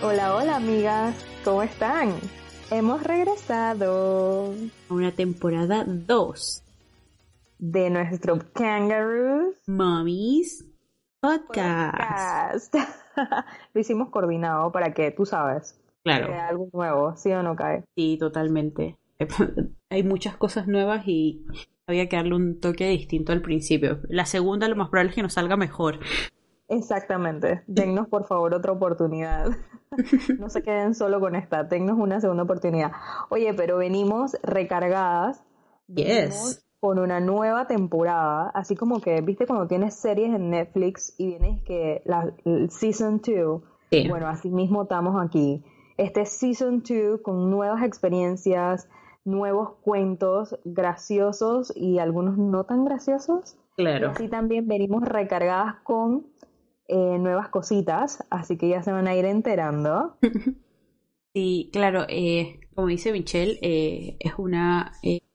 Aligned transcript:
Hola, 0.00 0.36
hola 0.36 0.56
amigas, 0.56 1.26
¿cómo 1.44 1.64
están? 1.64 2.14
Hemos 2.70 3.02
regresado 3.02 4.54
a 4.88 4.94
una 4.94 5.10
temporada 5.10 5.84
2 5.84 6.62
de 7.58 7.90
nuestro 7.90 8.38
Kangaroos 8.52 9.56
Mommies 9.66 10.64
Podcast. 11.20 12.72
Lo 13.74 13.80
hicimos 13.80 14.10
coordinado 14.10 14.70
para 14.70 14.94
que 14.94 15.10
tú 15.10 15.26
sabes. 15.26 15.80
Claro. 16.04 16.32
algo 16.32 16.68
nuevo, 16.72 17.16
¿sí 17.16 17.32
o 17.32 17.42
no 17.42 17.56
cae? 17.56 17.82
Sí, 17.96 18.18
totalmente. 18.20 18.96
Hay 19.90 20.04
muchas 20.04 20.36
cosas 20.36 20.68
nuevas 20.68 21.08
y 21.08 21.44
había 21.88 22.08
que 22.08 22.14
darle 22.14 22.36
un 22.36 22.60
toque 22.60 22.88
distinto 22.88 23.32
al 23.32 23.42
principio. 23.42 24.00
La 24.08 24.26
segunda 24.26 24.68
lo 24.68 24.76
más 24.76 24.90
probable 24.90 25.10
es 25.10 25.16
que 25.16 25.22
nos 25.22 25.32
salga 25.32 25.56
mejor. 25.56 25.98
Exactamente. 26.68 27.62
Dennos 27.66 28.08
por 28.08 28.26
favor 28.26 28.54
otra 28.54 28.72
oportunidad. 28.72 29.48
no 30.38 30.50
se 30.50 30.62
queden 30.62 30.94
solo 30.94 31.18
con 31.18 31.34
esta. 31.34 31.64
Dennos 31.64 31.98
una 31.98 32.20
segunda 32.20 32.42
oportunidad. 32.42 32.92
Oye, 33.30 33.54
pero 33.54 33.78
venimos 33.78 34.36
recargadas. 34.42 35.42
Yes. 35.88 36.64
Con 36.80 36.98
una 36.98 37.20
nueva 37.20 37.66
temporada. 37.66 38.50
Así 38.50 38.76
como 38.76 39.00
que, 39.00 39.20
viste, 39.22 39.46
cuando 39.46 39.66
tienes 39.66 39.94
series 39.94 40.34
en 40.34 40.50
Netflix 40.50 41.14
y 41.18 41.28
vienes 41.28 41.62
que 41.64 42.02
la 42.04 42.32
Season 42.68 43.20
2. 43.24 43.62
Bueno, 44.08 44.28
así 44.28 44.50
mismo 44.50 44.82
estamos 44.82 45.20
aquí. 45.20 45.64
Este 45.96 46.26
Season 46.26 46.82
2 46.82 47.22
con 47.22 47.50
nuevas 47.50 47.82
experiencias, 47.82 48.88
nuevos 49.24 49.70
cuentos 49.82 50.56
graciosos 50.64 51.72
y 51.74 51.98
algunos 51.98 52.36
no 52.36 52.64
tan 52.64 52.84
graciosos. 52.84 53.56
Claro. 53.76 54.08
Y 54.08 54.10
así 54.10 54.28
también 54.28 54.68
venimos 54.68 55.02
recargadas 55.02 55.76
con 55.82 56.26
eh, 56.88 57.18
nuevas 57.18 57.48
cositas, 57.48 58.24
así 58.30 58.56
que 58.56 58.68
ya 58.68 58.82
se 58.82 58.92
van 58.92 59.06
a 59.08 59.14
ir 59.14 59.24
enterando. 59.24 60.18
Sí, 61.34 61.68
claro, 61.72 62.06
eh, 62.08 62.58
como 62.74 62.88
dice 62.88 63.12
Michelle, 63.12 63.58
eh, 63.62 64.16
es 64.18 64.32
una 64.38 64.92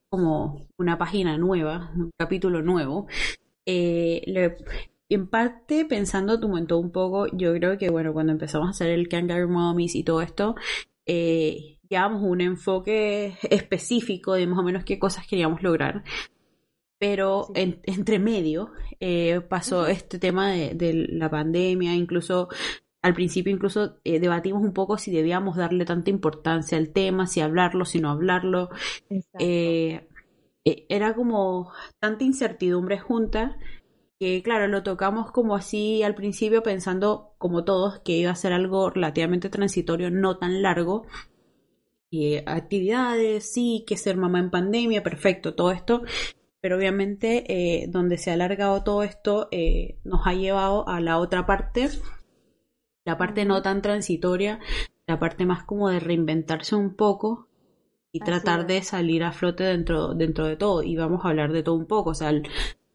como 0.09 0.67
una 0.77 0.97
página 0.97 1.37
nueva, 1.37 1.91
un 1.95 2.11
capítulo 2.17 2.61
nuevo. 2.61 3.07
en 3.65 5.27
parte, 5.29 5.85
pensando 5.85 6.39
tu 6.39 6.49
momento 6.49 6.77
un 6.79 6.91
poco, 6.91 7.27
yo 7.27 7.53
creo 7.53 7.77
que 7.77 7.89
bueno, 7.89 8.11
cuando 8.11 8.33
empezamos 8.33 8.67
a 8.67 8.71
hacer 8.71 8.89
el 8.89 9.07
Kangaroo 9.07 9.49
Mommies 9.49 9.95
y 9.95 10.03
todo 10.03 10.21
esto, 10.21 10.55
eh, 11.05 11.79
llevamos 11.89 12.23
un 12.23 12.41
enfoque 12.41 13.37
específico 13.49 14.33
de 14.33 14.47
más 14.47 14.59
o 14.59 14.63
menos 14.63 14.83
qué 14.83 14.99
cosas 14.99 15.27
queríamos 15.27 15.61
lograr 15.61 16.03
pero 16.99 17.47
entre 17.55 18.19
medio 18.19 18.71
eh, 18.99 19.41
pasó 19.41 19.87
este 19.87 20.19
tema 20.19 20.51
de, 20.51 21.07
la 21.09 21.29
pandemia, 21.29 21.93
incluso 21.93 22.47
al 23.01 23.13
principio 23.13 23.51
incluso 23.51 23.97
eh, 24.05 24.21
debatimos 24.21 24.63
un 24.63 24.73
poco 24.73 24.97
si 24.97 25.11
debíamos 25.11 25.57
darle 25.57 25.83
tanta 25.83 26.09
importancia 26.09 26.77
al 26.77 26.93
tema, 26.93 27.27
si 27.27 27.41
hablarlo, 27.41 27.83
si 27.83 27.99
no 27.99 28.09
hablarlo. 28.09 28.69
Eh, 29.37 30.07
era 30.63 31.13
como 31.13 31.73
tanta 31.99 32.23
incertidumbre 32.23 32.97
junta 32.97 33.57
que 34.17 34.41
claro, 34.41 34.69
lo 34.69 34.83
tocamos 34.83 35.31
como 35.31 35.55
así 35.55 36.03
al 36.03 36.15
principio 36.15 36.63
pensando 36.63 37.33
como 37.37 37.65
todos 37.65 37.99
que 37.99 38.13
iba 38.13 38.31
a 38.31 38.35
ser 38.35 38.53
algo 38.53 38.89
relativamente 38.89 39.49
transitorio, 39.49 40.09
no 40.09 40.37
tan 40.37 40.61
largo. 40.61 41.05
Actividades, 42.45 43.51
sí, 43.51 43.83
que 43.87 43.97
ser 43.97 44.15
mamá 44.17 44.39
en 44.39 44.51
pandemia, 44.51 45.03
perfecto, 45.03 45.55
todo 45.55 45.71
esto 45.71 46.03
pero 46.63 46.77
obviamente 46.77 47.43
eh, 47.49 47.87
donde 47.89 48.17
se 48.17 48.31
ha 48.31 48.35
alargado 48.35 48.85
todo 48.85 49.03
esto 49.03 49.49
eh, 49.51 49.99
nos 50.05 50.25
ha 50.25 50.31
llevado 50.31 50.87
a 50.87 51.01
la 51.01 51.17
otra 51.17 51.45
parte, 51.45 51.89
la 53.03 53.17
parte 53.17 53.43
no 53.43 53.61
tan 53.61 53.81
transitoria, 53.81 54.61
la 55.05 55.19
parte 55.19 55.45
más 55.45 55.65
como 55.65 55.89
de 55.89 55.99
reinventarse 55.99 56.77
un 56.77 56.95
poco 56.95 57.49
y 58.13 58.21
tratar 58.21 58.65
de 58.65 58.81
salir 58.81 59.25
a 59.25 59.33
flote 59.33 59.65
dentro, 59.65 60.13
dentro 60.13 60.47
de 60.47 60.55
todo. 60.55 60.83
Y 60.83 60.95
vamos 60.95 61.25
a 61.25 61.29
hablar 61.31 61.51
de 61.51 61.63
todo 61.63 61.75
un 61.75 61.85
poco, 61.85 62.11
o 62.11 62.15
sea, 62.15 62.31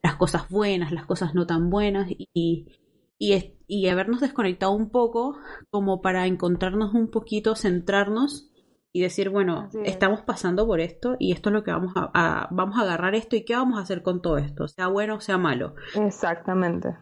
las 0.03 0.15
cosas 0.17 0.49
buenas, 0.49 0.91
las 0.91 1.05
cosas 1.05 1.35
no 1.35 1.47
tan 1.47 1.69
buenas 1.69 2.11
y, 2.11 2.73
y, 3.19 3.53
y 3.67 3.89
habernos 3.89 4.23
desconectado 4.23 4.73
un 4.73 4.89
poco 4.89 5.37
como 5.69 6.01
para 6.01 6.27
encontrarnos 6.27 6.95
un 6.95 7.11
poquito, 7.11 7.55
centrarnos 7.55 8.48
y 8.93 9.03
decir, 9.03 9.31
bueno, 9.31 9.69
estamos 9.85 10.23
pasando 10.23 10.67
por 10.67 10.81
esto 10.81 11.17
y 11.19 11.33
esto 11.33 11.51
es 11.51 11.53
lo 11.53 11.63
que 11.63 11.71
vamos 11.71 11.93
a, 11.97 12.49
vamos 12.51 12.79
a 12.79 12.83
agarrar 12.83 13.15
esto 13.15 13.37
y 13.37 13.45
qué 13.45 13.55
vamos 13.55 13.79
a 13.79 13.83
hacer 13.83 14.03
con 14.03 14.23
todo 14.23 14.39
esto, 14.39 14.67
sea 14.69 14.89
bueno 14.89 15.17
o 15.17 15.21
sea 15.21 15.39
malo. 15.39 15.75
Exactamente. 15.95 16.97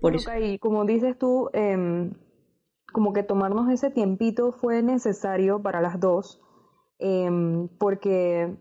por 0.00 0.16
eso. 0.16 0.30
Y 0.36 0.58
como 0.58 0.84
dices 0.84 1.18
tú, 1.18 1.50
em, 1.52 2.14
como 2.92 3.12
que 3.12 3.22
tomarnos 3.22 3.70
ese 3.70 3.90
tiempito 3.90 4.52
fue 4.52 4.82
necesario 4.82 5.62
para 5.62 5.80
las 5.80 6.00
dos, 6.00 6.40
em, 6.98 7.68
porque 7.78 8.56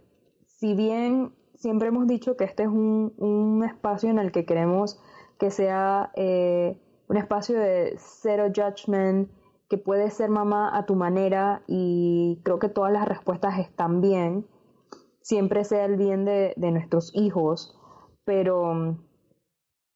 si 0.45 0.75
bien 0.75 1.33
siempre 1.55 1.87
hemos 1.87 2.07
dicho 2.07 2.35
que 2.37 2.43
este 2.43 2.63
es 2.63 2.69
un, 2.69 3.13
un 3.17 3.63
espacio 3.63 4.09
en 4.09 4.19
el 4.19 4.31
que 4.31 4.45
queremos 4.45 4.99
que 5.39 5.51
sea 5.51 6.11
eh, 6.15 6.79
un 7.07 7.17
espacio 7.17 7.57
de 7.57 7.95
zero 7.97 8.47
judgment, 8.53 9.29
que 9.69 9.77
puedes 9.77 10.13
ser 10.13 10.29
mamá 10.29 10.75
a 10.75 10.85
tu 10.85 10.95
manera 10.95 11.61
y 11.67 12.39
creo 12.43 12.59
que 12.59 12.69
todas 12.69 12.91
las 12.91 13.07
respuestas 13.07 13.59
están 13.59 14.01
bien, 14.01 14.47
siempre 15.21 15.63
sea 15.65 15.85
el 15.85 15.97
bien 15.97 16.23
de, 16.23 16.53
nuestros 16.57 17.11
hijos, 17.13 17.77
pero, 18.23 18.97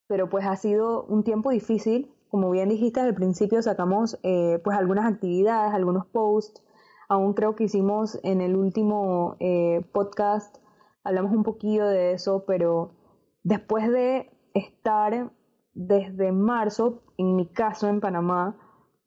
pero 0.08 0.30
pues 0.30 0.46
ha 0.46 0.56
sido 0.58 1.06
un 1.06 1.24
tiempo 1.24 1.52
difícil, 1.52 2.14
como 2.30 2.52
bien 2.52 2.70
dijiste 2.70 3.00
al 3.00 3.16
principio 3.16 3.62
sacamos 3.62 4.20
eh, 4.24 4.60
pues 4.64 4.78
algunas 4.78 5.06
actividades, 5.06 5.74
algunos 5.74 6.06
posts, 6.08 6.62
aún 7.08 7.34
creo 7.34 7.56
que 7.56 7.66
hicimos 7.66 8.20
en 8.24 8.42
el 8.42 8.56
último 8.56 9.38
eh, 9.40 9.86
podcast, 9.94 10.58
hablamos 11.04 11.31
un 11.31 11.44
poquillo 11.44 11.86
de 11.86 12.14
eso, 12.14 12.44
pero 12.46 12.92
después 13.44 13.90
de 13.90 14.31
estar 14.54 15.31
desde 15.74 16.31
marzo, 16.34 17.04
en 17.18 17.36
mi 17.38 17.48
caso 17.48 17.88
en 17.88 18.02
Panamá, 18.02 18.58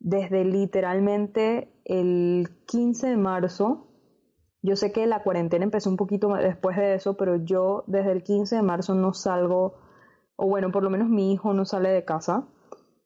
desde 0.04 0.44
literalmente 0.44 1.72
el 1.86 2.50
15 2.66 3.08
de 3.08 3.16
marzo. 3.16 3.88
Yo 4.60 4.76
sé 4.76 4.92
que 4.92 5.06
la 5.06 5.22
cuarentena 5.22 5.64
empezó 5.64 5.88
un 5.88 5.96
poquito 5.96 6.28
después 6.34 6.76
de 6.76 6.94
eso, 6.94 7.16
pero 7.16 7.36
yo 7.36 7.84
desde 7.86 8.12
el 8.12 8.22
15 8.22 8.56
de 8.56 8.62
marzo 8.62 8.94
no 8.94 9.14
salgo, 9.14 9.76
o 10.36 10.46
bueno, 10.46 10.70
por 10.70 10.82
lo 10.82 10.90
menos 10.90 11.08
mi 11.08 11.32
hijo 11.32 11.54
no 11.54 11.64
sale 11.64 11.88
de 11.88 12.04
casa. 12.04 12.46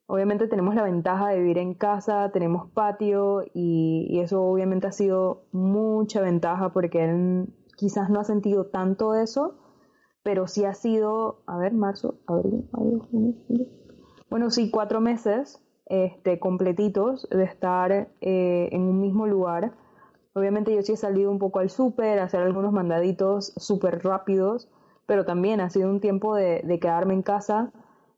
Obviamente 0.07 0.47
tenemos 0.47 0.75
la 0.75 0.83
ventaja 0.83 1.29
de 1.29 1.39
vivir 1.39 1.57
en 1.57 1.73
casa, 1.73 2.31
tenemos 2.33 2.69
patio 2.71 3.45
y, 3.53 4.19
eso 4.19 4.43
obviamente 4.43 4.87
ha 4.87 4.91
sido 4.91 5.43
mucha 5.53 6.19
ventaja 6.19 6.73
porque 6.73 7.05
él 7.05 7.47
quizás 7.77 8.09
no 8.09 8.19
ha 8.19 8.25
sentido 8.25 8.65
tanto 8.65 9.15
eso, 9.15 9.57
pero 10.21 10.47
sí 10.47 10.65
ha 10.65 10.73
sido, 10.73 11.43
a 11.47 11.57
ver, 11.57 11.73
marzo, 11.73 12.19
abril, 12.27 12.69
bueno, 14.29 14.49
sí, 14.51 14.69
cuatro 14.69 14.99
meses 14.99 15.63
este, 15.89 16.39
completitos 16.39 17.27
de 17.31 17.43
estar 17.43 17.91
eh, 18.21 18.69
en 18.71 18.83
un 18.83 19.01
mismo 19.01 19.25
lugar. 19.25 19.73
Obviamente 20.33 20.73
yo 20.73 20.83
sí 20.83 20.93
he 20.93 20.97
salido 20.97 21.31
un 21.31 21.39
poco 21.39 21.59
al 21.59 21.71
súper, 21.71 22.19
hacer 22.19 22.41
algunos 22.41 22.71
mandaditos 22.71 23.53
súper 23.57 24.03
rápidos, 24.03 24.69
pero 25.07 25.25
también 25.25 25.59
ha 25.59 25.71
sido 25.71 25.89
un 25.89 25.99
tiempo 25.99 26.35
de, 26.35 26.79
quedarme 26.79 27.15
en 27.15 27.23
casa. 27.23 27.71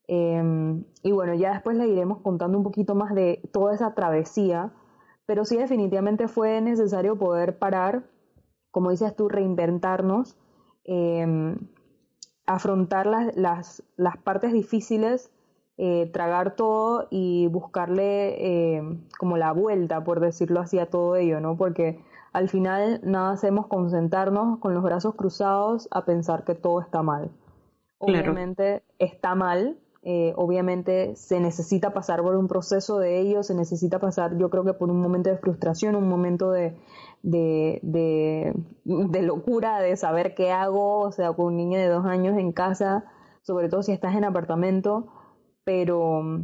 Em, 0.07 0.83
y 1.01 1.13
bueno, 1.13 1.33
ya 1.33 1.53
después 1.53 1.77
le 1.77 1.87
iremos 1.87 2.19
contando 2.21 2.57
un 2.57 2.65
poquito 2.65 2.93
más 2.93 3.15
de 3.15 3.41
toda 3.53 3.73
esa 3.73 3.93
travesía, 3.95 4.73
pero 5.25 5.45
sí 5.45 5.55
definitivamente 5.55 6.27
fue 6.27 6.59
necesario 6.59 7.17
poder 7.17 7.57
parar, 7.57 8.03
como 8.71 8.91
dices 8.91 9.15
tú, 9.15 9.29
reinventarnos, 9.29 10.37
em, 10.83 11.55
afrontar 12.45 13.07
las, 13.07 13.33
las, 13.37 13.83
las 13.95 14.17
partes 14.17 14.51
difíciles 14.51 15.31
eh, 15.77 16.09
tragar 16.13 16.55
todo 16.55 17.07
y 17.09 17.47
buscarle 17.47 18.75
eh, 18.77 18.99
como 19.17 19.37
la 19.37 19.51
vuelta, 19.51 20.03
por 20.03 20.19
decirlo 20.19 20.59
así, 20.59 20.79
a 20.79 20.89
todo 20.89 21.15
ello, 21.15 21.39
¿no? 21.39 21.57
Porque 21.57 22.03
al 22.33 22.49
final 22.49 23.01
nada 23.03 23.31
hacemos 23.31 23.67
con 23.67 23.89
sentarnos 23.89 24.59
con 24.59 24.73
los 24.73 24.83
brazos 24.83 25.15
cruzados 25.15 25.87
a 25.91 26.05
pensar 26.05 26.43
que 26.43 26.55
todo 26.55 26.81
está 26.81 27.01
mal. 27.01 27.31
Obviamente 27.97 28.83
está 28.99 29.35
mal, 29.35 29.77
eh, 30.03 30.33
obviamente 30.35 31.15
se 31.15 31.39
necesita 31.39 31.93
pasar 31.93 32.23
por 32.23 32.35
un 32.35 32.47
proceso 32.47 32.97
de 32.97 33.19
ello, 33.19 33.43
se 33.43 33.53
necesita 33.53 33.99
pasar 33.99 34.37
yo 34.37 34.49
creo 34.49 34.63
que 34.63 34.73
por 34.73 34.89
un 34.89 34.99
momento 34.99 35.29
de 35.29 35.37
frustración, 35.37 35.95
un 35.95 36.09
momento 36.09 36.51
de, 36.51 36.75
de, 37.21 37.79
de, 37.83 38.53
de 38.83 39.21
locura, 39.21 39.79
de 39.79 39.95
saber 39.97 40.33
qué 40.33 40.51
hago, 40.51 40.99
o 40.99 41.11
sea, 41.11 41.33
con 41.33 41.47
un 41.47 41.57
niño 41.57 41.77
de 41.77 41.87
dos 41.87 42.05
años 42.05 42.37
en 42.37 42.51
casa, 42.51 43.05
sobre 43.43 43.69
todo 43.69 43.83
si 43.83 43.91
estás 43.91 44.15
en 44.15 44.23
apartamento, 44.23 45.07
pero 45.63 46.43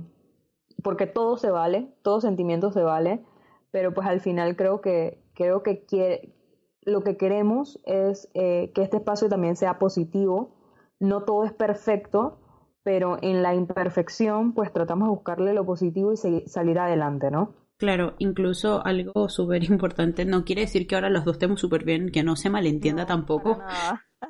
porque 0.83 1.07
todo 1.07 1.37
se 1.37 1.49
vale, 1.49 1.93
todo 2.01 2.21
sentimiento 2.21 2.71
se 2.71 2.81
vale, 2.83 3.23
pero 3.71 3.93
pues 3.93 4.07
al 4.07 4.21
final 4.21 4.55
creo 4.55 4.81
que 4.81 5.21
creo 5.33 5.61
que 5.63 5.85
quiere, 5.85 6.33
lo 6.81 7.01
que 7.01 7.17
queremos 7.17 7.79
es 7.85 8.29
eh, 8.33 8.71
que 8.73 8.81
este 8.81 8.97
espacio 8.97 9.29
también 9.29 9.55
sea 9.55 9.77
positivo. 9.77 10.55
No 10.99 11.23
todo 11.23 11.45
es 11.45 11.53
perfecto, 11.53 12.39
pero 12.81 13.17
en 13.21 13.43
la 13.43 13.53
imperfección 13.53 14.53
pues 14.53 14.71
tratamos 14.73 15.07
de 15.07 15.15
buscarle 15.15 15.53
lo 15.53 15.65
positivo 15.65 16.13
y 16.13 16.17
salir 16.47 16.79
adelante, 16.79 17.29
¿no? 17.29 17.53
Claro, 17.77 18.15
incluso 18.17 18.83
algo 18.83 19.29
súper 19.29 19.63
importante, 19.65 20.25
no 20.25 20.43
quiere 20.43 20.61
decir 20.61 20.87
que 20.87 20.95
ahora 20.95 21.11
los 21.11 21.25
dos 21.25 21.35
estemos 21.35 21.59
súper 21.61 21.83
bien, 21.83 22.09
que 22.09 22.23
no 22.23 22.35
se 22.35 22.49
malentienda 22.49 23.05
tampoco. 23.05 23.59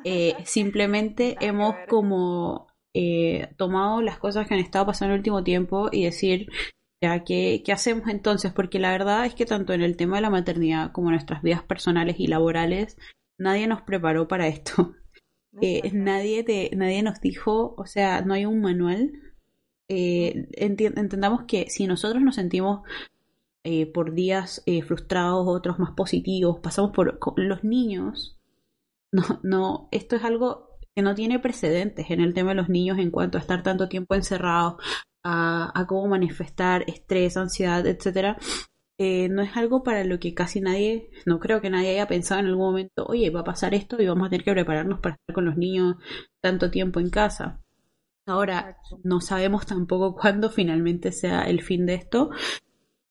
Eh, 0.03 0.35
simplemente 0.43 1.37
hemos 1.39 1.75
como 1.87 2.67
eh, 2.99 3.49
tomado 3.57 4.01
las 4.01 4.17
cosas 4.17 4.47
que 4.47 4.55
han 4.55 4.59
estado 4.59 4.87
pasando 4.87 5.13
en 5.13 5.13
el 5.13 5.19
último 5.19 5.43
tiempo 5.43 5.89
y 5.91 6.05
decir, 6.05 6.47
ya, 6.99 7.23
¿qué, 7.23 7.61
¿qué 7.63 7.71
hacemos 7.71 8.07
entonces? 8.07 8.51
Porque 8.53 8.79
la 8.79 8.89
verdad 8.89 9.27
es 9.27 9.35
que 9.35 9.45
tanto 9.45 9.73
en 9.73 9.83
el 9.83 9.95
tema 9.97 10.15
de 10.15 10.23
la 10.23 10.31
maternidad 10.31 10.91
como 10.93 11.09
en 11.09 11.13
nuestras 11.13 11.43
vidas 11.43 11.61
personales 11.61 12.15
y 12.19 12.25
laborales, 12.25 12.97
nadie 13.37 13.67
nos 13.67 13.83
preparó 13.83 14.27
para 14.27 14.47
esto. 14.47 14.95
Eh, 15.59 15.89
nadie, 15.91 16.43
te, 16.43 16.69
nadie 16.75 17.01
nos 17.01 17.19
dijo, 17.19 17.73
o 17.77 17.87
sea, 17.87 18.21
no 18.21 18.35
hay 18.35 18.45
un 18.45 18.61
manual. 18.61 19.11
entendamos 19.87 21.45
que 21.47 21.67
si 21.69 21.87
nosotros 21.87 22.21
nos 22.21 22.35
sentimos 22.35 22.81
eh, 23.63 23.85
por 23.85 24.13
días 24.13 24.61
eh, 24.65 24.81
frustrados, 24.83 25.47
otros 25.47 25.79
más 25.79 25.91
positivos, 25.91 26.59
pasamos 26.61 26.91
por 26.91 27.19
los 27.37 27.63
niños. 27.63 28.39
No, 29.11 29.23
no, 29.41 29.89
esto 29.91 30.15
es 30.15 30.23
algo 30.23 30.66
que 30.97 31.03
no 31.03 31.13
tiene 31.13 31.37
precedentes 31.37 32.09
en 32.09 32.21
el 32.21 32.33
tema 32.33 32.49
de 32.49 32.55
los 32.55 32.69
niños 32.69 32.97
en 32.97 33.11
cuanto 33.11 33.37
a 33.37 33.41
estar 33.41 33.61
tanto 33.61 33.87
tiempo 33.87 34.15
encerrados, 34.15 34.81
a, 35.23 35.85
cómo 35.87 36.07
manifestar 36.07 36.85
estrés, 36.87 37.37
ansiedad, 37.37 37.85
etcétera. 37.85 38.39
Eh, 38.97 39.29
no 39.29 39.43
es 39.43 39.55
algo 39.55 39.83
para 39.83 40.03
lo 40.05 40.19
que 40.19 40.33
casi 40.33 40.59
nadie, 40.59 41.11
no 41.27 41.39
creo 41.39 41.61
que 41.61 41.69
nadie 41.69 41.91
haya 41.91 42.07
pensado 42.07 42.39
en 42.39 42.47
algún 42.47 42.65
momento, 42.65 43.05
oye, 43.05 43.29
va 43.29 43.41
a 43.41 43.43
pasar 43.43 43.75
esto 43.75 44.01
y 44.01 44.07
vamos 44.07 44.25
a 44.25 44.29
tener 44.31 44.43
que 44.43 44.53
prepararnos 44.53 44.99
para 44.99 45.13
estar 45.13 45.35
con 45.35 45.45
los 45.45 45.55
niños 45.55 45.97
tanto 46.41 46.71
tiempo 46.71 46.99
en 46.99 47.11
casa. 47.11 47.61
Ahora, 48.25 48.79
no 49.03 49.21
sabemos 49.21 49.67
tampoco 49.67 50.15
cuándo 50.19 50.49
finalmente 50.49 51.11
sea 51.11 51.43
el 51.43 51.61
fin 51.61 51.85
de 51.85 51.93
esto, 51.93 52.31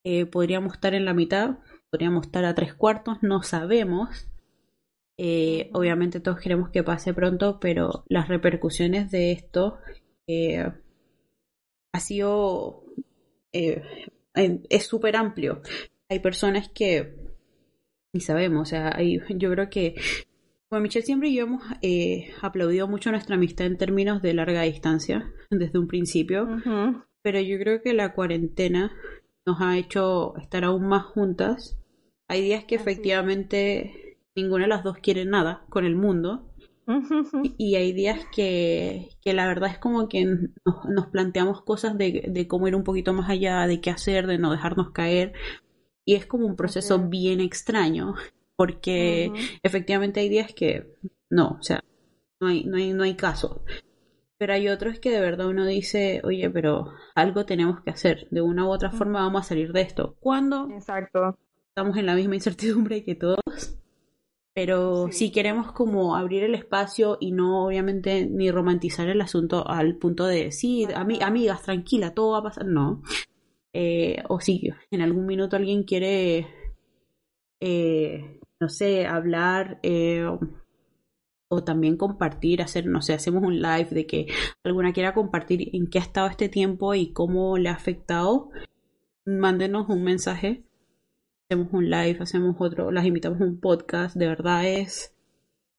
eh, 0.02 0.26
podríamos 0.26 0.72
estar 0.72 0.92
en 0.92 1.04
la 1.04 1.14
mitad, 1.14 1.58
podríamos 1.88 2.26
estar 2.26 2.44
a 2.46 2.56
tres 2.56 2.74
cuartos, 2.74 3.18
no 3.22 3.44
sabemos. 3.44 4.26
Eh, 5.18 5.70
obviamente 5.72 6.20
todos 6.20 6.40
queremos 6.40 6.70
que 6.70 6.82
pase 6.82 7.14
pronto, 7.14 7.58
pero 7.60 8.04
las 8.08 8.28
repercusiones 8.28 9.10
de 9.10 9.32
esto 9.32 9.78
eh, 10.26 10.66
ha 11.92 12.00
sido 12.00 12.84
es 13.52 14.86
súper 14.86 15.16
amplio. 15.16 15.62
Hay 16.10 16.18
personas 16.18 16.68
que 16.68 17.14
ni 18.12 18.20
sabemos, 18.20 18.68
o 18.68 18.70
sea, 18.70 18.94
hay, 18.94 19.18
yo 19.36 19.50
creo 19.50 19.70
que 19.70 19.94
bueno, 20.68 20.82
Michelle 20.82 21.06
siempre 21.06 21.28
y 21.28 21.36
yo 21.36 21.44
hemos 21.44 21.62
aplaudido 22.42 22.88
mucho 22.88 23.10
nuestra 23.10 23.36
amistad 23.36 23.66
en 23.66 23.78
términos 23.78 24.20
de 24.20 24.34
larga 24.34 24.62
distancia 24.62 25.32
desde 25.50 25.78
un 25.78 25.86
principio, 25.86 26.48
pero 27.22 27.40
yo 27.40 27.58
creo 27.58 27.80
que 27.82 27.94
la 27.94 28.12
cuarentena 28.12 28.92
nos 29.46 29.60
ha 29.60 29.78
hecho 29.78 30.36
estar 30.36 30.64
aún 30.64 30.88
más 30.88 31.04
juntas. 31.04 31.78
Hay 32.28 32.42
días 32.42 32.64
que 32.64 32.74
efectivamente 32.74 34.05
ninguna 34.36 34.64
de 34.64 34.68
las 34.68 34.84
dos 34.84 34.98
quiere 34.98 35.24
nada 35.24 35.64
con 35.68 35.84
el 35.84 35.96
mundo. 35.96 36.52
y 37.58 37.74
hay 37.74 37.92
días 37.92 38.20
que, 38.32 39.08
que, 39.20 39.32
la 39.32 39.48
verdad 39.48 39.70
es 39.70 39.78
como 39.78 40.08
que 40.08 40.24
nos, 40.24 41.06
planteamos 41.08 41.62
cosas 41.62 41.98
de, 41.98 42.26
de, 42.28 42.46
cómo 42.46 42.68
ir 42.68 42.76
un 42.76 42.84
poquito 42.84 43.12
más 43.12 43.28
allá, 43.28 43.66
de 43.66 43.80
qué 43.80 43.90
hacer, 43.90 44.28
de 44.28 44.38
no 44.38 44.52
dejarnos 44.52 44.92
caer. 44.92 45.32
Y 46.04 46.14
es 46.14 46.26
como 46.26 46.46
un 46.46 46.54
proceso 46.54 47.00
bien 47.08 47.40
extraño, 47.40 48.14
porque 48.56 49.32
efectivamente 49.62 50.20
hay 50.20 50.28
días 50.28 50.54
que 50.54 50.94
no, 51.28 51.56
o 51.58 51.62
sea, 51.62 51.82
no 52.40 52.48
hay, 52.48 52.64
no 52.64 52.76
hay, 52.76 52.92
no 52.92 53.02
hay 53.02 53.16
caso. 53.16 53.64
Pero 54.38 54.52
hay 54.52 54.68
otros 54.68 55.00
que 55.00 55.10
de 55.10 55.20
verdad 55.20 55.48
uno 55.48 55.66
dice, 55.66 56.20
oye, 56.22 56.50
pero 56.50 56.92
algo 57.14 57.46
tenemos 57.46 57.80
que 57.80 57.90
hacer. 57.90 58.28
De 58.30 58.42
una 58.42 58.66
u 58.66 58.70
otra 58.70 58.90
forma 58.90 59.20
vamos 59.20 59.40
a 59.40 59.48
salir 59.48 59.72
de 59.72 59.80
esto. 59.80 60.16
¿Cuándo? 60.20 60.68
Exacto. 60.70 61.38
Estamos 61.68 61.96
en 61.96 62.06
la 62.06 62.14
misma 62.14 62.34
incertidumbre 62.34 63.02
que 63.02 63.14
todos. 63.14 63.40
Pero 64.56 65.12
si 65.12 65.30
queremos 65.30 65.70
como 65.72 66.16
abrir 66.16 66.42
el 66.42 66.54
espacio 66.54 67.18
y 67.20 67.30
no 67.30 67.66
obviamente 67.66 68.24
ni 68.24 68.50
romantizar 68.50 69.06
el 69.06 69.20
asunto 69.20 69.68
al 69.68 69.98
punto 69.98 70.24
de, 70.24 70.50
sí, 70.50 70.88
amigas, 70.94 71.62
tranquila, 71.62 72.14
todo 72.14 72.32
va 72.32 72.38
a 72.38 72.42
pasar. 72.44 72.64
No. 72.64 73.02
Eh, 73.74 74.22
o 74.30 74.40
si 74.40 74.70
en 74.90 75.02
algún 75.02 75.26
minuto 75.26 75.56
alguien 75.56 75.82
quiere, 75.82 76.46
eh, 77.60 78.40
no 78.58 78.70
sé, 78.70 79.06
hablar 79.06 79.78
eh, 79.82 80.26
o 81.48 81.62
también 81.62 81.98
compartir, 81.98 82.62
hacer, 82.62 82.86
no 82.86 83.02
sé, 83.02 83.12
hacemos 83.12 83.42
un 83.42 83.60
live 83.60 83.90
de 83.90 84.06
que 84.06 84.26
alguna 84.64 84.94
quiera 84.94 85.12
compartir 85.12 85.68
en 85.76 85.90
qué 85.90 85.98
ha 85.98 86.02
estado 86.02 86.28
este 86.28 86.48
tiempo 86.48 86.94
y 86.94 87.12
cómo 87.12 87.58
le 87.58 87.68
ha 87.68 87.74
afectado, 87.74 88.48
mándenos 89.26 89.90
un 89.90 90.02
mensaje, 90.02 90.64
hacemos 91.48 91.72
un 91.72 91.90
live, 91.90 92.18
hacemos 92.20 92.56
otro, 92.58 92.90
las 92.90 93.04
invitamos 93.06 93.40
a 93.40 93.44
un 93.44 93.60
podcast, 93.60 94.16
de 94.16 94.26
verdad 94.26 94.66
es, 94.66 95.14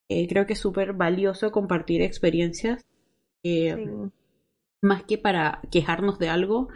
eh, 0.10 0.28
creo 0.28 0.46
que 0.46 0.54
es 0.54 0.60
súper 0.60 0.94
valioso 0.94 1.52
compartir 1.52 2.02
experiencias, 2.02 2.86
eh, 3.44 3.88
más 4.82 5.04
que 5.04 5.18
para 5.18 5.62
quejarnos 5.72 6.20
de 6.20 6.30
algo, 6.30 6.70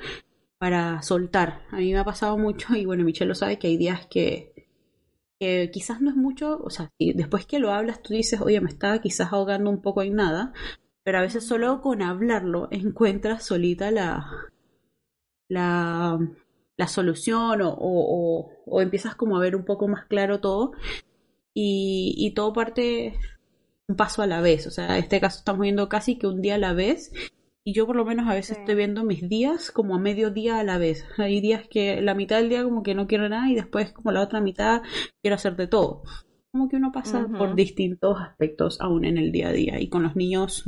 para 0.57 1.01
soltar. 1.01 1.63
A 1.71 1.77
mí 1.77 1.91
me 1.93 1.99
ha 1.99 2.05
pasado 2.05 2.37
mucho 2.37 2.75
y 2.75 2.85
bueno, 2.85 3.03
Michelle 3.03 3.29
lo 3.29 3.35
sabe 3.35 3.59
que 3.59 3.67
hay 3.67 3.77
días 3.77 4.07
que 4.07 4.51
que 5.41 5.71
quizás 5.73 6.01
no 6.01 6.11
es 6.11 6.15
mucho, 6.15 6.61
o 6.63 6.69
sea, 6.69 6.91
después 6.99 7.47
que 7.47 7.57
lo 7.57 7.71
hablas 7.71 8.03
tú 8.03 8.13
dices, 8.13 8.39
oye, 8.41 8.61
me 8.61 8.69
estaba 8.69 9.01
quizás 9.01 9.33
ahogando 9.33 9.71
un 9.71 9.81
poco 9.81 10.03
en 10.03 10.13
nada, 10.13 10.53
pero 11.03 11.17
a 11.17 11.21
veces 11.21 11.47
solo 11.47 11.81
con 11.81 12.03
hablarlo 12.03 12.67
encuentras 12.69 13.43
solita 13.43 13.89
la, 13.89 14.23
la, 15.49 16.19
la 16.81 16.87
solución 16.87 17.61
o, 17.61 18.49
o, 18.65 18.81
empiezas 18.81 19.13
como 19.13 19.37
a 19.37 19.39
ver 19.39 19.55
un 19.55 19.65
poco 19.65 19.87
más 19.87 20.07
claro 20.07 20.39
todo 20.39 20.71
y, 21.53 22.15
y 22.17 22.33
todo 22.33 22.53
parte 22.53 23.13
un 23.87 23.95
paso 23.95 24.23
a 24.23 24.27
la 24.27 24.41
vez, 24.41 24.65
o 24.65 24.71
sea, 24.71 24.97
en 24.97 25.03
este 25.03 25.21
caso 25.21 25.37
estamos 25.37 25.61
viendo 25.61 25.87
casi 25.89 26.17
que 26.17 26.25
un 26.25 26.41
día 26.41 26.55
a 26.55 26.57
la 26.57 26.73
vez 26.73 27.11
y 27.63 27.73
yo 27.73 27.85
por 27.85 27.95
lo 27.95 28.03
menos 28.03 28.27
a 28.27 28.33
veces 28.33 28.57
estoy 28.57 28.73
viendo 28.73 29.03
mis 29.03 29.29
días 29.29 29.69
como 29.69 29.93
a 29.93 29.99
medio 29.99 30.31
día 30.31 30.59
a 30.59 30.63
la 30.63 30.79
vez. 30.79 31.05
Hay 31.19 31.39
días 31.39 31.67
que 31.69 32.01
la 32.01 32.15
mitad 32.15 32.37
del 32.37 32.49
día 32.49 32.63
como 32.63 32.81
que 32.81 32.95
no 32.95 33.05
quiero 33.05 33.29
nada 33.29 33.47
y 33.51 33.53
después 33.53 33.93
como 33.93 34.11
la 34.11 34.23
otra 34.23 34.41
mitad 34.41 34.81
quiero 35.21 35.35
hacer 35.35 35.55
de 35.55 35.67
todo. 35.67 36.01
Como 36.51 36.67
que 36.67 36.77
uno 36.77 36.91
pasa 36.91 37.27
por 37.37 37.53
distintos 37.53 38.17
aspectos 38.19 38.81
aún 38.81 39.05
en 39.05 39.19
el 39.19 39.31
día 39.31 39.49
a 39.49 39.53
día. 39.53 39.79
Y 39.79 39.89
con 39.89 40.01
los 40.01 40.15
niños, 40.15 40.65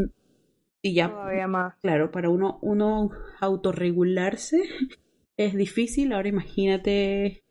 y 0.83 0.93
ya, 0.93 1.07
más. 1.47 1.73
claro, 1.81 2.11
para 2.11 2.29
uno, 2.29 2.59
uno 2.61 3.09
autorregularse 3.41 4.61
es 5.37 5.55
difícil. 5.55 6.13
Ahora 6.13 6.29
imagínate 6.29 7.43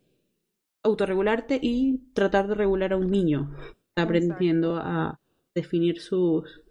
autorregularte 0.82 1.58
y 1.60 1.98
tratar 2.14 2.48
de 2.48 2.54
regular 2.54 2.92
a 2.92 2.96
un 2.96 3.10
niño. 3.10 3.50
aprendiendo 3.94 4.76
a 4.76 5.20
definir 5.54 6.00
sus, 6.00 6.62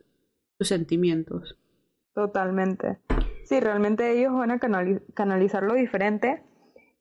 sus 0.58 0.68
sentimientos. 0.68 1.56
Totalmente. 2.14 2.98
Sí, 3.46 3.60
realmente 3.60 4.12
ellos 4.12 4.34
van 4.34 4.52
a 4.52 4.60
canalizarlo 5.14 5.76
diferente 5.76 6.44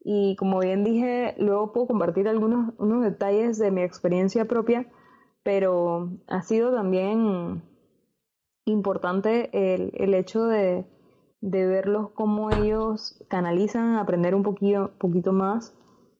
y 0.04 0.36
como 0.36 0.60
bien 0.60 0.84
dije, 0.84 1.34
luego 1.38 1.72
puedo 1.72 1.86
compartir 1.88 2.28
algunos 2.28 2.74
unos 2.78 3.02
detalles 3.02 3.58
de 3.58 3.70
mi 3.70 3.82
experiencia 3.82 4.46
propia, 4.46 4.86
pero 5.42 6.10
ha 6.26 6.42
sido 6.42 6.74
también 6.74 7.62
importante 8.66 9.50
el, 9.52 9.92
el 9.94 10.14
hecho 10.14 10.44
de, 10.44 10.84
de 11.40 11.66
verlos 11.66 12.10
cómo 12.10 12.50
ellos 12.50 13.22
canalizan, 13.28 13.96
aprender 13.96 14.34
un 14.34 14.42
poquito, 14.42 14.92
poquito 14.98 15.32
más. 15.32 15.74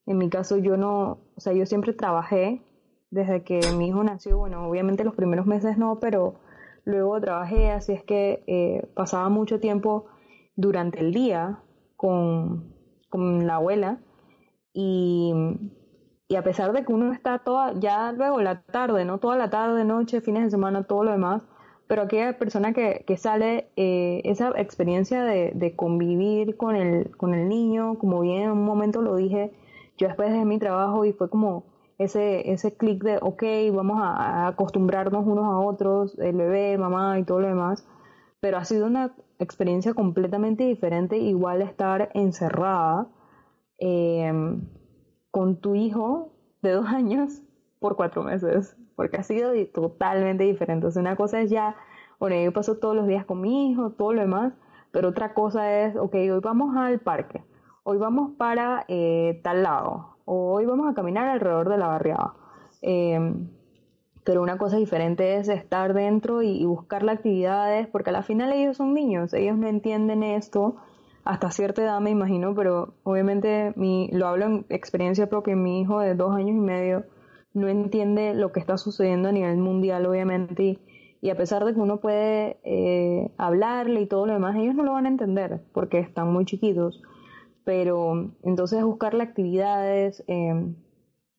En 0.06 0.18
mi 0.18 0.30
caso 0.30 0.56
yo 0.56 0.76
no, 0.76 1.18
o 1.36 1.40
sea, 1.40 1.52
yo 1.52 1.66
siempre 1.66 1.92
trabajé 1.92 2.62
desde 3.10 3.42
que 3.42 3.60
mi 3.76 3.88
hijo 3.88 4.02
nació, 4.04 4.38
bueno, 4.38 4.68
obviamente 4.68 5.04
los 5.04 5.14
primeros 5.14 5.46
meses 5.46 5.76
no, 5.78 5.98
pero 6.00 6.36
Luego 6.84 7.20
trabajé, 7.20 7.70
así 7.70 7.92
es 7.92 8.02
que 8.04 8.42
eh, 8.46 8.88
pasaba 8.94 9.28
mucho 9.28 9.60
tiempo 9.60 10.06
durante 10.56 11.00
el 11.00 11.12
día 11.12 11.60
con, 11.96 12.74
con 13.08 13.46
la 13.46 13.56
abuela. 13.56 14.00
Y, 14.72 15.32
y, 16.28 16.36
a 16.36 16.42
pesar 16.42 16.72
de 16.72 16.84
que 16.84 16.92
uno 16.92 17.12
está 17.12 17.38
toda, 17.40 17.74
ya 17.78 18.12
luego 18.12 18.40
la 18.40 18.62
tarde, 18.62 19.04
no 19.04 19.18
toda 19.18 19.36
la 19.36 19.50
tarde, 19.50 19.84
noche, 19.84 20.20
fines 20.20 20.44
de 20.44 20.50
semana, 20.50 20.84
todo 20.84 21.04
lo 21.04 21.10
demás, 21.10 21.42
pero 21.90 22.02
aquella 22.02 22.38
persona 22.38 22.72
que, 22.72 23.02
que 23.04 23.16
sale, 23.16 23.68
eh, 23.74 24.20
esa 24.22 24.52
experiencia 24.56 25.24
de, 25.24 25.50
de, 25.56 25.74
convivir 25.74 26.56
con 26.56 26.76
el, 26.76 27.16
con 27.16 27.34
el 27.34 27.48
niño, 27.48 27.98
como 27.98 28.20
bien 28.20 28.42
en 28.42 28.50
un 28.52 28.64
momento 28.64 29.02
lo 29.02 29.16
dije, 29.16 29.50
yo 29.98 30.06
después 30.06 30.30
de 30.30 30.44
mi 30.44 30.60
trabajo 30.60 31.04
y 31.04 31.12
fue 31.12 31.28
como 31.28 31.64
ese, 31.98 32.52
ese 32.52 32.76
clic 32.76 33.02
de, 33.02 33.18
ok, 33.20 33.42
vamos 33.74 33.98
a, 34.00 34.46
acostumbrarnos 34.46 35.26
unos 35.26 35.46
a 35.46 35.58
otros, 35.58 36.16
el 36.20 36.36
bebé, 36.36 36.78
mamá 36.78 37.18
y 37.18 37.24
todo 37.24 37.40
lo 37.40 37.48
demás, 37.48 37.84
pero 38.38 38.58
ha 38.58 38.64
sido 38.64 38.86
una 38.86 39.12
experiencia 39.40 39.92
completamente 39.92 40.62
diferente, 40.62 41.18
igual 41.18 41.60
estar 41.60 42.10
encerrada 42.14 43.08
em, 43.78 44.60
con 45.32 45.56
tu 45.56 45.74
hijo 45.74 46.30
de 46.62 46.70
dos 46.70 46.86
años 47.00 47.42
por 47.80 47.96
cuatro 47.96 48.22
meses, 48.22 48.76
porque 49.00 49.16
ha 49.16 49.22
sido 49.22 49.52
totalmente 49.72 50.44
diferente. 50.44 50.86
O 50.86 51.00
una 51.00 51.16
cosa 51.16 51.40
es 51.40 51.48
ya, 51.48 51.74
bueno, 52.18 52.36
yo 52.36 52.52
paso 52.52 52.76
todos 52.76 52.94
los 52.94 53.06
días 53.06 53.24
con 53.24 53.40
mi 53.40 53.70
hijo, 53.70 53.92
todo 53.92 54.12
lo 54.12 54.20
demás, 54.20 54.52
pero 54.90 55.08
otra 55.08 55.32
cosa 55.32 55.80
es, 55.80 55.96
ok, 55.96 56.12
hoy 56.16 56.40
vamos 56.42 56.76
al 56.76 57.00
parque, 57.00 57.42
hoy 57.82 57.96
vamos 57.96 58.32
para 58.36 58.84
eh, 58.88 59.40
tal 59.42 59.62
lado, 59.62 60.16
o 60.26 60.52
hoy 60.52 60.66
vamos 60.66 60.86
a 60.86 60.92
caminar 60.92 61.28
alrededor 61.28 61.70
de 61.70 61.78
la 61.78 61.86
barriada. 61.86 62.34
Em, 62.82 63.48
pero 64.22 64.42
una 64.42 64.58
cosa 64.58 64.76
diferente 64.76 65.36
es 65.36 65.48
estar 65.48 65.94
dentro 65.94 66.42
y, 66.42 66.66
buscar 66.66 67.02
las 67.02 67.16
actividades, 67.16 67.86
porque 67.86 68.10
al 68.10 68.22
final 68.22 68.52
ellos 68.52 68.76
son 68.76 68.92
niños, 68.92 69.32
ellos 69.32 69.56
no 69.56 69.66
entienden 69.66 70.22
esto 70.22 70.76
hasta 71.24 71.50
cierta 71.50 71.80
edad, 71.80 72.00
me 72.00 72.10
imagino, 72.10 72.54
pero 72.54 72.92
obviamente 73.02 73.72
mi, 73.76 74.10
lo 74.12 74.26
hablo 74.28 74.44
en 74.44 74.66
experiencia 74.68 75.26
propia, 75.26 75.56
mi 75.56 75.80
hijo 75.80 76.00
de 76.00 76.14
dos 76.14 76.34
años 76.34 76.54
y 76.54 76.60
medio 76.60 77.06
no 77.52 77.68
entiende 77.68 78.34
lo 78.34 78.52
que 78.52 78.60
está 78.60 78.78
sucediendo 78.78 79.28
a 79.28 79.32
nivel 79.32 79.58
mundial, 79.58 80.06
obviamente, 80.06 80.78
y, 81.20 81.30
a 81.30 81.36
pesar 81.36 81.64
de 81.64 81.74
que 81.74 81.80
uno 81.80 82.00
puede 82.00 82.58
eh, 82.64 83.30
hablarle 83.36 84.00
y 84.00 84.06
todo 84.06 84.26
lo 84.26 84.32
demás, 84.32 84.56
ellos 84.56 84.74
no 84.74 84.84
lo 84.84 84.92
van 84.92 85.06
a 85.06 85.10
entender 85.10 85.60
porque 85.72 85.98
están 85.98 86.32
muy 86.32 86.44
chiquitos. 86.44 87.02
Pero 87.64 88.32
entonces 88.42 88.82
buscarle 88.82 89.22
actividades, 89.22 90.24
eh, 90.28 90.74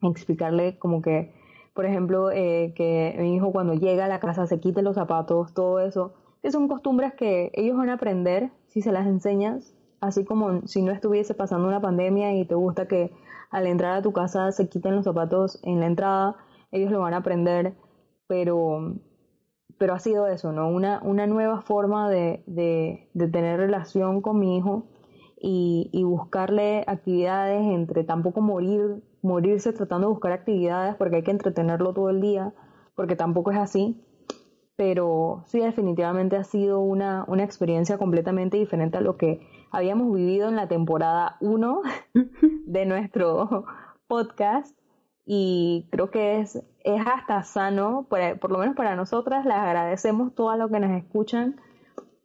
explicarle 0.02 0.78
como 0.78 1.02
que 1.02 1.34
por 1.74 1.86
ejemplo, 1.86 2.32
eh, 2.32 2.74
que 2.76 3.16
mi 3.20 3.36
hijo 3.36 3.52
cuando 3.52 3.74
llega 3.74 4.06
a 4.06 4.10
la 4.10 4.20
casa 4.20 4.46
se 4.46 4.60
quite 4.60 4.82
los 4.82 4.96
zapatos, 4.96 5.54
todo 5.54 5.80
eso, 5.80 6.14
que 6.42 6.52
son 6.52 6.68
costumbres 6.68 7.14
que 7.14 7.52
ellos 7.54 7.78
van 7.78 7.90
a 7.90 7.94
aprender 7.94 8.52
si 8.68 8.82
se 8.82 8.92
las 8.92 9.08
enseñas, 9.08 9.74
así 10.02 10.26
como 10.26 10.68
si 10.68 10.82
no 10.82 10.92
estuviese 10.92 11.34
pasando 11.34 11.68
una 11.68 11.82
pandemia 11.82 12.36
y 12.36 12.46
te 12.46 12.56
gusta 12.56 12.88
que 12.88 13.12
al 13.52 13.68
entrar 13.68 13.98
a 13.98 14.02
tu 14.02 14.14
casa 14.14 14.52
se 14.52 14.70
quiten 14.70 14.96
los 14.96 15.06
zapatos 15.06 15.60
en 15.64 15.80
la 15.80 15.86
entrada, 15.86 16.38
ellos 16.72 16.92
lo 16.92 17.02
van 17.02 17.14
a 17.14 17.18
aprender, 17.18 17.76
pero, 18.28 18.96
pero 19.78 19.94
ha 19.94 20.00
sido 20.00 20.28
eso, 20.28 20.52
¿no? 20.52 20.70
Una, 20.70 21.02
una 21.04 21.28
nueva 21.28 21.62
forma 21.62 22.10
de, 22.10 22.44
de, 22.48 23.28
tener 23.28 23.60
relación 23.60 24.22
con 24.22 24.40
mi 24.40 24.58
hijo 24.58 24.88
y, 25.40 25.90
y 25.92 26.04
buscarle 26.04 26.84
actividades 26.88 27.62
entre 27.62 28.04
tampoco 28.04 28.42
morir 28.42 29.04
morirse 29.22 29.74
tratando 29.74 30.08
de 30.08 30.14
buscar 30.14 30.32
actividades 30.32 30.96
porque 30.96 31.18
hay 31.18 31.24
que 31.24 31.32
entretenerlo 31.32 31.94
todo 31.94 32.10
el 32.10 32.22
día, 32.22 32.54
porque 32.96 33.16
tampoco 33.16 33.52
es 33.52 33.58
así. 33.58 34.04
Pero 34.82 35.44
sí, 35.46 35.60
definitivamente 35.60 36.38
ha 36.38 36.44
sido 36.44 36.80
una, 36.80 37.24
una 37.28 37.44
experiencia 37.44 38.00
completamente 38.00 38.58
diferente 38.58 38.98
a 38.98 39.02
lo 39.02 39.16
que 39.16 39.48
habíamos 39.70 40.12
vivido 40.12 40.50
en 40.50 40.56
la 40.56 40.68
temporada 40.68 41.38
1 41.40 41.82
de 42.66 42.86
nuestro 42.88 43.66
podcast. 44.08 44.76
Y 45.24 45.88
creo 45.92 46.10
que 46.10 46.40
es, 46.40 46.56
es 46.84 47.02
hasta 47.06 47.44
sano, 47.44 48.08
por, 48.10 48.50
lo 48.52 48.58
menos 48.58 48.76
para 48.76 48.96
nosotras, 48.96 49.46
les 49.46 49.54
agradecemos 49.54 50.34
todo 50.34 50.58
lo 50.58 50.68
que 50.70 50.80
nos 50.80 50.98
escuchan. 50.98 51.62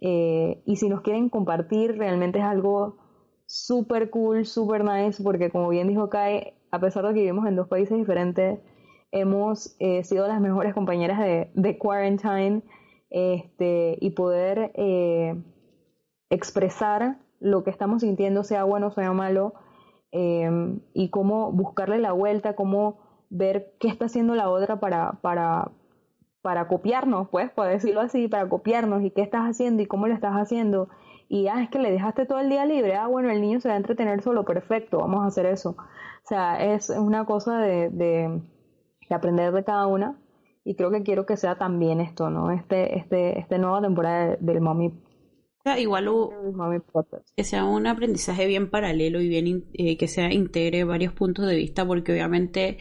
Eh, 0.01 0.63
y 0.65 0.77
si 0.77 0.89
nos 0.89 1.03
quieren 1.03 1.29
compartir, 1.29 1.99
realmente 1.99 2.39
es 2.39 2.45
algo 2.47 2.97
súper 3.45 4.09
cool, 4.09 4.47
súper 4.47 4.83
nice, 4.83 5.23
porque 5.23 5.51
como 5.51 5.69
bien 5.69 5.89
dijo 5.89 6.09
Kai, 6.09 6.55
a 6.71 6.81
pesar 6.81 7.07
de 7.07 7.13
que 7.13 7.21
vivimos 7.21 7.47
en 7.47 7.57
dos 7.57 7.69
países 7.69 7.99
diferentes, 7.99 8.61
hemos 9.13 9.77
eh, 9.79 10.05
sido 10.05 10.27
las 10.29 10.41
mejores 10.41 10.75
compañeras 10.75 11.19
de, 11.19 11.51
de 11.55 11.79
quarantine 11.79 12.63
este, 13.11 13.99
y 14.01 14.11
poder 14.11 14.73
eh, 14.75 15.43
expresar 16.31 17.19
lo 17.41 17.65
que 17.65 17.71
estamos 17.71 18.03
sintiendo, 18.03 18.45
sea 18.45 18.65
bueno, 18.65 18.91
sea 18.91 19.13
malo, 19.13 19.55
em, 20.13 20.81
y 20.95 21.11
cómo 21.11 21.53
buscarle 21.53 21.99
la 21.99 22.13
vuelta, 22.13 22.55
cómo 22.57 22.99
ver 23.31 23.75
qué 23.81 23.89
está 23.89 24.07
haciendo 24.07 24.35
la 24.35 24.51
otra 24.51 24.81
para, 24.81 25.19
para, 25.23 25.71
para 26.43 26.69
copiarnos, 26.69 27.29
pues, 27.29 27.51
por 27.51 27.67
decirlo 27.69 28.01
así, 28.01 28.29
para 28.29 28.49
copiarnos 28.49 29.03
y 29.03 29.11
qué 29.11 29.23
estás 29.23 29.43
haciendo 29.43 29.83
y 29.83 29.87
cómo 29.87 30.07
lo 30.09 30.15
estás 30.15 30.35
haciendo. 30.35 30.89
Y 31.29 31.49
ah, 31.49 31.63
es 31.63 31.71
que 31.71 31.79
le 31.79 31.91
dejaste 31.91 32.25
todo 32.25 32.39
el 32.39 32.49
día 32.49 32.65
libre, 32.67 32.97
ah, 32.97 33.09
bueno, 33.09 33.31
el 33.31 33.41
niño 33.41 33.61
se 33.61 33.69
va 33.69 33.75
a 33.75 33.79
entretener 33.79 34.23
solo, 34.23 34.45
perfecto, 34.45 34.99
vamos 34.99 35.25
a 35.25 35.27
hacer 35.27 35.47
eso. 35.47 35.71
O 35.71 36.29
sea, 36.29 36.65
es 36.65 36.91
una 36.91 37.25
cosa 37.25 37.59
de, 37.59 38.41
aprender 39.15 39.53
de 39.53 39.65
cada 39.65 39.87
una. 39.87 40.19
Y 40.65 40.75
creo 40.75 40.91
que 40.91 41.03
quiero 41.03 41.27
que 41.27 41.37
sea 41.37 41.57
también 41.59 42.01
esto, 42.01 42.29
¿no? 42.29 42.51
Este, 42.51 42.99
este, 42.99 43.39
este 43.39 43.59
nueva 43.59 43.81
temporada 43.81 44.37
del 44.41 44.61
Mommy 44.61 44.93
Igual 45.79 46.09
que 47.37 47.43
sea 47.43 47.65
un 47.65 47.89
aprendizaje 47.89 48.47
bien 48.47 48.71
paralelo 48.71 49.21
y 49.21 49.29
bien 49.29 49.65
eh, 49.73 49.97
que 49.97 50.07
sea 50.07 50.33
integre 50.33 50.85
varios 50.85 51.13
puntos 51.13 51.47
de 51.47 51.57
vista, 51.57 51.85
porque 51.85 52.13
obviamente 52.13 52.79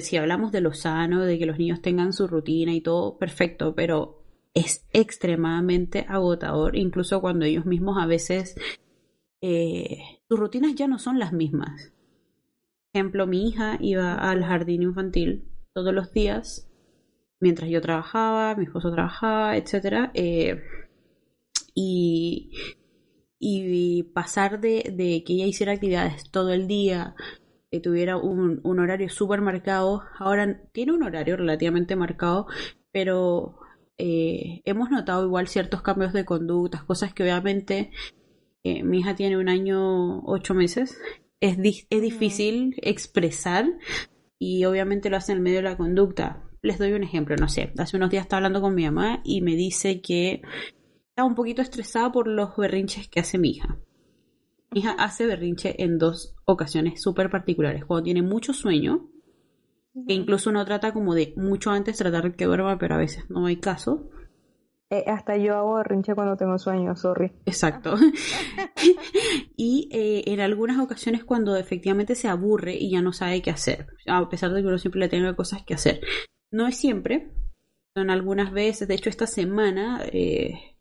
si 0.00 0.16
hablamos 0.16 0.52
de 0.52 0.62
lo 0.62 0.72
sano, 0.72 1.22
de 1.22 1.38
que 1.38 1.44
los 1.44 1.58
niños 1.58 1.82
tengan 1.82 2.14
su 2.14 2.26
rutina 2.26 2.72
y 2.72 2.80
todo, 2.80 3.18
perfecto, 3.18 3.74
pero 3.74 4.24
es 4.54 4.86
extremadamente 4.92 6.06
agotador, 6.08 6.76
incluso 6.76 7.20
cuando 7.20 7.44
ellos 7.44 7.66
mismos 7.66 7.98
a 8.00 8.06
veces 8.06 8.56
eh, 9.42 9.98
sus 10.28 10.38
rutinas 10.38 10.74
ya 10.74 10.88
no 10.88 10.98
son 10.98 11.18
las 11.18 11.32
mismas 11.34 11.92
ejemplo, 12.92 13.26
mi 13.26 13.48
hija 13.48 13.78
iba 13.80 14.14
al 14.14 14.44
jardín 14.44 14.82
infantil 14.82 15.48
todos 15.72 15.94
los 15.94 16.12
días 16.12 16.68
mientras 17.42 17.68
yo 17.68 17.80
trabajaba, 17.80 18.54
mi 18.54 18.64
esposo 18.64 18.92
trabajaba, 18.92 19.56
etc. 19.56 20.10
Eh, 20.14 20.62
y, 21.74 22.52
y 23.38 24.04
pasar 24.14 24.60
de, 24.60 24.84
que 25.26 25.32
ella 25.32 25.46
hiciera 25.46 25.72
actividades 25.72 26.30
todo 26.30 26.52
el 26.52 26.68
día, 26.68 27.16
que 27.70 27.80
tuviera 27.80 28.16
un, 28.16 28.60
horario 28.64 29.08
súper 29.08 29.40
marcado, 29.40 30.04
ahora 30.20 30.62
tiene 30.72 30.92
un 30.92 31.02
horario 31.02 31.36
relativamente 31.36 31.96
marcado, 31.96 32.46
pero 32.92 33.56
eh, 33.98 34.62
hemos 34.64 34.90
notado 34.90 35.24
igual 35.26 35.48
ciertos 35.48 35.82
cambios 35.82 36.12
de 36.12 36.24
conductas, 36.24 36.84
cosas 36.84 37.12
que 37.12 37.24
obviamente 37.24 37.90
eh, 38.62 38.84
mi 38.84 39.00
hija 39.00 39.16
tiene 39.16 39.36
un 39.36 39.48
año 39.48 40.20
ocho 40.24 40.54
meses 40.54 41.00
es, 41.42 41.86
es 41.90 42.02
difícil 42.02 42.76
expresar 42.82 43.66
y 44.38 44.64
obviamente 44.64 45.10
lo 45.10 45.16
hace 45.16 45.32
en 45.32 45.42
medio 45.42 45.58
de 45.58 45.64
la 45.64 45.76
conducta. 45.76 46.48
Les 46.62 46.78
doy 46.78 46.92
un 46.92 47.02
ejemplo, 47.02 47.34
no 47.36 47.48
sé, 47.48 47.72
hace 47.76 47.96
unos 47.96 48.10
días 48.10 48.22
estaba 48.22 48.38
hablando 48.38 48.60
con 48.60 48.74
mi 48.74 48.84
mamá 48.84 49.20
y 49.24 49.42
me 49.42 49.56
dice 49.56 50.00
que 50.00 50.42
está 51.08 51.24
un 51.24 51.34
poquito 51.34 51.60
estresada 51.60 52.12
por 52.12 52.28
los 52.28 52.56
berrinches 52.56 53.08
que 53.08 53.20
hace 53.20 53.38
mi 53.38 53.50
hija. 53.50 53.76
Mi 54.70 54.80
hija 54.80 54.92
hace 54.92 55.26
berrinche 55.26 55.82
en 55.82 55.98
dos 55.98 56.36
ocasiones 56.44 57.02
súper 57.02 57.28
particulares. 57.28 57.84
Cuando 57.84 58.04
tiene 58.04 58.22
mucho 58.22 58.52
sueño, 58.52 59.10
que 60.06 60.14
incluso 60.14 60.50
uno 60.50 60.64
trata 60.64 60.92
como 60.92 61.14
de 61.14 61.34
mucho 61.36 61.70
antes 61.70 61.98
tratar 61.98 62.36
que 62.36 62.44
duerma, 62.44 62.78
pero 62.78 62.94
a 62.94 62.98
veces 62.98 63.28
no 63.28 63.46
hay 63.46 63.56
caso. 63.56 64.10
Eh, 64.92 65.04
hasta 65.06 65.38
yo 65.38 65.56
hago 65.56 65.76
berrinche 65.76 66.14
cuando 66.14 66.36
tengo 66.36 66.58
sueño, 66.58 66.94
sorry. 66.96 67.32
Exacto. 67.46 67.94
y 69.56 69.88
eh, 69.90 70.24
en 70.26 70.40
algunas 70.40 70.78
ocasiones 70.78 71.24
cuando 71.24 71.56
efectivamente 71.56 72.14
se 72.14 72.28
aburre 72.28 72.74
y 72.74 72.90
ya 72.90 73.00
no 73.00 73.14
sabe 73.14 73.40
qué 73.40 73.48
hacer, 73.48 73.86
a 74.06 74.28
pesar 74.28 74.52
de 74.52 74.60
que 74.60 74.68
uno 74.68 74.76
siempre 74.76 75.00
le 75.00 75.08
tenga 75.08 75.34
cosas 75.34 75.64
que 75.64 75.72
hacer. 75.72 76.02
No 76.50 76.66
es 76.66 76.76
siempre, 76.76 77.32
son 77.96 78.10
algunas 78.10 78.52
veces, 78.52 78.86
de 78.86 78.92
hecho 78.92 79.08
esta 79.08 79.26
semana, 79.26 80.02
eh, 80.12 80.76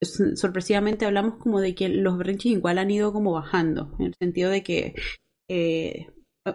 sorpresivamente 0.00 1.04
hablamos 1.04 1.34
como 1.34 1.60
de 1.60 1.74
que 1.74 1.90
los 1.90 2.16
berrinches 2.16 2.52
igual 2.52 2.78
han 2.78 2.90
ido 2.90 3.12
como 3.12 3.32
bajando, 3.32 3.94
en 3.98 4.06
el 4.06 4.14
sentido 4.14 4.48
de 4.48 4.62
que 4.62 4.94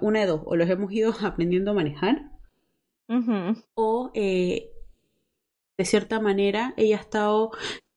una 0.02 0.22
de 0.22 0.26
dos, 0.26 0.42
o 0.46 0.56
los 0.56 0.68
hemos 0.68 0.92
ido 0.92 1.14
aprendiendo 1.22 1.70
a 1.70 1.76
manejar, 1.76 2.32
o 3.76 4.12
de 5.80 5.86
cierta 5.86 6.20
manera 6.20 6.74
ella 6.76 6.98
ha 6.98 7.00
estado 7.00 7.52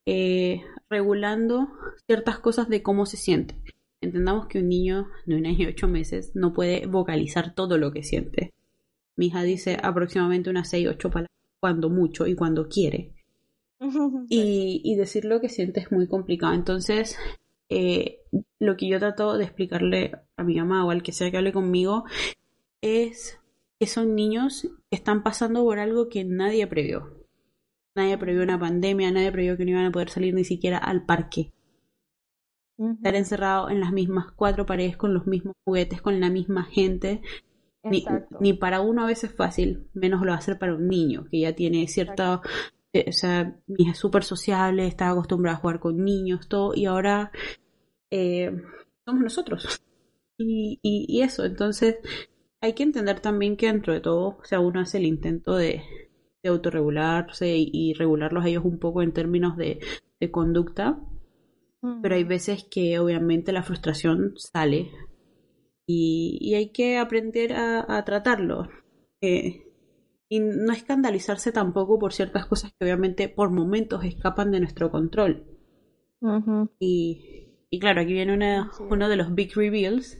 eh, 0.06 0.62
regulando 0.88 1.66
ciertas 2.06 2.38
cosas 2.38 2.68
de 2.68 2.80
cómo 2.80 3.06
se 3.06 3.16
siente. 3.16 3.56
Entendamos 4.00 4.46
que 4.46 4.60
un 4.60 4.68
niño 4.68 5.08
de 5.26 5.34
un 5.34 5.46
año 5.46 5.64
y 5.64 5.66
ocho 5.66 5.88
meses 5.88 6.30
no 6.34 6.52
puede 6.52 6.86
vocalizar 6.86 7.56
todo 7.56 7.78
lo 7.78 7.90
que 7.90 8.04
siente. 8.04 8.52
Mi 9.16 9.26
hija 9.26 9.42
dice 9.42 9.78
aproximadamente 9.82 10.48
unas 10.48 10.70
seis, 10.70 10.86
ocho 10.88 11.10
palabras 11.10 11.32
cuando 11.58 11.90
mucho 11.90 12.28
y 12.28 12.36
cuando 12.36 12.68
quiere. 12.68 13.14
Y, 14.28 14.94
decir 14.94 15.24
lo 15.24 15.40
que 15.40 15.48
siente 15.48 15.80
es 15.80 15.90
muy 15.90 16.06
complicado. 16.06 16.54
Entonces, 16.54 17.18
eh, 17.68 18.20
lo 18.60 18.76
que 18.76 18.88
yo 18.88 19.00
trato 19.00 19.36
de 19.36 19.44
explicarle 19.44 20.12
a 20.36 20.44
mi 20.44 20.54
mamá 20.54 20.86
o 20.86 20.92
al 20.92 21.02
que 21.02 21.10
sea 21.10 21.32
que 21.32 21.38
hable 21.38 21.52
conmigo 21.52 22.04
es 22.80 23.40
que 23.80 23.88
son 23.88 24.14
niños 24.14 24.68
que 24.88 24.96
están 24.96 25.24
pasando 25.24 25.64
por 25.64 25.80
algo 25.80 26.08
que 26.08 26.22
nadie 26.22 26.68
previó. 26.68 27.21
Nadie 27.94 28.16
previó 28.16 28.42
una 28.42 28.58
pandemia, 28.58 29.10
nadie 29.10 29.32
previó 29.32 29.56
que 29.56 29.64
no 29.64 29.72
iban 29.72 29.86
a 29.86 29.92
poder 29.92 30.08
salir 30.08 30.34
ni 30.34 30.44
siquiera 30.44 30.78
al 30.78 31.04
parque. 31.04 31.52
Estar 32.78 33.14
encerrado 33.14 33.70
en 33.70 33.80
las 33.80 33.92
mismas 33.92 34.32
cuatro 34.34 34.66
paredes 34.66 34.96
con 34.96 35.14
los 35.14 35.26
mismos 35.26 35.54
juguetes, 35.64 36.00
con 36.00 36.18
la 36.20 36.30
misma 36.30 36.64
gente. 36.64 37.20
Ni, 38.40 38.52
para 38.54 38.80
uno 38.80 39.02
a 39.02 39.06
veces 39.06 39.30
es 39.30 39.36
fácil, 39.36 39.88
menos 39.92 40.20
lo 40.22 40.28
va 40.28 40.34
a 40.34 40.38
hacer 40.38 40.58
para 40.58 40.74
un 40.74 40.88
niño 40.88 41.26
que 41.30 41.40
ya 41.40 41.54
tiene 41.54 41.86
cierta. 41.88 42.40
Eh, 42.92 43.06
o 43.08 43.12
sea, 43.12 43.56
es 43.68 43.98
súper 43.98 44.24
sociable, 44.24 44.86
está 44.86 45.10
acostumbrado 45.10 45.56
a 45.56 45.60
jugar 45.60 45.80
con 45.80 46.04
niños, 46.04 46.48
todo, 46.48 46.74
y 46.74 46.86
ahora 46.86 47.30
eh, 48.10 48.50
somos 49.04 49.22
nosotros. 49.22 49.82
Y, 50.38 50.78
y, 50.82 51.06
y 51.08 51.22
eso, 51.22 51.44
entonces 51.44 51.96
hay 52.60 52.74
que 52.74 52.82
entender 52.82 53.20
también 53.20 53.56
que 53.56 53.66
dentro 53.66 53.92
de 53.92 54.00
todo, 54.00 54.38
o 54.40 54.44
sea, 54.44 54.60
uno 54.60 54.80
hace 54.80 54.98
el 54.98 55.06
intento 55.06 55.56
de, 55.56 55.82
de 56.42 56.48
autorregularse 56.48 57.54
y, 57.56 57.94
regularlos 57.94 58.44
a 58.44 58.48
ellos 58.48 58.64
un 58.64 58.78
poco 58.78 59.02
en 59.02 59.12
términos 59.12 59.56
de, 59.56 59.80
conducta. 60.30 61.00
pero 62.00 62.14
hay 62.14 62.24
veces 62.24 62.64
que 62.70 62.98
obviamente 62.98 63.52
la 63.52 63.64
frustración 63.64 64.34
sale 64.36 64.90
y, 65.86 66.54
hay 66.54 66.70
que 66.70 66.98
aprender 66.98 67.54
a, 67.54 68.04
tratarlo. 68.04 68.68
Eh, 69.20 69.68
y 70.28 70.40
no 70.40 70.72
escandalizarse 70.72 71.52
tampoco 71.52 71.98
por 71.98 72.14
ciertas 72.14 72.46
cosas 72.46 72.72
que 72.72 72.84
obviamente 72.86 73.28
por 73.28 73.50
momentos 73.50 74.02
escapan 74.04 74.50
de 74.50 74.60
nuestro 74.60 74.90
control. 74.90 75.44
y, 76.78 77.48
y, 77.68 77.78
claro, 77.78 78.00
aquí 78.00 78.12
viene 78.14 78.32
una, 78.34 78.70
uno 78.88 79.08
de 79.08 79.16
los 79.16 79.34
big 79.34 79.54
reveals. 79.54 80.18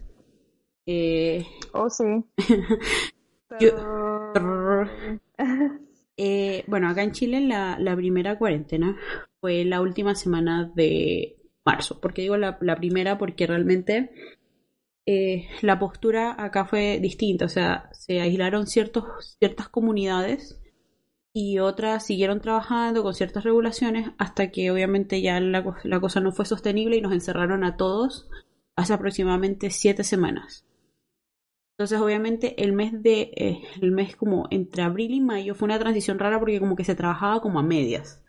Eh, 0.87 1.47
oh, 1.73 1.89
sí. 1.89 2.05
Eh, 6.17 6.65
bueno, 6.67 6.89
acá 6.89 7.03
en 7.03 7.13
Chile 7.13 7.41
la, 7.41 7.97
primera 7.97 8.39
cuarentena 8.39 8.97
fue 9.41 9.65
la 9.65 9.81
última 9.81 10.15
semana 10.15 10.71
de 10.75 11.37
marzo. 11.65 12.01
¿Por 12.01 12.13
qué 12.13 12.23
digo 12.23 12.37
la, 12.37 12.59
la 12.61 12.77
primera? 12.77 13.19
Porque 13.19 13.47
realmente 13.47 14.11
eh, 15.07 15.49
la 15.63 15.79
postura 15.79 16.37
acá 16.39 16.65
fue 16.65 16.99
distinta. 17.01 17.47
O 17.47 17.49
sea, 17.49 17.89
se 17.93 18.21
aislaron 18.21 18.67
ciertos, 18.67 19.37
ciertas 19.39 19.69
comunidades 19.69 20.61
y 21.33 21.59
otras 21.59 22.07
siguieron 22.07 22.41
trabajando 22.41 23.03
con 23.03 23.15
ciertas 23.15 23.45
regulaciones 23.45 24.11
hasta 24.19 24.51
que 24.51 24.71
obviamente 24.71 25.23
ya 25.23 25.41
la, 25.41 25.65
la 25.85 26.01
cosa 26.01 26.21
no 26.21 26.33
fue 26.33 26.45
sostenible 26.45 26.97
y 26.97 27.01
nos 27.01 27.13
encerraron 27.13 27.65
a 27.65 27.77
todos 27.77 28.29
hace 28.77 28.93
aproximadamente 28.93 29.71
siete 29.71 30.05
semanas. 30.05 30.67
Entonces, 31.77 32.01
obviamente, 32.01 32.63
el 32.63 32.73
mes 32.73 33.03
de, 33.03 33.33
eh, 33.37 33.63
el 33.81 33.93
mes 33.93 34.17
como 34.17 34.47
entre 34.51 34.83
abril 34.83 35.13
y 35.15 35.21
mayo 35.21 35.55
fue 35.55 35.67
una 35.67 35.79
transición 35.79 36.19
rara 36.19 36.39
porque 36.39 36.61
como 36.61 36.77
que 36.77 36.85
se 36.85 36.95
trabajaba 36.95 37.41
como 37.41 37.59
a 37.59 37.63
medias. 37.63 38.23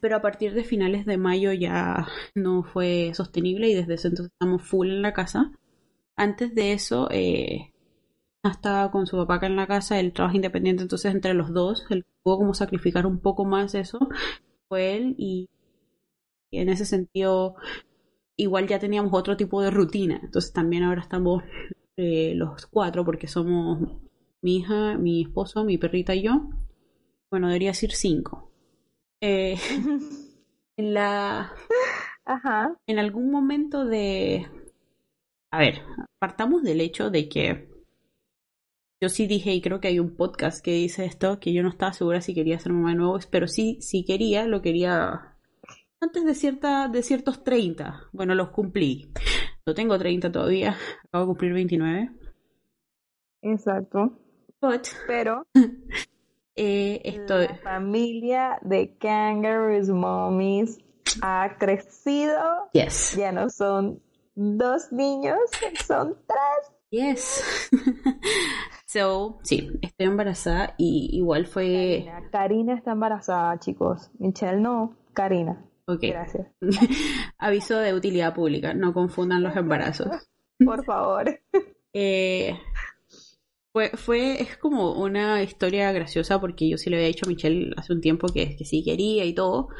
Pero 0.00 0.16
a 0.16 0.22
partir 0.22 0.54
de 0.54 0.64
finales 0.64 1.06
de 1.06 1.16
mayo 1.16 1.52
ya 1.52 2.08
no 2.34 2.64
fue 2.64 3.12
sostenible 3.14 3.68
y 3.68 3.74
desde 3.74 3.94
ese 3.94 4.08
entonces 4.08 4.32
estamos 4.32 4.62
full 4.62 4.88
en 4.88 5.02
la 5.02 5.12
casa. 5.12 5.52
Antes 6.16 6.54
de 6.54 6.72
eso, 6.72 7.08
eh, 7.10 7.72
estaba 8.44 8.90
con 8.90 9.06
su 9.06 9.16
papá 9.16 9.36
acá 9.36 9.46
en 9.46 9.56
la 9.56 9.66
casa, 9.66 10.00
él 10.00 10.12
trabaja 10.12 10.36
independiente, 10.36 10.82
entonces 10.82 11.14
entre 11.14 11.34
los 11.34 11.52
dos, 11.52 11.84
él 11.90 12.06
pudo 12.22 12.38
como 12.38 12.54
sacrificar 12.54 13.06
un 13.06 13.20
poco 13.20 13.44
más 13.44 13.74
eso, 13.74 13.98
fue 14.68 14.96
él 14.96 15.14
y 15.18 15.48
en 16.52 16.68
ese 16.68 16.84
sentido 16.84 17.54
igual 18.36 18.66
ya 18.66 18.78
teníamos 18.78 19.12
otro 19.14 19.36
tipo 19.36 19.62
de 19.62 19.70
rutina, 19.70 20.20
entonces 20.22 20.52
también 20.52 20.84
ahora 20.84 21.02
estamos 21.02 21.42
eh, 22.02 22.32
los 22.34 22.66
cuatro, 22.66 23.04
porque 23.04 23.28
somos 23.28 23.78
mi 24.40 24.56
hija, 24.56 24.96
mi 24.96 25.22
esposo, 25.22 25.64
mi 25.64 25.76
perrita 25.76 26.14
y 26.14 26.22
yo. 26.22 26.48
Bueno, 27.30 27.48
debería 27.48 27.70
decir 27.70 27.92
cinco. 27.92 28.50
Eh, 29.20 29.56
en 30.78 30.94
la. 30.94 31.52
Ajá. 32.24 32.74
En 32.86 32.98
algún 32.98 33.30
momento 33.30 33.84
de. 33.84 34.46
A 35.50 35.58
ver, 35.58 35.82
partamos 36.18 36.62
del 36.62 36.80
hecho 36.80 37.10
de 37.10 37.28
que. 37.28 37.68
Yo 39.02 39.10
sí 39.10 39.26
dije, 39.26 39.52
y 39.52 39.60
creo 39.60 39.80
que 39.80 39.88
hay 39.88 39.98
un 39.98 40.16
podcast 40.16 40.64
que 40.64 40.72
dice 40.72 41.04
esto, 41.04 41.38
que 41.38 41.52
yo 41.52 41.62
no 41.62 41.68
estaba 41.68 41.92
segura 41.92 42.22
si 42.22 42.34
quería 42.34 42.58
ser 42.58 42.72
mamá 42.72 42.90
de 42.90 42.96
nuevo, 42.96 43.18
pero 43.30 43.46
sí, 43.46 43.78
si 43.80 44.04
quería, 44.04 44.46
lo 44.46 44.62
quería 44.62 45.36
antes 46.00 46.24
de, 46.24 46.34
cierta, 46.34 46.88
de 46.88 47.02
ciertos 47.02 47.44
30. 47.44 48.08
Bueno, 48.12 48.34
los 48.34 48.50
cumplí. 48.50 49.12
No 49.66 49.74
tengo 49.74 49.98
30 49.98 50.32
todavía, 50.32 50.76
acabo 51.04 51.24
de 51.24 51.28
cumplir 51.28 51.52
29. 51.52 52.10
Exacto. 53.42 54.12
Pero 55.06 55.46
eh, 56.56 57.00
estoy... 57.04 57.46
la 57.46 57.56
familia 57.56 58.58
de 58.62 58.96
Kangaroos 58.98 59.88
Mommies 59.88 60.78
ha 61.22 61.56
crecido. 61.58 62.68
Yes. 62.72 63.16
Ya 63.16 63.32
no 63.32 63.48
son 63.48 64.02
dos 64.34 64.92
niños, 64.92 65.38
son 65.86 66.16
tres. 66.26 66.76
Yes. 66.90 67.70
so, 68.86 69.38
sí, 69.44 69.70
estoy 69.80 70.06
embarazada 70.06 70.74
y 70.76 71.10
igual 71.12 71.46
fue... 71.46 72.04
Karina, 72.04 72.30
Karina 72.30 72.74
está 72.74 72.92
embarazada, 72.92 73.58
chicos. 73.60 74.10
Michelle 74.18 74.60
no, 74.60 74.96
Karina. 75.14 75.64
Gracias. 75.86 76.48
Aviso 77.38 77.78
de 77.78 77.94
utilidad 77.94 78.34
pública, 78.34 78.74
no 78.74 78.92
confundan 78.92 79.42
los 79.42 79.56
embarazos. 79.56 80.08
Por 80.64 80.84
favor. 80.84 81.40
Eh, 81.92 82.56
fue, 83.72 83.90
fue, 83.96 84.40
es 84.40 84.56
como 84.56 84.92
una 84.92 85.42
historia 85.42 85.90
graciosa 85.90 86.40
porque 86.40 86.68
yo 86.68 86.78
sí 86.78 86.88
le 86.88 86.98
había 86.98 87.08
dicho 87.08 87.26
a 87.26 87.28
Michelle 87.28 87.72
hace 87.76 87.92
un 87.92 88.00
tiempo 88.00 88.28
que, 88.28 88.56
que 88.56 88.64
sí 88.64 88.84
quería 88.84 89.24
y 89.24 89.34
todo. 89.34 89.70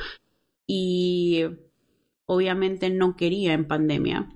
Y 0.66 1.44
obviamente 2.26 2.90
no 2.90 3.14
quería 3.14 3.52
en 3.52 3.68
pandemia. 3.68 4.28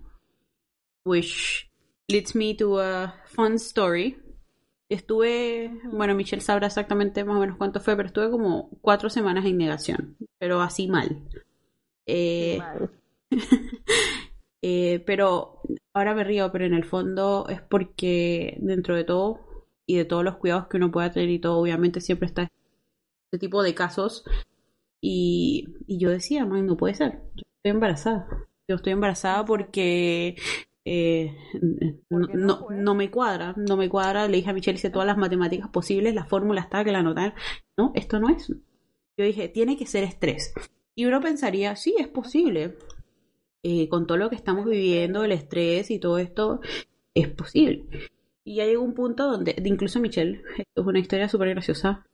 Which 1.04 1.68
leads 2.08 2.34
me 2.34 2.54
to 2.54 2.80
a 2.80 3.14
fun 3.26 3.54
story. 3.54 4.16
Estuve, 4.88 5.80
bueno, 5.90 6.14
Michelle 6.14 6.42
sabrá 6.42 6.66
exactamente 6.66 7.24
más 7.24 7.36
o 7.36 7.40
menos 7.40 7.56
cuánto 7.56 7.80
fue, 7.80 7.96
pero 7.96 8.08
estuve 8.08 8.30
como 8.30 8.70
cuatro 8.80 9.08
semanas 9.10 9.44
en 9.46 9.56
negación, 9.56 10.16
pero 10.38 10.60
así 10.60 10.88
mal. 10.88 11.28
Eh, 12.06 12.58
eh, 14.62 15.02
pero 15.06 15.60
ahora 15.94 16.14
me 16.14 16.24
río, 16.24 16.50
pero 16.52 16.64
en 16.64 16.74
el 16.74 16.84
fondo 16.84 17.46
es 17.48 17.60
porque 17.62 18.58
dentro 18.60 18.96
de 18.96 19.04
todo 19.04 19.40
y 19.86 19.96
de 19.96 20.04
todos 20.04 20.24
los 20.24 20.36
cuidados 20.36 20.68
que 20.68 20.76
uno 20.76 20.90
pueda 20.90 21.10
tener 21.10 21.30
y 21.30 21.38
todo, 21.38 21.58
obviamente 21.58 22.00
siempre 22.00 22.26
está 22.26 22.42
este 22.42 23.38
tipo 23.38 23.62
de 23.62 23.74
casos. 23.74 24.24
Y, 25.02 25.66
y 25.86 25.98
yo 25.98 26.10
decía, 26.10 26.44
no 26.44 26.76
puede 26.76 26.94
ser, 26.94 27.22
yo 27.34 27.42
estoy 27.58 27.72
embarazada. 27.72 28.26
Yo 28.66 28.76
estoy 28.76 28.92
embarazada 28.94 29.44
porque 29.44 30.36
eh, 30.86 31.36
no, 32.10 32.68
no, 32.70 32.94
me 32.94 33.10
cuadra, 33.10 33.54
no 33.56 33.76
me 33.76 33.88
cuadra. 33.88 34.28
Le 34.28 34.38
dije 34.38 34.50
a 34.50 34.52
Michelle, 34.54 34.76
hice 34.76 34.90
todas 34.90 35.06
las 35.06 35.18
matemáticas 35.18 35.68
posibles, 35.68 36.14
la 36.14 36.24
fórmula 36.24 36.62
está 36.62 36.84
que 36.84 36.92
la 36.92 37.00
anotar. 37.00 37.34
No, 37.76 37.92
esto 37.94 38.20
no 38.20 38.30
es. 38.30 38.48
Yo 38.48 39.24
dije, 39.24 39.48
tiene 39.48 39.76
que 39.76 39.86
ser 39.86 40.04
estrés. 40.04 40.54
Y 40.94 41.06
uno 41.06 41.20
pensaría, 41.20 41.74
sí, 41.76 41.94
es 41.98 42.08
posible. 42.08 42.76
Eh, 43.62 43.88
con 43.88 44.06
todo 44.06 44.18
lo 44.18 44.28
que 44.28 44.36
estamos 44.36 44.66
viviendo, 44.66 45.24
el 45.24 45.32
estrés 45.32 45.90
y 45.90 45.98
todo 45.98 46.18
esto, 46.18 46.60
es 47.14 47.28
posible. 47.28 47.86
Y 48.44 48.56
ya 48.56 48.66
llegó 48.66 48.82
un 48.82 48.94
punto 48.94 49.26
donde, 49.26 49.56
incluso 49.64 50.00
Michelle, 50.00 50.42
esto 50.58 50.80
es 50.82 50.86
una 50.86 50.98
historia 50.98 51.28
súper 51.28 51.48
graciosa, 51.48 52.04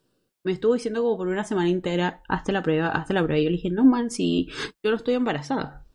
me 0.44 0.52
estuvo 0.52 0.74
diciendo 0.74 1.02
como 1.02 1.18
por 1.18 1.28
una 1.28 1.44
semana 1.44 1.68
entera, 1.68 2.22
hazte 2.28 2.52
la 2.52 2.62
prueba, 2.62 2.88
hazte 2.88 3.12
la 3.12 3.22
prueba. 3.22 3.38
Y 3.38 3.44
yo 3.44 3.50
le 3.50 3.56
dije, 3.56 3.70
no, 3.70 3.84
man, 3.84 4.10
si 4.10 4.48
yo 4.82 4.90
no 4.90 4.96
estoy 4.96 5.14
embarazada. 5.14 5.86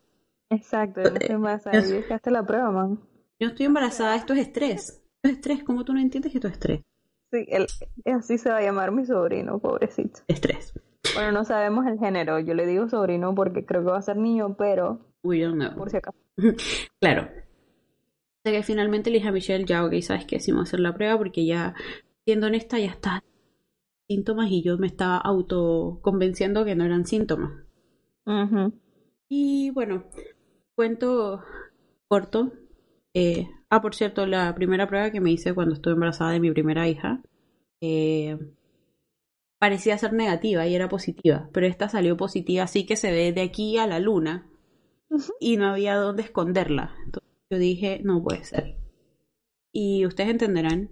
Exacto, 0.50 1.02
yo 1.02 1.10
no 1.10 1.16
estoy 1.16 1.34
embarazada. 1.34 1.78
Y 1.78 1.92
dije, 1.92 2.14
hazte 2.14 2.30
la 2.30 2.46
prueba, 2.46 2.70
man. 2.70 3.00
Yo 3.40 3.48
estoy 3.48 3.66
embarazada, 3.66 4.14
esto 4.14 4.34
es 4.34 4.40
estrés. 4.40 5.02
Esto 5.16 5.28
es 5.28 5.32
estrés, 5.32 5.64
¿cómo 5.64 5.84
tú 5.84 5.92
no 5.92 6.00
entiendes 6.00 6.32
que 6.32 6.38
esto 6.38 6.48
es 6.48 6.54
estrés? 6.54 6.82
Sí, 7.32 7.46
así 8.04 8.38
se 8.38 8.50
va 8.50 8.58
a 8.58 8.62
llamar 8.62 8.92
mi 8.92 9.04
sobrino, 9.04 9.58
pobrecito. 9.58 10.20
Estrés. 10.28 10.72
Bueno, 11.16 11.32
no 11.32 11.44
sabemos 11.44 11.86
el 11.86 11.98
género. 11.98 12.38
Yo 12.40 12.52
le 12.52 12.66
digo 12.66 12.88
sobrino 12.90 13.34
porque 13.34 13.64
creo 13.64 13.82
que 13.82 13.90
va 13.90 13.98
a 13.98 14.02
ser 14.02 14.18
niño, 14.18 14.54
pero. 14.56 15.00
We 15.22 15.40
don't 15.40 15.56
know. 15.56 15.74
Por 15.74 15.88
si 15.90 15.96
acaso. 15.96 16.18
claro. 17.00 17.28
Que 18.44 18.62
finalmente 18.62 19.10
le 19.10 19.16
dije 19.16 19.28
a 19.28 19.32
Michelle, 19.32 19.64
ya, 19.64 19.84
ok, 19.84 19.94
sabes 20.02 20.26
que 20.26 20.38
sí 20.38 20.52
vamos 20.52 20.66
a 20.66 20.70
hacer 20.70 20.80
la 20.80 20.94
prueba 20.94 21.16
porque 21.16 21.46
ya, 21.46 21.74
siendo 22.24 22.48
honesta, 22.48 22.78
ya 22.78 22.90
está 22.90 23.24
síntomas 24.08 24.50
y 24.50 24.62
yo 24.62 24.78
me 24.78 24.86
estaba 24.86 25.16
autoconvenciendo 25.16 26.64
que 26.64 26.76
no 26.76 26.84
eran 26.84 27.06
síntomas. 27.06 27.64
Y 29.28 29.70
bueno, 29.70 30.04
cuento 30.74 31.42
corto. 32.08 32.52
Eh, 33.14 33.48
ah, 33.70 33.80
por 33.80 33.94
cierto, 33.94 34.26
la 34.26 34.54
primera 34.54 34.86
prueba 34.86 35.10
que 35.10 35.20
me 35.20 35.32
hice 35.32 35.54
cuando 35.54 35.74
estuve 35.74 35.94
embarazada 35.94 36.32
de 36.32 36.40
mi 36.40 36.52
primera 36.52 36.86
hija. 36.86 37.22
Eh, 37.80 38.38
parecía 39.58 39.98
ser 39.98 40.12
negativa 40.12 40.66
y 40.66 40.74
era 40.74 40.88
positiva, 40.88 41.48
pero 41.52 41.66
esta 41.66 41.88
salió 41.88 42.16
positiva, 42.16 42.64
así 42.64 42.84
que 42.86 42.96
se 42.96 43.10
ve 43.10 43.32
de 43.32 43.42
aquí 43.42 43.78
a 43.78 43.86
la 43.86 43.98
luna 43.98 44.50
y 45.40 45.56
no 45.56 45.68
había 45.68 45.96
dónde 45.96 46.22
esconderla. 46.22 46.94
Entonces 47.04 47.30
yo 47.50 47.58
dije, 47.58 48.00
no 48.04 48.22
puede 48.22 48.44
ser. 48.44 48.76
Y 49.72 50.06
ustedes 50.06 50.30
entenderán 50.30 50.88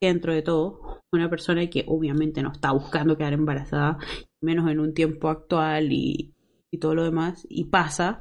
que 0.00 0.06
dentro 0.06 0.32
de 0.32 0.42
todo, 0.42 1.02
una 1.12 1.28
persona 1.28 1.68
que 1.68 1.84
obviamente 1.86 2.42
no 2.42 2.52
está 2.52 2.72
buscando 2.72 3.16
quedar 3.16 3.32
embarazada, 3.32 3.98
menos 4.40 4.70
en 4.70 4.80
un 4.80 4.94
tiempo 4.94 5.28
actual 5.28 5.92
y, 5.92 6.34
y 6.70 6.78
todo 6.78 6.94
lo 6.94 7.04
demás, 7.04 7.46
y 7.48 7.64
pasa, 7.64 8.20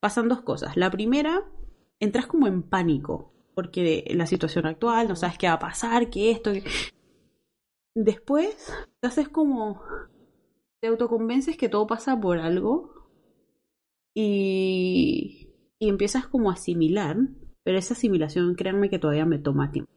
pasan 0.00 0.28
dos 0.28 0.42
cosas. 0.42 0.76
La 0.76 0.90
primera, 0.90 1.44
entras 2.00 2.26
como 2.26 2.46
en 2.46 2.62
pánico, 2.62 3.32
porque 3.54 4.04
la 4.14 4.26
situación 4.26 4.66
actual, 4.66 5.08
no 5.08 5.16
sabes 5.16 5.38
qué 5.38 5.48
va 5.48 5.54
a 5.54 5.58
pasar, 5.58 6.10
que 6.10 6.30
esto, 6.30 6.52
Después, 8.00 8.72
te 9.00 9.08
haces 9.08 9.28
como. 9.28 9.82
Te 10.80 10.86
autoconvences 10.86 11.56
que 11.56 11.68
todo 11.68 11.88
pasa 11.88 12.18
por 12.20 12.38
algo. 12.38 13.10
Y. 14.14 15.48
Y 15.80 15.88
empiezas 15.88 16.28
como 16.28 16.50
a 16.50 16.54
asimilar. 16.54 17.16
Pero 17.64 17.76
esa 17.76 17.94
asimilación, 17.94 18.54
créanme 18.54 18.88
que 18.88 19.00
todavía 19.00 19.26
me 19.26 19.40
toma 19.40 19.72
tiempo. 19.72 19.90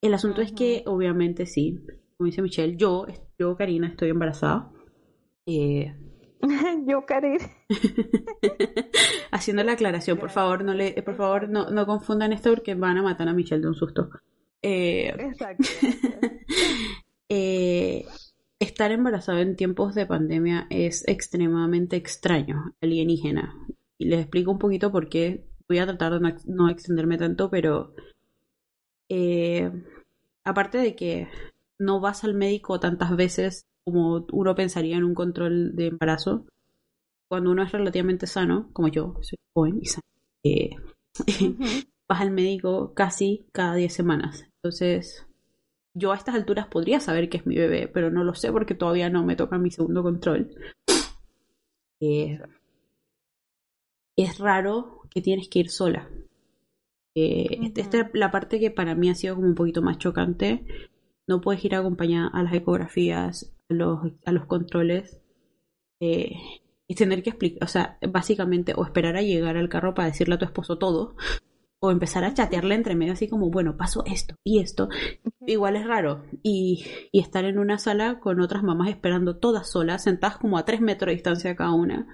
El 0.00 0.14
asunto 0.14 0.40
es 0.40 0.52
que, 0.52 0.84
obviamente, 0.86 1.46
sí. 1.46 1.80
Como 2.16 2.26
dice 2.26 2.42
Michelle, 2.42 2.76
yo, 2.76 3.06
yo, 3.36 3.56
Karina, 3.56 3.88
estoy 3.88 4.10
embarazada. 4.10 4.70
Eh, 5.46 5.92
Yo 6.86 7.04
quería. 7.04 7.38
Haciendo 9.32 9.64
la 9.64 9.72
aclaración, 9.72 10.16
por 10.16 10.30
favor, 10.30 10.62
no 10.62 10.74
le, 10.74 11.02
por 11.02 11.16
favor, 11.16 11.48
no, 11.48 11.70
no 11.70 11.86
confundan 11.86 12.32
esto 12.32 12.50
porque 12.50 12.76
van 12.76 12.98
a 12.98 13.02
matar 13.02 13.26
a 13.28 13.32
Michelle 13.32 13.62
de 13.62 13.68
un 13.68 13.74
susto. 13.74 14.10
Eh, 14.62 15.08
Exacto. 15.18 15.64
eh, 17.28 18.06
estar 18.58 18.90
embarazado 18.92 19.38
en 19.38 19.56
tiempos 19.56 19.94
de 19.94 20.06
pandemia 20.06 20.66
es 20.70 21.06
extremadamente 21.08 21.96
extraño, 21.96 22.74
alienígena. 22.80 23.54
Y 23.98 24.06
les 24.06 24.20
explico 24.20 24.50
un 24.52 24.58
poquito 24.58 24.92
por 24.92 25.08
qué. 25.08 25.46
Voy 25.68 25.78
a 25.78 25.86
tratar 25.86 26.14
de 26.14 26.20
no, 26.20 26.28
ex- 26.28 26.46
no 26.46 26.70
extenderme 26.70 27.18
tanto, 27.18 27.50
pero 27.50 27.94
eh, 29.08 29.70
aparte 30.44 30.78
de 30.78 30.94
que 30.96 31.28
no 31.78 32.00
vas 32.00 32.24
al 32.24 32.34
médico 32.34 32.80
tantas 32.80 33.16
veces 33.16 33.66
como 33.84 34.26
uno 34.32 34.54
pensaría 34.54 34.96
en 34.96 35.04
un 35.04 35.14
control 35.14 35.74
de 35.74 35.86
embarazo, 35.88 36.46
cuando 37.28 37.52
uno 37.52 37.64
es 37.64 37.72
relativamente 37.72 38.28
sano, 38.28 38.70
como 38.74 38.88
yo, 38.88 39.16
soy 39.22 39.38
joven 39.54 39.80
y 39.82 39.86
sano, 39.86 40.04
eh, 40.44 40.70
vas 42.08 42.22
al 42.22 42.32
médico 42.32 42.94
casi 42.94 43.48
cada 43.52 43.76
10 43.76 43.94
semanas. 43.94 44.46
Entonces, 44.62 45.27
yo 45.98 46.12
a 46.12 46.16
estas 46.16 46.34
alturas 46.34 46.66
podría 46.68 47.00
saber 47.00 47.28
que 47.28 47.38
es 47.38 47.46
mi 47.46 47.56
bebé, 47.56 47.88
pero 47.88 48.10
no 48.10 48.24
lo 48.24 48.34
sé 48.34 48.52
porque 48.52 48.74
todavía 48.74 49.10
no 49.10 49.24
me 49.24 49.36
toca 49.36 49.58
mi 49.58 49.70
segundo 49.70 50.02
control. 50.02 50.54
Eh, 52.00 52.38
es 54.16 54.38
raro 54.38 55.02
que 55.10 55.20
tienes 55.22 55.48
que 55.48 55.60
ir 55.60 55.70
sola. 55.70 56.08
Eh, 57.16 57.46
este- 57.62 57.80
Esta 57.80 58.00
es 58.00 58.06
la 58.14 58.30
parte 58.30 58.60
que 58.60 58.70
para 58.70 58.94
mí 58.94 59.10
ha 59.10 59.14
sido 59.14 59.34
como 59.36 59.46
un 59.48 59.54
poquito 59.54 59.82
más 59.82 59.98
chocante. 59.98 60.66
No 61.26 61.40
puedes 61.40 61.64
ir 61.64 61.74
acompañada 61.74 62.28
a 62.28 62.42
las 62.42 62.54
ecografías, 62.54 63.54
a 63.68 63.74
los, 63.74 64.00
a 64.24 64.32
los 64.32 64.46
controles. 64.46 65.20
eh, 66.00 66.32
y 66.90 66.94
tener 66.94 67.22
que 67.24 67.30
explicar, 67.30 67.64
o 67.64 67.66
sea, 67.66 67.98
básicamente, 68.08 68.72
o 68.76 68.84
esperar 68.84 69.16
a 69.16 69.22
llegar 69.22 69.56
al 69.56 69.68
carro 69.68 69.94
para 69.94 70.08
decirle 70.08 70.36
a 70.36 70.38
tu 70.38 70.44
esposo 70.46 70.78
todo, 70.78 71.16
o 71.80 71.90
empezar 71.90 72.24
a 72.24 72.34
chatearle 72.34 72.74
entre 72.74 72.96
medio 72.96 73.12
así 73.12 73.28
como, 73.28 73.50
bueno, 73.50 73.76
pasó 73.76 74.04
esto 74.04 74.34
y 74.44 74.58
esto. 74.60 74.88
Igual 75.46 75.76
es 75.76 75.86
raro. 75.86 76.24
Y, 76.42 76.84
y 77.12 77.20
estar 77.20 77.44
en 77.44 77.58
una 77.58 77.78
sala 77.78 78.18
con 78.20 78.40
otras 78.40 78.62
mamás 78.62 78.88
esperando 78.88 79.36
todas 79.38 79.70
solas, 79.70 80.02
sentadas 80.02 80.38
como 80.38 80.58
a 80.58 80.64
tres 80.64 80.80
metros 80.80 81.08
de 81.08 81.14
distancia 81.14 81.56
cada 81.56 81.72
una, 81.72 82.08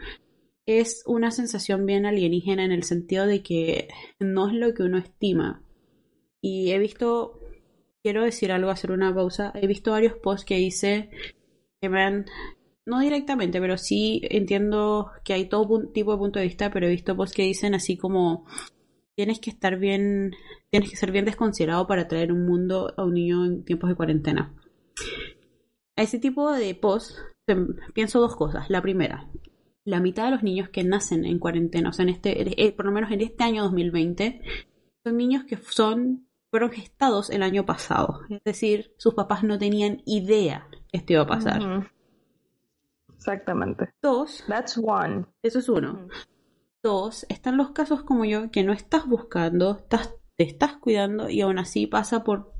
es 0.67 1.03
una 1.07 1.31
sensación 1.31 1.87
bien 1.87 2.07
alienígena 2.07 2.65
en 2.65 2.73
el 2.73 2.85
sentido 2.85 3.27
de 3.27 3.43
que 3.43 3.89
no 4.19 4.49
es 4.49 4.55
lo 4.55 4.75
que 4.75 4.83
uno 4.83 4.99
estima. 4.99 5.63
Y 6.41 6.73
he 6.73 6.79
visto, 6.79 7.41
quiero 8.03 8.25
decir 8.25 8.53
algo, 8.53 8.71
hacer 8.71 8.93
una 8.93 9.15
pausa, 9.15 9.53
he 9.55 9.67
visto 9.67 9.93
varios 9.93 10.15
posts 10.15 10.45
que 10.45 10.57
dice 10.57 11.11
que 11.81 11.89
me 11.89 12.03
han, 12.03 12.27
no 12.87 13.01
directamente, 13.01 13.61
pero 13.61 13.79
sí 13.79 14.23
entiendo 14.25 15.11
que 15.25 15.35
hay 15.35 15.49
todo 15.49 15.89
tipo 15.93 16.13
de 16.13 16.19
punto 16.19 16.39
de 16.39 16.47
vista, 16.47 16.71
pero 16.71 16.87
he 16.87 16.91
visto 16.91 17.17
posts 17.17 17.35
que 17.35 17.45
dicen 17.45 17.75
así 17.75 17.97
como 17.97 18.47
tienes 19.15 19.41
que 19.41 19.51
estar 19.51 19.79
bien, 19.79 20.35
tienes 20.71 20.91
que 20.91 20.97
ser 20.97 21.13
bien 21.13 21.25
desconsiderado 21.25 21.87
para 21.87 22.09
traer 22.09 22.33
un 22.33 22.47
mundo 22.47 22.93
a 22.97 23.05
un 23.05 23.15
niño 23.15 23.45
en 23.45 23.65
tiempos 23.65 23.89
de 23.91 23.97
cuarentena. 23.97 24.55
A 25.97 26.03
ese 26.03 26.19
tipo 26.19 26.51
de 26.53 26.75
post 26.75 27.19
em, 27.47 27.69
pienso 27.95 28.21
dos 28.21 28.37
cosas. 28.37 28.69
La 28.69 28.83
primera, 28.83 29.29
la 29.85 30.01
mitad 30.01 30.25
de 30.25 30.31
los 30.33 30.43
niños 30.43 30.69
que 30.71 30.83
nacen 30.83 31.25
en 31.25 31.39
cuarentena, 31.39 31.91
o 31.91 31.93
sea, 31.93 32.05
en 32.05 32.09
este, 32.09 32.65
eh, 32.67 32.73
por 32.73 32.87
lo 32.87 32.93
menos 32.93 33.11
en 33.13 33.21
este 33.21 33.45
año 33.45 33.63
2020, 33.65 34.41
son 35.05 35.17
niños 35.17 35.45
que 35.45 35.57
son, 35.57 36.27
fueron 36.51 36.71
gestados 36.71 37.31
el 37.31 37.43
año 37.43 37.65
pasado. 37.65 38.21
Es 38.31 38.43
decir, 38.45 38.95
sus 38.97 39.15
papás 39.15 39.45
no 39.45 39.59
tenían 39.59 40.03
idea 40.07 40.69
que 40.89 40.99
esto 40.99 41.13
iba 41.13 41.23
a 41.23 41.27
pasar. 41.27 41.91
Exactamente. 43.15 43.91
Dos, 44.03 44.45
That's 44.49 44.79
one. 44.83 45.27
eso 45.43 45.59
es 45.59 45.69
uno. 45.69 46.09
Dos, 46.89 47.25
están 47.31 47.57
los 47.57 47.71
casos 47.71 48.03
como 48.03 48.27
yo 48.27 48.51
que 48.51 48.63
no 48.63 48.75
estás 48.75 49.07
buscando, 49.09 49.79
estás, 49.79 50.15
te 50.37 50.45
estás 50.45 50.77
cuidando 50.77 51.31
y 51.31 51.41
aún 51.41 51.59
así 51.59 51.87
pasa 51.87 52.23
por 52.23 52.53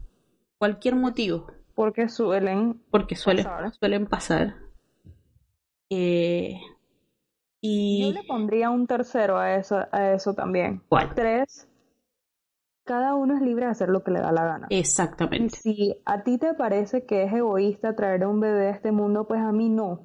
cualquier 0.57 0.97
motivo, 0.97 1.47
Porque 1.75 2.09
suelen. 2.09 2.81
porque 2.91 3.17
suele- 3.17 3.45
Pasar. 3.45 3.73
suelen 3.75 4.07
pasar. 4.07 4.55
Eh, 5.91 6.55
Yo 7.63 7.69
y 7.71 8.13
le 8.15 8.23
pondría 8.27 8.71
un 8.71 8.87
tercero 8.87 9.37
a 9.37 9.57
eso, 9.57 9.77
a 9.93 10.13
eso 10.13 10.33
también. 10.33 10.83
¿cuál? 10.89 11.15
Tres. 11.15 11.69
Cada 12.85 13.15
uno 13.17 13.35
es 13.37 13.43
libre 13.43 13.67
de 13.67 13.73
hacer 13.73 13.91
lo 13.91 14.03
que 14.05 14.11
le 14.11 14.21
da 14.21 14.33
la 14.33 14.45
gana. 14.47 14.67
Y 14.71 14.79
Exactamente. 14.79 15.55
si 15.57 16.01
a 16.07 16.23
ti 16.23 16.39
te 16.39 16.55
parece 16.55 17.05
que 17.05 17.25
es 17.25 17.33
egoísta 17.35 17.95
traer 17.95 18.23
a 18.25 18.29
un 18.29 18.41
bebé 18.41 18.69
a 18.69 18.71
este 18.71 18.91
mundo, 18.91 19.27
pues 19.29 19.41
a 19.43 19.53
mí 19.53 19.69
no. 19.69 20.01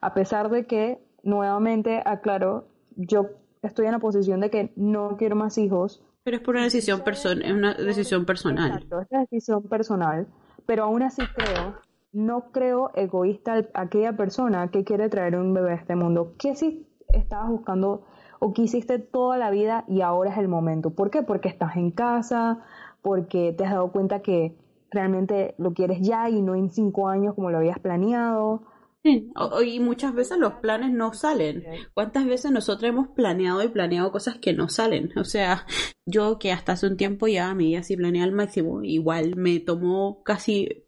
A 0.00 0.12
pesar 0.12 0.50
de 0.50 0.66
que, 0.66 0.98
nuevamente 1.22 2.02
aclaro, 2.04 2.66
yo 2.98 3.26
estoy 3.62 3.86
en 3.86 3.92
la 3.92 3.98
posición 4.00 4.40
de 4.40 4.50
que 4.50 4.72
no 4.76 5.16
quiero 5.16 5.36
más 5.36 5.56
hijos. 5.56 6.04
Pero 6.24 6.36
es 6.36 6.42
por 6.42 6.56
una 6.56 6.64
decisión 6.64 7.00
person 7.00 7.42
es 7.42 7.52
una 7.52 7.72
decisión 7.74 8.26
personal. 8.26 8.70
Exacto, 8.72 9.00
es 9.00 9.06
una 9.10 9.20
decisión 9.20 9.62
personal. 9.62 10.26
Pero 10.66 10.84
aún 10.84 11.02
así 11.02 11.22
creo, 11.34 11.76
no 12.12 12.50
creo 12.52 12.90
egoísta 12.94 13.54
al- 13.54 13.70
aquella 13.72 14.16
persona 14.16 14.68
que 14.68 14.84
quiere 14.84 15.08
traer 15.08 15.36
un 15.36 15.54
bebé 15.54 15.70
a 15.72 15.74
este 15.76 15.96
mundo. 15.96 16.34
¿Qué 16.38 16.54
si 16.54 16.86
estabas 17.08 17.48
buscando 17.48 18.02
o 18.40 18.52
quisiste 18.52 18.98
toda 18.98 19.38
la 19.38 19.50
vida 19.50 19.84
y 19.88 20.02
ahora 20.02 20.30
es 20.30 20.38
el 20.38 20.48
momento? 20.48 20.90
¿Por 20.90 21.10
qué? 21.10 21.22
Porque 21.22 21.48
estás 21.48 21.76
en 21.76 21.90
casa, 21.90 22.58
porque 23.00 23.54
te 23.56 23.64
has 23.64 23.72
dado 23.72 23.90
cuenta 23.92 24.20
que 24.20 24.54
realmente 24.90 25.54
lo 25.58 25.72
quieres 25.72 26.00
ya 26.02 26.28
y 26.28 26.42
no 26.42 26.54
en 26.54 26.70
cinco 26.70 27.08
años 27.08 27.34
como 27.34 27.50
lo 27.50 27.58
habías 27.58 27.78
planeado. 27.78 28.62
Sí, 29.04 29.30
o- 29.36 29.62
y 29.62 29.78
muchas 29.80 30.12
veces 30.14 30.38
los 30.38 30.54
planes 30.54 30.90
no 30.92 31.12
salen. 31.14 31.64
¿Cuántas 31.94 32.26
veces 32.26 32.50
nosotros 32.50 32.88
hemos 32.90 33.08
planeado 33.08 33.62
y 33.62 33.68
planeado 33.68 34.10
cosas 34.12 34.38
que 34.38 34.52
no 34.52 34.68
salen? 34.68 35.16
O 35.16 35.24
sea, 35.24 35.66
yo 36.04 36.38
que 36.38 36.52
hasta 36.52 36.72
hace 36.72 36.86
un 36.88 36.96
tiempo 36.96 37.26
ya 37.28 37.54
mi 37.54 37.66
vida 37.68 37.82
sí 37.82 37.96
planeé 37.96 38.22
al 38.22 38.32
máximo, 38.32 38.82
igual 38.82 39.36
me 39.36 39.60
tomó 39.60 40.22
casi, 40.24 40.84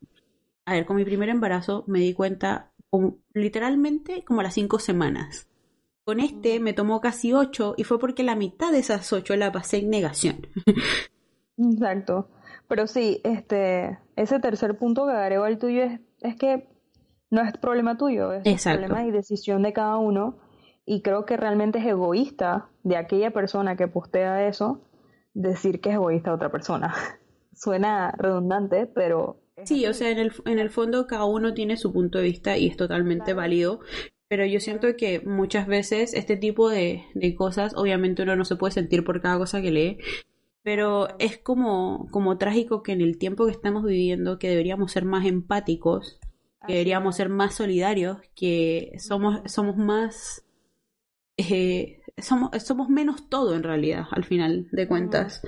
a 0.66 0.74
ver, 0.74 0.86
con 0.86 0.96
mi 0.96 1.04
primer 1.04 1.28
embarazo 1.30 1.84
me 1.88 2.00
di 2.00 2.14
cuenta 2.14 2.72
como- 2.90 3.18
literalmente 3.34 4.24
como 4.24 4.40
a 4.40 4.44
las 4.44 4.54
cinco 4.54 4.78
semanas. 4.80 5.48
Con 6.04 6.20
este 6.20 6.60
me 6.60 6.74
tomó 6.74 7.00
casi 7.00 7.32
ocho 7.34 7.74
y 7.78 7.84
fue 7.84 7.98
porque 8.00 8.24
la 8.24 8.36
mitad 8.36 8.72
de 8.72 8.80
esas 8.80 9.12
ocho 9.12 9.36
la 9.36 9.52
pasé 9.52 9.78
en 9.78 9.90
negación. 9.90 10.48
Exacto. 11.58 12.28
Pero 12.68 12.86
sí, 12.86 13.20
este, 13.24 13.98
ese 14.16 14.40
tercer 14.40 14.78
punto 14.78 15.06
que 15.06 15.12
agrego 15.12 15.44
al 15.44 15.58
tuyo 15.58 15.82
es, 15.84 16.00
es 16.20 16.36
que 16.36 16.68
no 17.30 17.42
es 17.42 17.56
problema 17.58 17.96
tuyo, 17.96 18.32
es 18.32 18.46
Exacto. 18.46 18.80
problema 18.86 19.06
y 19.06 19.10
decisión 19.10 19.62
de 19.62 19.72
cada 19.72 19.96
uno. 19.98 20.38
Y 20.84 21.02
creo 21.02 21.24
que 21.24 21.36
realmente 21.36 21.78
es 21.78 21.86
egoísta 21.86 22.68
de 22.82 22.96
aquella 22.96 23.30
persona 23.30 23.76
que 23.76 23.86
postea 23.86 24.48
eso 24.48 24.82
decir 25.34 25.80
que 25.80 25.90
es 25.90 25.94
egoísta 25.94 26.30
a 26.30 26.34
otra 26.34 26.50
persona. 26.50 26.92
Suena 27.54 28.12
redundante, 28.16 28.86
pero 28.86 29.40
Sí, 29.64 29.86
o 29.86 29.92
sea, 29.92 30.10
en 30.10 30.18
el, 30.18 30.32
en 30.46 30.58
el 30.58 30.70
fondo 30.70 31.06
cada 31.06 31.26
uno 31.26 31.52
tiene 31.52 31.76
su 31.76 31.92
punto 31.92 32.18
de 32.18 32.24
vista 32.24 32.56
y 32.56 32.66
es 32.66 32.76
totalmente 32.76 33.24
Claro. 33.26 33.36
válido, 33.40 33.80
pero 34.26 34.46
yo 34.46 34.58
siento 34.58 34.96
que 34.96 35.20
muchas 35.20 35.66
veces 35.66 36.14
este 36.14 36.36
tipo 36.36 36.70
de, 36.70 37.04
de 37.14 37.34
cosas, 37.34 37.74
obviamente 37.76 38.22
uno 38.22 38.36
no 38.36 38.44
se 38.46 38.56
puede 38.56 38.72
sentir 38.72 39.04
por 39.04 39.20
cada 39.20 39.36
cosa 39.38 39.60
que 39.60 39.70
lee, 39.70 39.98
pero 40.62 41.08
es 41.18 41.36
como, 41.38 42.08
como 42.10 42.38
trágico 42.38 42.82
que 42.82 42.92
en 42.92 43.02
el 43.02 43.18
tiempo 43.18 43.44
que 43.46 43.52
estamos 43.52 43.84
viviendo, 43.84 44.38
que 44.38 44.48
deberíamos 44.48 44.92
ser 44.92 45.04
más 45.04 45.26
empáticos, 45.26 46.18
que 46.66 46.72
deberíamos 46.74 47.14
es. 47.14 47.16
ser 47.16 47.28
más 47.28 47.54
solidarios, 47.54 48.18
que 48.34 48.92
somos, 48.98 49.40
somos 49.46 49.76
más... 49.76 50.44
eh, 51.36 52.00
somos, 52.18 52.50
somos 52.62 52.88
menos 52.88 53.28
todo 53.28 53.54
en 53.54 53.62
realidad, 53.62 54.04
al 54.10 54.24
final 54.24 54.68
de 54.72 54.88
cuentas. 54.88 55.42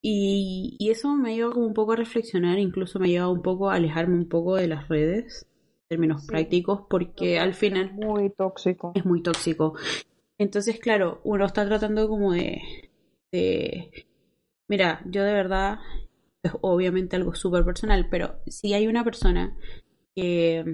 Y, 0.00 0.76
y 0.78 0.90
eso 0.90 1.14
me 1.16 1.34
lleva 1.34 1.52
como 1.52 1.66
un 1.66 1.74
poco 1.74 1.92
a 1.92 1.96
reflexionar, 1.96 2.58
incluso 2.58 2.98
me 3.00 3.08
lleva 3.08 3.28
un 3.28 3.42
poco 3.42 3.70
a 3.70 3.74
alejarme 3.74 4.14
un 4.16 4.28
poco 4.28 4.56
de 4.56 4.68
las 4.68 4.88
redes, 4.88 5.46
en 5.82 5.88
términos 5.88 6.22
Sí. 6.22 6.28
prácticos, 6.28 6.82
porque 6.88 7.38
al 7.38 7.54
final 7.54 7.92
Muy 7.92 8.30
tóxico. 8.30 8.92
es 8.94 9.04
muy 9.04 9.22
tóxico. 9.22 9.74
Entonces, 10.38 10.78
claro, 10.80 11.20
uno 11.24 11.46
está 11.46 11.66
tratando 11.66 12.08
como 12.08 12.32
de, 12.32 12.60
de... 13.32 13.90
Mira, 14.68 15.02
yo 15.06 15.24
de 15.24 15.32
verdad, 15.32 15.78
es 16.42 16.52
obviamente 16.60 17.16
algo 17.16 17.34
súper 17.34 17.64
personal, 17.64 18.08
pero 18.10 18.36
si 18.46 18.74
hay 18.74 18.86
una 18.86 19.04
persona 19.04 19.56
que, 20.18 20.64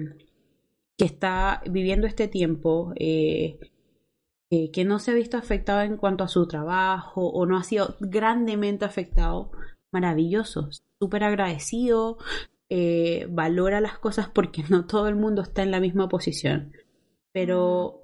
está 0.97 1.61
viviendo 1.69 2.07
este 2.07 2.27
tiempo, 2.27 2.93
eh, 2.95 3.59
eh, 4.49 4.71
que 4.71 4.85
no 4.85 4.99
se 4.99 5.11
ha 5.11 5.13
visto 5.13 5.37
afectado 5.37 5.81
en 5.81 5.97
cuanto 5.97 6.23
a 6.23 6.29
su 6.29 6.47
trabajo 6.47 7.27
o 7.27 7.45
no 7.45 7.57
ha 7.57 7.63
sido 7.63 7.95
grandemente 7.99 8.85
afectado, 8.85 9.51
maravilloso, 9.91 10.69
súper 10.99 11.23
agradecido, 11.23 12.17
eh, 12.69 13.27
valora 13.29 13.81
las 13.81 13.99
cosas 13.99 14.29
porque 14.29 14.63
no 14.69 14.87
todo 14.87 15.07
el 15.07 15.15
mundo 15.15 15.41
está 15.41 15.61
en 15.63 15.71
la 15.71 15.79
misma 15.79 16.09
posición, 16.09 16.71
pero 17.31 18.01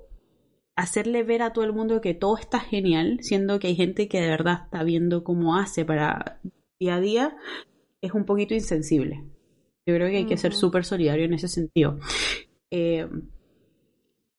hacerle 0.75 1.23
ver 1.23 1.41
a 1.41 1.54
todo 1.54 1.65
el 1.65 1.73
mundo 1.73 2.01
que 2.01 2.13
todo 2.13 2.38
está 2.38 2.60
genial, 2.60 3.19
siendo 3.21 3.60
que 3.60 3.67
hay 3.67 3.75
gente 3.75 4.08
que 4.08 4.21
de 4.21 4.30
verdad 4.30 4.63
está 4.65 4.84
viendo 4.84 5.23
cómo 5.23 5.56
hace 5.56 5.86
para 5.86 6.39
día 6.80 6.95
a 6.95 7.01
día, 7.01 7.38
es 8.01 8.13
un 8.13 8.25
poquito 8.25 8.54
insensible. 8.54 9.23
Yo 9.91 9.97
creo 9.97 10.10
que 10.10 10.17
hay 10.17 10.25
que 10.25 10.38
ser 10.38 10.54
súper 10.54 10.86
solidario 10.86 11.25
en 11.25 11.34
ese 11.34 11.49
sentido. 11.49 11.99
Eh, 12.71 13.06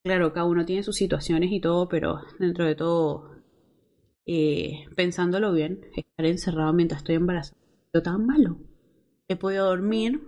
claro, 0.02 0.32
cada 0.32 0.46
uno 0.46 0.64
tiene 0.64 0.82
sus 0.82 0.96
situaciones 0.96 1.52
y 1.52 1.60
todo, 1.60 1.88
pero 1.88 2.20
dentro 2.38 2.64
de 2.64 2.74
todo, 2.74 3.36
eh, 4.26 4.86
pensándolo 4.96 5.52
bien, 5.52 5.80
estar 5.94 6.24
encerrado 6.24 6.72
mientras 6.72 7.00
estoy 7.00 7.16
embarazada, 7.16 7.60
no 7.92 8.02
tan 8.02 8.26
malo. 8.26 8.56
He 9.28 9.36
podido 9.36 9.66
dormir 9.66 10.22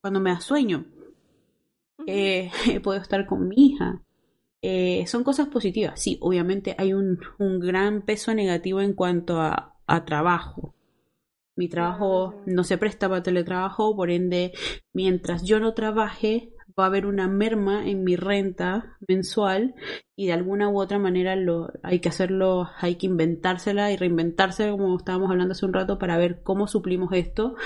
cuando 0.00 0.20
me 0.20 0.30
da 0.30 0.40
sueño. 0.40 0.86
Eh, 2.06 2.50
he 2.70 2.80
podido 2.80 3.02
estar 3.02 3.26
con 3.26 3.46
mi 3.48 3.56
hija. 3.56 4.02
Eh, 4.62 5.06
son 5.06 5.24
cosas 5.24 5.48
positivas. 5.48 6.00
Sí, 6.00 6.18
obviamente 6.22 6.74
hay 6.78 6.94
un, 6.94 7.20
un 7.38 7.60
gran 7.60 8.02
peso 8.02 8.34
negativo 8.34 8.80
en 8.80 8.94
cuanto 8.94 9.40
a, 9.40 9.76
a 9.86 10.04
trabajo. 10.06 10.74
Mi 11.60 11.68
trabajo 11.68 12.40
no 12.46 12.64
se 12.64 12.78
presta 12.78 13.06
para 13.06 13.22
teletrabajo, 13.22 13.94
por 13.94 14.10
ende, 14.10 14.52
mientras 14.94 15.42
yo 15.42 15.60
no 15.60 15.74
trabaje, 15.74 16.54
va 16.78 16.84
a 16.84 16.86
haber 16.86 17.04
una 17.04 17.28
merma 17.28 17.86
en 17.86 18.02
mi 18.02 18.16
renta 18.16 18.96
mensual 19.06 19.74
y 20.16 20.28
de 20.28 20.32
alguna 20.32 20.70
u 20.70 20.80
otra 20.80 20.98
manera 20.98 21.36
lo, 21.36 21.70
hay 21.82 22.00
que 22.00 22.08
hacerlo, 22.08 22.70
hay 22.78 22.94
que 22.94 23.08
inventársela 23.08 23.92
y 23.92 23.98
reinventársela, 23.98 24.72
como 24.72 24.96
estábamos 24.96 25.30
hablando 25.30 25.52
hace 25.52 25.66
un 25.66 25.74
rato, 25.74 25.98
para 25.98 26.16
ver 26.16 26.42
cómo 26.42 26.66
suplimos 26.66 27.12
esto. 27.12 27.56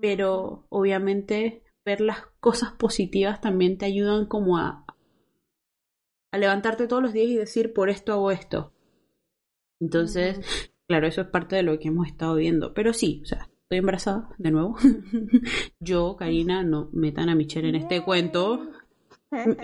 Pero 0.00 0.64
obviamente 0.70 1.64
ver 1.84 2.00
las 2.00 2.20
cosas 2.40 2.72
positivas 2.72 3.42
también 3.42 3.76
te 3.76 3.84
ayudan 3.84 4.24
como 4.24 4.56
a, 4.56 4.86
a 6.32 6.38
levantarte 6.38 6.86
todos 6.86 7.02
los 7.02 7.12
días 7.12 7.28
y 7.28 7.36
decir, 7.36 7.74
por 7.74 7.90
esto 7.90 8.14
hago 8.14 8.30
esto. 8.30 8.72
Entonces, 9.82 10.72
Claro, 10.88 11.06
eso 11.06 11.22
es 11.22 11.28
parte 11.28 11.56
de 11.56 11.62
lo 11.62 11.78
que 11.78 11.88
hemos 11.88 12.06
estado 12.06 12.36
viendo. 12.36 12.72
Pero 12.74 12.92
sí, 12.92 13.20
o 13.24 13.26
sea, 13.26 13.48
estoy 13.62 13.78
embarazada, 13.78 14.28
de 14.38 14.50
nuevo. 14.50 14.76
Yo, 15.80 16.16
Karina, 16.16 16.62
no 16.62 16.88
metan 16.92 17.28
a 17.28 17.34
Michelle 17.34 17.68
en 17.68 17.74
este 17.76 18.02
cuento. 18.02 18.70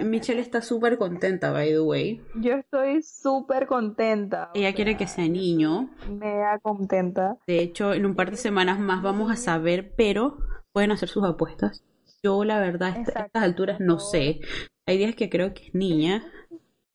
Michelle 0.05 0.41
está 0.41 0.61
súper 0.61 0.99
contenta, 0.99 1.53
by 1.53 1.69
the 1.69 1.81
way. 1.81 2.21
Yo 2.35 2.55
estoy 2.55 3.03
súper 3.03 3.67
contenta. 3.67 4.51
Ella 4.55 4.75
quiere 4.75 4.97
que 4.97 5.07
sea 5.07 5.29
niño. 5.29 5.91
Mega 6.11 6.59
contenta. 6.59 7.39
De 7.47 7.61
hecho, 7.61 7.95
en 7.95 8.05
un 8.05 8.17
par 8.17 8.31
de 8.31 8.37
semanas 8.37 8.81
más 8.81 9.03
vamos 9.03 9.31
a 9.31 9.37
saber, 9.37 9.95
pero 9.97 10.39
pueden 10.73 10.91
hacer 10.91 11.09
sus 11.09 11.25
apuestas. 11.25 11.85
Yo, 12.23 12.45
la 12.45 12.61
verdad, 12.61 12.97
a 12.97 13.01
estas 13.01 13.43
alturas 13.43 13.79
no 13.81 13.99
sé. 13.99 14.41
Hay 14.87 14.99
días 14.99 15.15
que 15.15 15.31
creo 15.31 15.55
que 15.55 15.67
es 15.67 15.75
niña, 15.75 16.25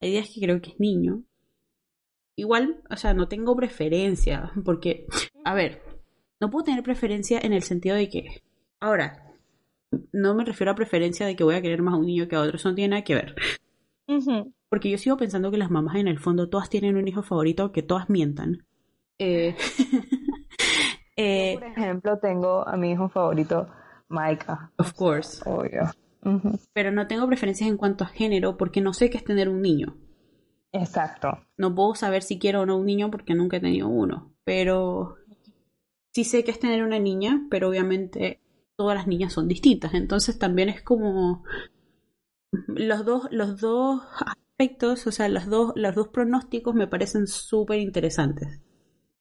hay 0.00 0.10
días 0.10 0.30
que 0.32 0.40
creo 0.40 0.60
que 0.60 0.70
es 0.70 0.80
niño, 0.80 1.22
igual, 2.38 2.80
o 2.88 2.96
sea, 2.96 3.14
no 3.14 3.28
tengo 3.28 3.56
preferencia, 3.56 4.52
porque, 4.64 5.06
a 5.44 5.54
ver, 5.54 5.82
no 6.40 6.50
puedo 6.50 6.66
tener 6.66 6.84
preferencia 6.84 7.40
en 7.42 7.52
el 7.52 7.62
sentido 7.62 7.96
de 7.96 8.08
que, 8.08 8.42
ahora, 8.78 9.34
no 10.12 10.34
me 10.34 10.44
refiero 10.44 10.70
a 10.70 10.76
preferencia 10.76 11.26
de 11.26 11.34
que 11.34 11.42
voy 11.42 11.56
a 11.56 11.62
querer 11.62 11.82
más 11.82 11.94
a 11.94 11.96
un 11.96 12.06
niño 12.06 12.28
que 12.28 12.36
a 12.36 12.40
otro, 12.40 12.56
eso 12.56 12.68
no 12.68 12.76
tiene 12.76 12.90
nada 12.90 13.02
que 13.02 13.16
ver. 13.16 13.34
Porque 14.68 14.88
yo 14.88 14.98
sigo 14.98 15.16
pensando 15.16 15.50
que 15.50 15.58
las 15.58 15.70
mamás 15.70 15.96
en 15.96 16.06
el 16.06 16.20
fondo 16.20 16.48
todas 16.48 16.70
tienen 16.70 16.96
un 16.96 17.08
hijo 17.08 17.22
favorito, 17.22 17.72
que 17.72 17.82
todas 17.82 18.08
mientan. 18.08 18.64
Eh, 19.18 19.56
eh, 21.16 21.56
por 21.58 21.66
ejemplo, 21.66 22.18
tengo 22.18 22.66
a 22.66 22.76
mi 22.76 22.92
hijo 22.92 23.08
favorito, 23.08 23.66
Maika. 24.08 24.70
Of 24.78 24.92
course. 24.92 25.42
Obvio. 25.44 25.90
Pero 26.72 26.92
no 26.92 27.08
tengo 27.08 27.26
preferencias 27.26 27.68
en 27.68 27.76
cuanto 27.76 28.04
a 28.04 28.08
género 28.08 28.56
porque 28.56 28.80
no 28.80 28.92
sé 28.92 29.10
qué 29.10 29.18
es 29.18 29.24
tener 29.24 29.48
un 29.48 29.60
niño. 29.60 29.96
Exacto. 30.72 31.46
No 31.56 31.74
puedo 31.74 31.94
saber 31.94 32.22
si 32.22 32.38
quiero 32.38 32.62
o 32.62 32.66
no 32.66 32.76
un 32.76 32.86
niño 32.86 33.10
porque 33.10 33.34
nunca 33.34 33.56
he 33.56 33.60
tenido 33.60 33.88
uno, 33.88 34.34
pero 34.44 35.16
sí 36.12 36.24
sé 36.24 36.44
que 36.44 36.50
es 36.50 36.60
tener 36.60 36.82
una 36.82 36.98
niña, 36.98 37.46
pero 37.50 37.68
obviamente 37.68 38.40
todas 38.76 38.96
las 38.96 39.06
niñas 39.06 39.32
son 39.32 39.48
distintas, 39.48 39.94
entonces 39.94 40.38
también 40.38 40.68
es 40.68 40.82
como 40.82 41.42
los 42.68 43.04
dos 43.04 43.28
los 43.30 43.60
dos 43.60 44.02
aspectos, 44.24 45.06
o 45.06 45.12
sea, 45.12 45.28
los 45.28 45.46
dos 45.46 45.72
los 45.74 45.94
dos 45.94 46.08
pronósticos 46.08 46.74
me 46.74 46.86
parecen 46.86 47.26
súper 47.26 47.78
interesantes. 47.78 48.60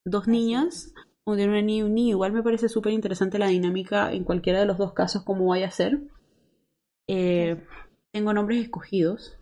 Dos 0.05 0.27
niñas 0.27 0.93
o 1.23 1.35
de 1.35 1.45
una 1.45 1.61
niña 1.61 1.79
y 1.79 1.83
un 1.83 1.95
niño, 1.95 2.09
igual 2.11 2.31
me 2.31 2.43
parece 2.43 2.69
súper 2.69 2.93
interesante 2.93 3.39
la 3.39 3.47
dinámica 3.47 4.11
en 4.13 4.23
cualquiera 4.23 4.59
de 4.59 4.65
los 4.65 4.77
dos 4.77 4.93
casos 4.93 5.23
como 5.23 5.47
vaya 5.47 5.67
a 5.67 5.71
ser. 5.71 5.99
Eh, 7.07 7.61
tengo 8.11 8.33
nombres 8.33 8.61
escogidos, 8.61 9.37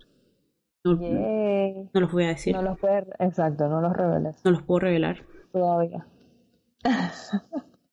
no, 0.86 1.90
los 2.00 2.12
voy 2.12 2.26
a 2.26 2.30
decir. 2.30 2.56
No 2.56 2.62
los 2.62 2.80
puedes, 2.80 3.06
exacto, 3.20 3.68
no 3.68 3.82
los 3.82 3.94
reveles. 3.94 4.40
No 4.46 4.52
los 4.52 4.62
puedo 4.64 4.80
revelar. 4.80 5.26
Todavía. 5.52 6.06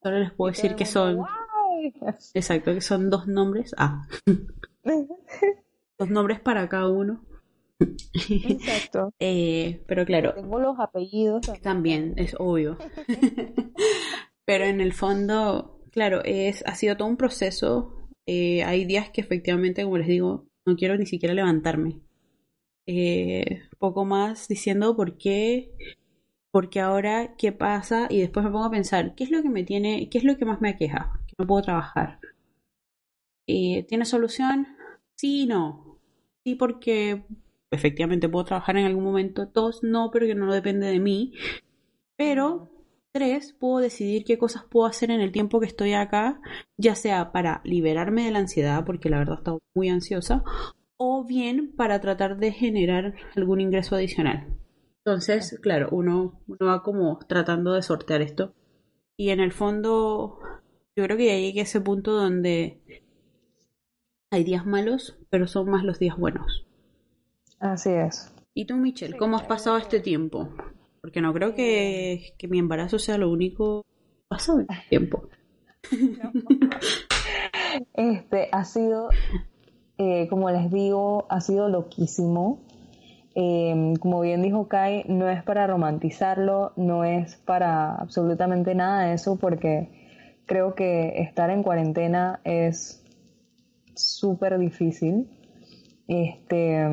Solo 0.03 0.19
les 0.19 0.31
puedo 0.33 0.51
decir 0.51 0.75
que 0.75 0.85
son. 0.85 1.25
Exacto, 2.33 2.73
que 2.73 2.81
son 2.81 3.09
dos 3.09 3.27
nombres. 3.27 3.73
Ah. 3.77 4.07
dos 5.97 6.09
nombres 6.09 6.39
para 6.39 6.69
cada 6.69 6.89
uno. 6.89 7.23
Exacto. 7.79 9.13
Eh, 9.19 9.83
pero 9.87 10.05
claro. 10.05 10.33
Tengo 10.35 10.59
los 10.59 10.79
apellidos. 10.79 11.41
También, 11.61 12.13
es 12.17 12.35
obvio. 12.37 12.77
pero 14.45 14.65
en 14.65 14.81
el 14.81 14.93
fondo, 14.93 15.81
claro, 15.91 16.21
es, 16.23 16.63
ha 16.67 16.75
sido 16.75 16.95
todo 16.95 17.07
un 17.07 17.17
proceso. 17.17 17.95
Eh, 18.25 18.63
hay 18.63 18.85
días 18.85 19.09
que 19.09 19.21
efectivamente, 19.21 19.83
como 19.83 19.97
les 19.97 20.07
digo, 20.07 20.45
no 20.65 20.75
quiero 20.75 20.95
ni 20.97 21.05
siquiera 21.05 21.33
levantarme 21.33 22.01
eh, 22.85 23.63
poco 23.79 24.05
más 24.05 24.47
diciendo 24.47 24.95
por 24.95 25.17
qué, 25.17 25.71
porque 26.51 26.79
ahora 26.79 27.35
qué 27.37 27.51
pasa 27.51 28.07
y 28.09 28.21
después 28.21 28.45
me 28.45 28.51
pongo 28.51 28.65
a 28.65 28.71
pensar, 28.71 29.15
¿qué 29.15 29.23
es 29.23 29.31
lo 29.31 29.41
que 29.41 29.49
me 29.49 29.63
tiene, 29.63 30.09
qué 30.09 30.17
es 30.17 30.23
lo 30.23 30.37
que 30.37 30.45
más 30.45 30.61
me 30.61 30.69
aqueja? 30.69 31.19
Que 31.27 31.35
no 31.37 31.47
puedo 31.47 31.63
trabajar. 31.63 32.19
Eh, 33.47 33.85
¿Tiene 33.87 34.05
solución? 34.05 34.67
Sí, 35.15 35.45
no. 35.45 35.99
Sí, 36.43 36.55
porque 36.55 37.23
efectivamente 37.71 38.29
puedo 38.29 38.45
trabajar 38.45 38.77
en 38.77 38.85
algún 38.85 39.03
momento. 39.03 39.45
Dos, 39.45 39.83
no, 39.83 40.11
pero 40.11 40.27
que 40.27 40.35
no 40.35 40.53
depende 40.53 40.87
de 40.87 40.99
mí. 40.99 41.33
Pero 42.17 42.69
Tres, 43.15 43.53
puedo 43.53 43.77
decidir 43.77 44.25
qué 44.25 44.39
cosas 44.39 44.63
puedo 44.67 44.87
hacer 44.87 45.11
en 45.11 45.21
el 45.21 45.31
tiempo 45.31 45.59
que 45.59 45.67
estoy 45.67 45.93
acá, 45.93 46.41
ya 46.77 46.95
sea 46.95 47.31
para 47.31 47.61
liberarme 47.63 48.25
de 48.25 48.31
la 48.31 48.39
ansiedad, 48.39 48.83
porque 48.85 49.11
la 49.11 49.19
verdad 49.19 49.37
estoy 49.37 49.59
muy 49.75 49.89
ansiosa, 49.89 50.43
o 50.97 51.25
bien 51.25 51.73
para 51.75 51.99
tratar 52.01 52.37
de 52.37 52.51
generar 52.51 53.15
algún 53.35 53.61
ingreso 53.61 53.95
adicional. 53.95 54.47
Entonces, 55.05 55.59
claro, 55.61 55.89
uno, 55.91 56.41
va 56.61 56.81
como 56.81 57.19
tratando 57.27 57.73
de 57.73 57.81
sortear 57.81 58.21
esto. 58.21 58.53
Y 59.17 59.29
en 59.29 59.39
el 59.39 59.51
fondo, 59.51 60.39
yo 60.95 61.03
creo 61.03 61.17
que 61.17 61.25
ya 61.25 61.35
llegué 61.35 61.59
a 61.59 61.63
ese 61.63 61.81
punto 61.81 62.13
donde 62.13 62.81
hay 64.31 64.43
días 64.43 64.65
malos, 64.65 65.17
pero 65.29 65.47
son 65.47 65.69
más 65.69 65.83
los 65.83 65.99
días 65.99 66.17
buenos. 66.17 66.65
Así 67.59 67.89
es. 67.89 68.33
¿Y 68.53 68.65
tú, 68.65 68.77
Michelle, 68.77 69.17
cómo 69.17 69.37
has 69.37 69.43
pasado 69.43 69.77
este 69.77 69.99
tiempo? 69.99 70.49
Porque 71.01 71.21
no 71.21 71.33
creo 71.33 71.53
que, 71.53 72.33
que 72.37 72.47
mi 72.47 72.59
embarazo 72.59 72.97
sea 72.97 73.17
lo 73.17 73.29
único 73.29 73.85
pasado 74.27 74.61
en 74.61 74.67
este 74.69 74.89
tiempo. 74.89 75.27
Este 77.93 78.49
ha 78.51 78.63
sido 78.63 79.09
eh, 79.97 80.27
como 80.29 80.49
les 80.49 80.71
digo, 80.71 81.25
ha 81.29 81.41
sido 81.41 81.69
loquísimo. 81.69 82.59
Em, 83.35 83.95
como 83.95 84.21
bien 84.21 84.41
dijo 84.41 84.67
Kai, 84.67 85.05
no 85.07 85.29
es 85.29 85.43
para 85.43 85.65
romantizarlo, 85.67 86.73
no 86.75 87.03
es 87.03 87.37
para 87.37 87.95
absolutamente 87.95 88.75
nada 88.75 89.05
de 89.05 89.13
eso, 89.13 89.37
porque 89.37 89.89
creo 90.45 90.75
que 90.75 91.21
estar 91.21 91.49
en 91.49 91.63
cuarentena 91.63 92.41
es 92.43 93.03
súper 93.95 94.57
difícil. 94.59 95.29
Este, 96.07 96.85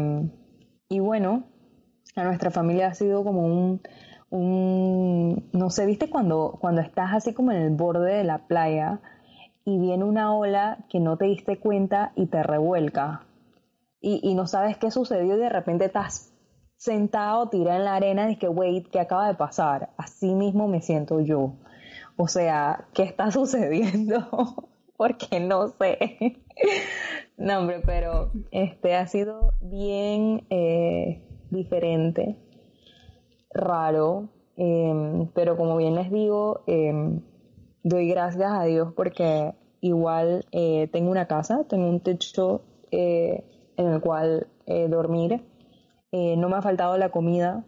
y 0.89 0.99
bueno, 1.01 1.45
a 2.17 2.25
nuestra 2.25 2.51
familia 2.51 2.89
ha 2.89 2.95
sido 2.95 3.25
como 3.25 3.45
un, 3.45 3.81
un 4.31 5.49
no 5.53 5.71
sé, 5.71 5.87
viste 5.87 6.09
cuando, 6.09 6.59
cuando 6.61 6.81
estás 6.81 7.13
así 7.13 7.35
como 7.35 7.53
en 7.53 7.59
el 7.63 7.71
borde 7.71 8.15
de 8.15 8.25
la 8.25 8.47
playa 8.47 9.01
y 9.71 9.79
viene 9.79 10.05
una 10.05 10.35
ola 10.35 10.79
que 10.89 10.99
no 10.99 11.17
te 11.17 11.27
diste 11.27 11.59
cuenta 11.61 12.13
y 12.17 12.27
te 12.27 12.43
revuelca. 12.43 13.27
Y, 14.01 14.35
no 14.35 14.47
sabes 14.47 14.79
qué 14.79 14.91
sucedió 14.91 15.37
y 15.37 15.39
de 15.39 15.51
repente 15.51 15.85
estás 15.85 16.33
sentado, 16.77 17.51
tirado 17.51 17.79
en 17.79 17.85
la 17.85 17.95
arena 17.95 18.31
y 18.31 18.37
que, 18.37 18.49
wait, 18.49 18.89
¿qué 18.91 18.99
acaba 18.99 19.29
de 19.29 19.35
pasar? 19.35 19.91
Así 19.99 20.35
mismo 20.35 20.67
me 20.69 20.81
siento 20.81 21.21
yo. 21.21 21.53
O 22.17 22.27
sea, 22.27 22.89
¿qué 22.95 23.03
está 23.03 23.31
sucediendo? 23.31 24.71
Porque 24.97 25.39
no 25.39 25.69
sé. 25.69 26.43
no, 27.37 27.69
pero 27.85 28.33
este 28.51 28.97
ha 28.97 29.07
sido 29.07 29.53
bien 29.61 30.47
eh, 30.51 31.23
diferente, 31.51 32.37
raro, 33.53 34.31
em, 34.57 35.29
pero 35.35 35.57
como 35.57 35.77
bien 35.77 35.95
les 35.95 36.11
digo, 36.11 36.63
em, 36.67 37.21
doy 37.83 38.09
gracias 38.09 38.51
a 38.51 38.65
Dios 38.65 38.93
porque 38.95 39.55
igual 39.81 40.47
eh, 40.53 40.89
tengo 40.93 41.11
una 41.11 41.27
casa, 41.27 41.65
tengo 41.69 41.89
un 41.89 42.01
techo 42.01 42.63
eh, 42.91 43.45
en 43.77 43.87
el 43.87 44.01
cual 44.01 44.47
eh, 44.67 44.89
dormir, 44.89 45.43
no 46.13 46.49
me 46.49 46.57
ha 46.57 46.63
faltado 46.63 46.99
la 46.99 47.11
comida, 47.11 47.65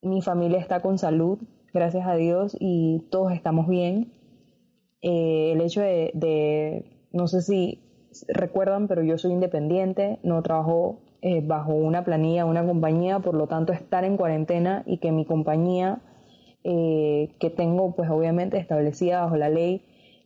mi 0.00 0.20
familia 0.20 0.58
está 0.58 0.82
con 0.82 0.98
salud, 0.98 1.38
gracias 1.72 2.08
a 2.08 2.16
Dios, 2.16 2.56
y 2.58 3.06
todos 3.10 3.32
estamos 3.32 3.68
bien. 3.68 4.12
el 5.00 5.60
hecho 5.60 5.80
de, 5.80 6.84
no 7.12 7.28
sé 7.28 7.40
si 7.40 7.80
recuerdan, 8.26 8.88
pero 8.88 9.04
yo 9.04 9.16
soy 9.16 9.30
independiente, 9.30 10.18
no 10.24 10.42
trabajo 10.42 10.98
eh, 11.24 11.40
bajo 11.40 11.72
una 11.72 12.02
planilla, 12.04 12.44
una 12.44 12.66
compañía, 12.66 13.20
por 13.20 13.34
lo 13.34 13.46
tanto 13.46 13.72
estar 13.72 14.02
en 14.04 14.16
cuarentena 14.16 14.82
y 14.86 14.98
que 14.98 15.12
mi 15.12 15.24
compañía 15.24 16.00
eh, 16.64 17.28
que 17.38 17.48
tengo 17.48 17.94
pues 17.94 18.10
obviamente 18.10 18.58
establecida 18.58 19.22
bajo 19.22 19.36
la 19.36 19.48
ley 19.48 19.84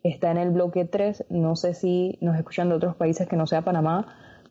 está 0.09 0.31
en 0.31 0.38
el 0.38 0.51
bloque 0.51 0.85
3, 0.85 1.27
no 1.31 1.57
sé 1.57 1.75
si 1.75 2.19
nos 2.21 2.37
escuchan 2.37 2.69
de 2.69 2.75
otros 2.75 2.97
países 2.97 3.29
que 3.29 3.37
no 3.37 3.47
sea 3.47 3.62
Panamá, 3.62 4.07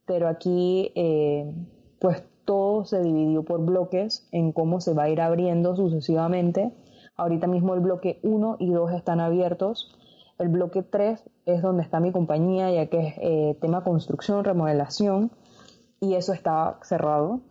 pero 0.05 0.27
aquí 0.27 0.91
eh, 0.95 1.51
pues 1.99 2.23
todo 2.45 2.85
se 2.85 3.01
dividió 3.01 3.43
por 3.43 3.65
bloques 3.65 4.27
en 4.31 4.51
cómo 4.51 4.79
se 4.81 4.93
va 4.93 5.03
a 5.03 5.09
ir 5.09 5.21
abriendo 5.21 5.75
sucesivamente. 5.75 6.71
Ahorita 7.17 7.47
mismo 7.47 7.73
el 7.73 7.79
bloque 7.79 8.19
1 8.23 8.57
y 8.59 8.69
2 8.69 8.91
están 8.91 9.19
abiertos. 9.19 9.97
El 10.37 10.49
bloque 10.49 10.83
3 10.83 11.23
es 11.45 11.61
donde 11.61 11.83
está 11.83 11.99
mi 11.99 12.11
compañía, 12.11 12.71
ya 12.71 12.87
que 12.87 12.99
es 12.99 13.13
eh, 13.17 13.57
tema 13.61 13.83
construcción, 13.83 14.43
remodelación, 14.43 15.31
y 15.99 16.15
eso 16.15 16.33
está 16.33 16.77
cerrado 16.83 17.41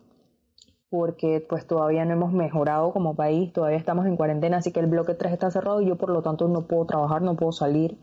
porque 0.95 1.45
pues 1.47 1.67
todavía 1.67 2.05
no 2.05 2.13
hemos 2.13 2.31
mejorado 2.31 2.93
como 2.93 3.15
país, 3.15 3.51
todavía 3.51 3.77
estamos 3.77 4.05
en 4.05 4.15
cuarentena, 4.15 4.57
así 4.57 4.71
que 4.71 4.79
el 4.79 4.87
bloque 4.87 5.13
3 5.13 5.33
está 5.33 5.51
cerrado 5.51 5.81
y 5.81 5.87
yo 5.87 5.97
por 5.97 6.09
lo 6.09 6.21
tanto 6.21 6.47
no 6.47 6.67
puedo 6.67 6.85
trabajar, 6.85 7.21
no 7.21 7.35
puedo 7.35 7.51
salir. 7.51 7.97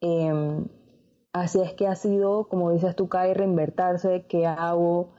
Em, 0.00 0.66
así 1.32 1.60
es 1.60 1.74
que 1.74 1.88
ha 1.88 1.96
sido, 1.96 2.48
como 2.48 2.70
dices 2.70 2.94
tú, 2.94 3.08
Kai, 3.08 3.34
reinvertirse, 3.34 4.26
qué 4.28 4.46
hago. 4.46 5.14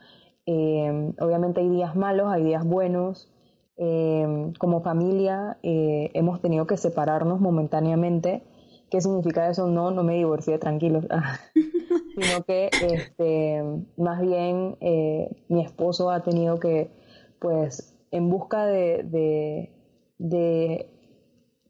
Em, 0.45 1.13
obviamente 1.19 1.59
hay 1.59 1.69
días 1.69 1.93
malos, 1.95 2.27
hay 2.31 2.43
días 2.43 2.65
buenos. 2.65 3.29
Em, 3.75 4.53
como 4.53 4.81
familia 4.81 5.57
eh, 5.61 6.09
hemos 6.13 6.41
tenido 6.41 6.67
que 6.67 6.77
separarnos 6.77 7.41
momentáneamente. 7.41 8.43
¿Qué 8.93 9.01
significa 9.01 9.49
eso? 9.49 9.65
No, 9.65 9.89
no 9.89 10.03
me 10.03 10.13
divorcié, 10.13 10.59
tranquilo. 10.59 11.01
sino 12.15 12.43
que 12.45 12.69
este, 12.83 13.63
más 13.97 14.21
bien 14.21 14.77
eh, 14.81 15.43
mi 15.49 15.65
esposo 15.65 16.11
ha 16.11 16.21
tenido 16.21 16.59
que, 16.59 16.91
pues, 17.39 17.97
en 18.11 18.29
busca 18.29 18.67
de, 18.67 19.71
de, 20.19 20.91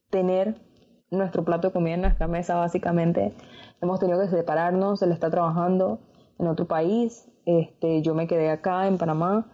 tener 0.10 0.60
nuestro 1.12 1.46
plato 1.46 1.70
de 1.70 1.74
comida 1.74 1.94
en 1.94 2.02
nuestra 2.02 2.28
mesa, 2.28 2.56
básicamente, 2.56 3.34
hemos 3.82 4.02
tenido 4.02 4.20
que 4.20 4.28
separarnos, 4.28 5.02
él 5.02 5.14
está 5.14 5.30
trabajando 5.30 6.02
en 6.40 6.48
otro 6.48 6.68
país, 6.68 7.32
este, 7.46 8.02
yo 8.02 8.16
me 8.16 8.28
quedé 8.28 8.50
acá 8.50 8.86
en 8.86 8.98
Panamá 8.98 9.50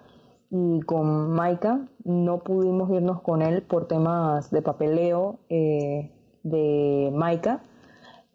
y 0.50 0.80
con 0.82 1.34
Maika 1.34 1.88
no 2.04 2.40
pudimos 2.40 2.90
irnos 2.90 3.22
con 3.22 3.44
él 3.44 3.62
por 3.62 3.88
temas 3.88 4.50
de 4.50 4.64
papeleo 4.64 5.38
eh, 5.50 6.16
de 6.50 7.12
Maika 7.14 7.62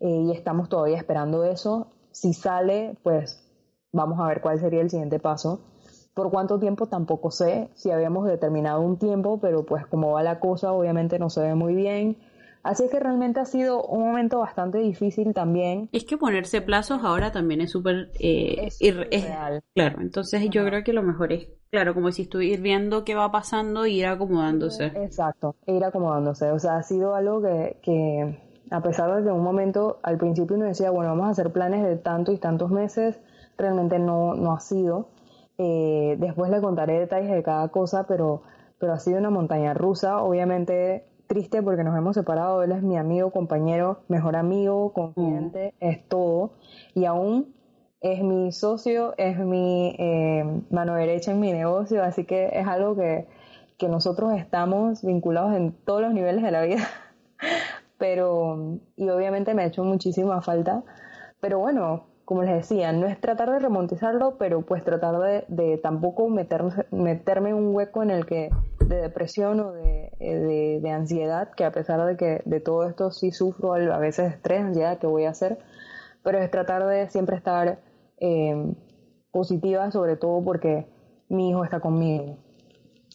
eh, 0.00 0.24
y 0.27 0.33
estamos 0.33 0.68
todavía 0.68 0.96
esperando 0.96 1.44
eso 1.44 1.88
si 2.14 2.33
sale, 2.33 2.96
pues 3.03 3.42
vamos 3.92 4.20
a 4.20 4.29
ver 4.29 4.40
cuál 4.40 4.61
sería 4.61 4.81
el 4.81 4.88
siguiente 4.88 5.18
paso. 5.18 5.61
Por 6.14 6.31
cuánto 6.31 6.61
tiempo 6.61 6.87
tampoco 6.87 7.33
sé, 7.33 7.68
si 7.74 7.90
habíamos 7.90 8.27
determinado 8.27 8.81
un 8.81 8.98
tiempo, 8.98 9.40
pero 9.40 9.66
pues 9.66 9.85
como 9.87 10.12
va 10.12 10.22
la 10.22 10.38
cosa, 10.38 10.72
obviamente 10.72 11.18
no 11.18 11.29
se 11.29 11.40
ve 11.40 11.57
muy 11.57 11.74
bien. 11.74 12.16
Así 12.64 12.85
es 12.85 12.90
que 12.90 12.98
realmente 12.98 13.40
ha 13.40 13.44
sido 13.44 13.85
un 13.85 14.00
momento 14.07 14.38
bastante 14.38 14.79
difícil 14.79 15.35
también. 15.35 15.90
Es 15.92 16.07
que 16.07 16.16
ponerse 16.16 16.62
plazos 16.62 17.05
ahora 17.05 17.31
también 17.31 17.61
es 17.61 17.72
súper 17.72 18.11
eh, 18.18 18.70
real. 18.81 19.62
Claro, 19.74 20.00
entonces 20.00 20.48
yo 20.48 20.64
creo 20.64 20.83
que 20.83 20.94
lo 20.94 21.03
mejor 21.03 21.35
es, 21.35 21.48
claro, 21.70 21.92
como 21.92 22.11
si 22.11 22.22
estuviera 22.22 22.62
viendo 22.62 23.05
qué 23.05 23.14
va 23.14 23.31
pasando 23.31 23.85
e 23.85 23.90
ir 23.90 24.07
acomodándose. 24.07 24.87
Exacto, 24.87 25.57
ir 25.66 25.85
acomodándose. 25.85 26.50
O 26.53 26.59
sea, 26.59 26.79
ha 26.79 26.83
sido 26.83 27.14
algo 27.14 27.42
que, 27.42 27.77
que 27.83 28.38
a 28.70 28.81
pesar 28.81 29.14
de 29.14 29.22
que 29.22 29.29
en 29.29 29.35
un 29.35 29.44
momento 29.44 29.98
al 30.03 30.16
principio 30.16 30.57
uno 30.57 30.64
decía, 30.64 30.90
bueno, 30.90 31.11
vamos 31.11 31.27
a 31.27 31.31
hacer 31.33 31.53
planes 31.53 31.85
de 31.85 31.96
tantos 31.96 32.35
y 32.35 32.38
tantos 32.38 32.70
meses, 32.70 33.20
realmente 33.59 33.98
no, 33.98 34.35
no 34.35 34.55
ha 34.55 34.61
sido. 34.61 35.11
Eh, 35.59 36.16
después 36.18 36.50
le 36.50 36.62
contaré 36.62 36.98
detalles 36.98 37.31
de 37.31 37.42
cada 37.42 37.68
cosa, 37.68 38.07
pero, 38.07 38.40
pero 38.79 38.94
ha 38.94 38.98
sido 38.98 39.18
una 39.18 39.29
montaña 39.29 39.74
rusa, 39.74 40.22
obviamente 40.22 41.05
triste 41.26 41.62
porque 41.62 41.84
nos 41.84 41.96
hemos 41.96 42.14
separado, 42.14 42.62
él 42.62 42.72
es 42.72 42.82
mi 42.82 42.96
amigo, 42.96 43.30
compañero, 43.30 44.00
mejor 44.08 44.37
amigo, 44.37 44.92
confidente, 44.92 45.74
mm. 45.80 45.84
es 45.84 46.08
todo, 46.08 46.52
y 46.94 47.04
aún 47.04 47.54
es 48.00 48.22
mi 48.22 48.52
socio, 48.52 49.14
es 49.16 49.38
mi 49.38 49.96
eh, 49.98 50.44
mano 50.70 50.94
derecha 50.94 51.30
en 51.30 51.40
mi 51.40 51.52
negocio, 51.52 52.02
así 52.02 52.24
que 52.24 52.50
es 52.52 52.66
algo 52.66 52.94
que, 52.94 53.26
que 53.78 53.88
nosotros 53.88 54.32
estamos 54.34 55.02
vinculados 55.02 55.54
en 55.54 55.72
todos 55.72 56.02
los 56.02 56.12
niveles 56.12 56.42
de 56.42 56.50
la 56.50 56.62
vida. 56.62 56.87
Pero, 57.98 58.78
y 58.96 59.08
obviamente 59.08 59.54
me 59.54 59.62
ha 59.62 59.66
hecho 59.66 59.84
muchísima 59.84 60.42
falta, 60.42 60.82
pero 61.40 61.60
bueno, 61.60 62.06
como 62.24 62.42
les 62.42 62.54
decía, 62.54 62.92
no 62.92 63.06
es 63.06 63.20
tratar 63.20 63.50
de 63.50 63.58
remontizarlo, 63.58 64.37
pero 64.38 64.62
pues 64.62 64.82
tratar 64.82 65.44
de, 65.46 65.78
tampoco 65.78 66.28
meterme 66.28 67.50
en 67.50 67.54
un 67.54 67.74
hueco 67.74 68.02
en 68.02 68.10
el 68.10 68.26
que 68.26 68.50
de 68.86 68.96
depresión 68.96 69.60
o 69.60 69.72
de, 69.72 70.80
de, 70.82 70.90
ansiedad, 70.90 71.50
que 71.56 71.64
a 71.64 71.72
pesar 71.72 72.04
de 72.06 72.16
que 72.16 72.42
de 72.44 72.60
todo 72.60 72.88
esto 72.88 73.10
sí 73.10 73.30
sufro 73.30 73.74
a 73.74 73.98
veces 73.98 74.32
estrés, 74.32 74.62
ansiedad, 74.62 74.98
que 74.98 75.06
voy 75.06 75.24
a 75.24 75.30
hacer, 75.30 75.58
pero 76.22 76.38
es 76.38 76.50
tratar 76.50 76.86
de 76.86 77.08
siempre 77.10 77.36
estar 77.36 77.78
eh, 78.18 78.74
positiva, 79.30 79.90
sobre 79.90 80.16
todo 80.16 80.42
porque 80.44 80.86
mi 81.28 81.50
hijo 81.50 81.64
está 81.64 81.80
conmigo. 81.80 82.36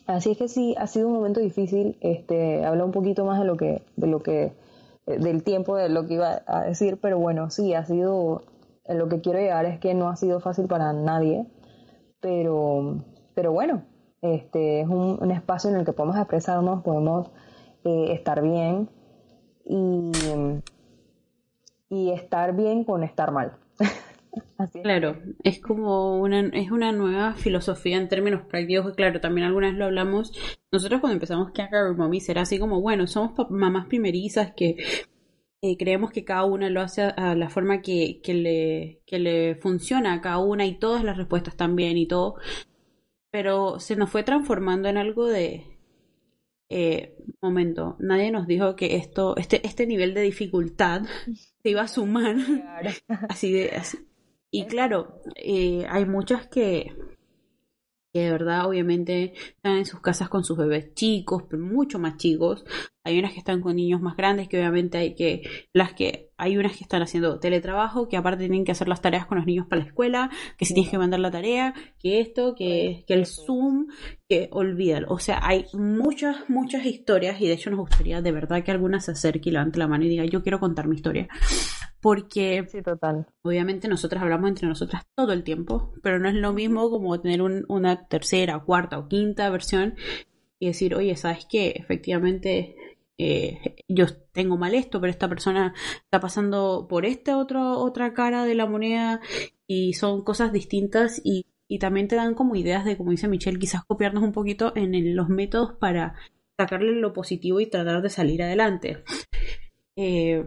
Así 0.06 0.32
es 0.32 0.38
que 0.38 0.48
sí, 0.48 0.76
ha 0.78 0.88
sido 0.88 1.08
un 1.08 1.14
momento 1.14 1.40
difícil. 1.40 1.98
Este, 2.02 2.66
habla 2.66 2.84
un 2.84 2.92
poquito 2.92 3.26
más 3.26 3.40
de 3.40 3.46
lo 3.46 3.58
que, 3.58 3.84
de 3.96 4.08
lo 4.08 4.22
que 4.22 4.54
del 5.18 5.44
tiempo 5.44 5.76
de 5.76 5.90
lo 5.90 6.06
que 6.06 6.16
iba 6.16 6.42
a 6.46 6.64
decir, 6.64 7.00
pero 7.02 7.18
bueno, 7.20 7.50
sí, 7.50 7.74
ha 7.74 7.86
sido, 7.86 8.44
lo 8.88 9.10
que 9.10 9.22
quiero 9.22 9.40
llegar 9.40 9.66
es 9.66 9.80
que 9.80 9.94
no 9.94 10.10
ha 10.10 10.16
sido 10.16 10.40
fácil 10.40 10.68
para 10.68 10.94
nadie, 10.94 11.48
pero, 12.22 13.04
pero 13.34 13.52
bueno, 13.52 13.84
este 14.22 14.82
es 14.82 14.88
un, 14.88 15.32
espacio 15.32 15.70
en 15.70 15.78
el 15.78 15.86
que 15.86 15.94
podemos 15.94 16.18
expresarnos, 16.18 16.84
podemos 16.84 17.30
eh, 17.84 18.14
estar 18.14 18.42
bien 18.42 18.90
y, 19.66 20.12
y 21.90 22.12
estar 22.12 22.56
bien 22.56 22.84
con 22.84 23.04
estar 23.04 23.32
mal. 23.32 23.54
Claro, 24.84 25.18
es 25.44 25.60
como 25.60 26.20
una, 26.20 26.42
es 26.50 26.70
una 26.70 26.92
nueva 26.92 27.34
filosofía 27.34 27.98
en 27.98 28.10
términos 28.10 28.42
prácticos, 28.48 28.94
claro, 28.94 29.20
también 29.20 29.48
algunas 29.48 29.74
lo 29.74 29.86
hablamos. 29.86 30.34
Nosotros 30.72 31.00
cuando 31.00 31.16
empezamos 31.16 31.52
Our 31.58 31.96
Mommy 31.96 32.20
era 32.28 32.42
así 32.42 32.60
como, 32.60 32.82
bueno, 32.82 33.08
somos 33.08 33.50
mamás 33.50 33.88
primerizas 33.88 34.52
que 34.56 34.76
eh, 35.62 35.78
creemos 35.78 36.12
que 36.12 36.26
cada 36.26 36.46
una 36.46 36.70
lo 36.70 36.82
hace 36.82 37.04
a 37.04 37.36
la 37.36 37.50
forma 37.50 37.82
que, 37.82 38.22
que, 38.22 38.34
le, 38.34 39.02
que 39.06 39.20
le 39.20 39.56
funciona 39.56 40.14
a 40.14 40.22
cada 40.22 40.40
una 40.40 40.66
y 40.66 40.78
todas 40.78 41.04
las 41.04 41.18
respuestas 41.18 41.56
también 41.56 41.98
y 41.98 42.08
todo, 42.08 42.36
pero 43.32 43.80
se 43.80 43.96
nos 43.96 44.10
fue 44.10 44.24
transformando 44.24 44.90
en 44.90 44.98
algo 44.98 45.28
de, 45.28 45.80
eh, 46.70 47.16
momento, 47.42 47.96
nadie 48.00 48.32
nos 48.32 48.46
dijo 48.46 48.76
que 48.76 48.96
esto, 48.96 49.36
este, 49.38 49.66
este 49.66 49.88
nivel 49.88 50.14
de 50.14 50.22
dificultad 50.22 51.02
se 51.64 51.70
iba 51.70 51.82
a 51.82 51.88
sumar. 51.88 52.36
Así 53.30 53.52
de, 53.52 53.72
así, 53.72 53.98
y 54.52 54.66
claro, 54.66 55.22
eh, 55.36 55.86
hay 55.90 56.06
muchas 56.06 56.48
que, 56.48 56.94
que 58.12 58.22
de 58.22 58.32
verdad 58.32 58.68
obviamente 58.68 59.34
están 59.56 59.78
en 59.78 59.86
sus 59.86 60.02
casas 60.02 60.30
con 60.30 60.44
sus 60.44 60.58
bebés 60.58 60.94
chicos, 60.94 61.44
pero 61.50 61.62
mucho 61.62 62.00
más 62.00 62.18
chicos. 62.18 62.66
Hay 63.04 63.18
unas 63.18 63.34
que 63.34 63.40
están 63.40 63.62
con 63.62 63.76
niños 63.76 64.02
más 64.02 64.18
grandes, 64.18 64.48
que 64.48 64.58
obviamente 64.58 64.98
hay 64.98 65.16
que, 65.16 65.42
las 65.74 65.94
que, 65.94 66.30
hay 66.38 66.58
unas 66.58 66.78
que 66.78 66.84
están 66.84 67.02
haciendo 67.02 67.40
teletrabajo, 67.40 68.08
que 68.08 68.18
aparte 68.18 68.44
tienen 68.44 68.66
que 68.66 68.72
hacer 68.72 68.88
las 68.88 69.02
tareas 69.02 69.26
con 69.26 69.38
los 69.38 69.48
niños 69.48 69.68
para 69.68 69.82
la 69.82 69.88
escuela, 69.88 70.30
que 70.58 70.66
si 70.66 70.74
tienes 70.74 70.92
que 70.92 70.98
mandar 70.98 71.20
la 71.20 71.32
tarea, 71.32 71.74
que 72.00 72.20
esto, 72.20 72.56
que, 72.56 73.06
que 73.08 73.14
el 73.14 73.26
Zoom, 73.26 73.88
que 74.28 74.50
olvídalo. 74.52 75.08
O 75.10 75.20
sea, 75.20 75.40
hay 75.42 75.66
muchas, 75.74 76.50
muchas 76.50 76.86
historias 76.86 77.42
y 77.42 77.48
de 77.48 77.54
hecho 77.54 77.70
nos 77.72 77.80
gustaría 77.80 78.22
de 78.22 78.32
verdad 78.32 78.64
que 78.64 78.72
alguna 78.72 79.00
se 79.00 79.12
acerque 79.12 79.50
y 79.50 79.54
levante 79.54 79.80
la 79.80 79.88
mano 79.88 80.06
y 80.06 80.10
diga, 80.10 80.26
yo 80.26 80.44
quiero 80.44 80.60
contar 80.60 80.88
mi 80.88 80.96
historia 80.96 81.28
porque 82.02 82.66
sí, 82.70 82.82
total. 82.82 83.28
obviamente 83.42 83.88
nosotras 83.88 84.24
hablamos 84.24 84.50
entre 84.50 84.68
nosotras 84.68 85.06
todo 85.16 85.34
el 85.34 85.44
tiempo, 85.44 85.94
pero 86.02 86.20
no 86.20 86.30
es 86.30 86.36
lo 86.36 86.54
mismo 86.54 86.90
como 86.90 87.20
tener 87.20 87.42
una 87.42 88.08
tercera, 88.08 88.60
cuarta 88.60 88.98
o 89.00 89.08
quinta 89.08 89.50
versión 89.50 89.96
y 90.60 90.68
decir, 90.68 90.96
oye, 90.96 91.16
¿sabes 91.16 91.46
qué? 91.50 91.74
Efectivamente 91.76 92.76
eh, 93.18 93.76
yo 93.88 94.06
tengo 94.32 94.58
mal 94.58 94.74
esto, 94.74 95.02
pero 95.02 95.12
esta 95.12 95.28
persona 95.28 95.74
está 96.04 96.20
pasando 96.20 96.88
por 96.90 97.06
esta 97.06 97.38
otra, 97.38 97.74
otra 97.74 98.14
cara 98.14 98.46
de 98.46 98.56
la 98.56 98.66
moneda 98.66 99.20
y 99.68 99.94
son 99.94 100.24
cosas 100.24 100.54
distintas 100.54 101.22
y, 101.24 101.46
y 101.68 101.80
también 101.80 102.08
te 102.08 102.16
dan 102.16 102.34
como 102.34 102.56
ideas 102.56 102.86
de, 102.86 102.98
como 102.98 103.12
dice 103.12 103.28
Michelle, 103.28 103.60
quizás 103.60 103.84
copiarnos 103.84 104.24
un 104.24 104.32
poquito 104.32 104.72
en 104.76 105.16
los 105.16 105.28
métodos 105.28 105.74
para 105.80 106.16
sacarle 106.58 106.94
lo 106.94 107.14
positivo 107.14 107.60
y 107.60 107.68
tratar 107.68 108.02
de 108.02 108.10
salir 108.10 108.42
adelante. 108.42 109.04
Eh, 109.96 110.46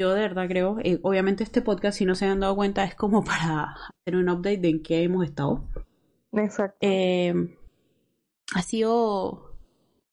yo 0.00 0.14
de 0.14 0.22
verdad 0.22 0.48
creo, 0.48 0.78
eh, 0.82 0.98
obviamente 1.02 1.44
este 1.44 1.60
podcast, 1.60 1.98
si 1.98 2.06
no 2.06 2.14
se 2.14 2.24
han 2.24 2.40
dado 2.40 2.56
cuenta, 2.56 2.84
es 2.84 2.94
como 2.94 3.22
para 3.24 3.74
hacer 3.74 4.16
un 4.16 4.30
update 4.30 4.56
de 4.56 4.68
en 4.70 4.82
qué 4.82 5.02
hemos 5.02 5.24
estado. 5.26 5.68
Exacto. 6.32 6.78
Eh, 6.80 7.34
ha 8.54 8.62
sido, 8.62 9.54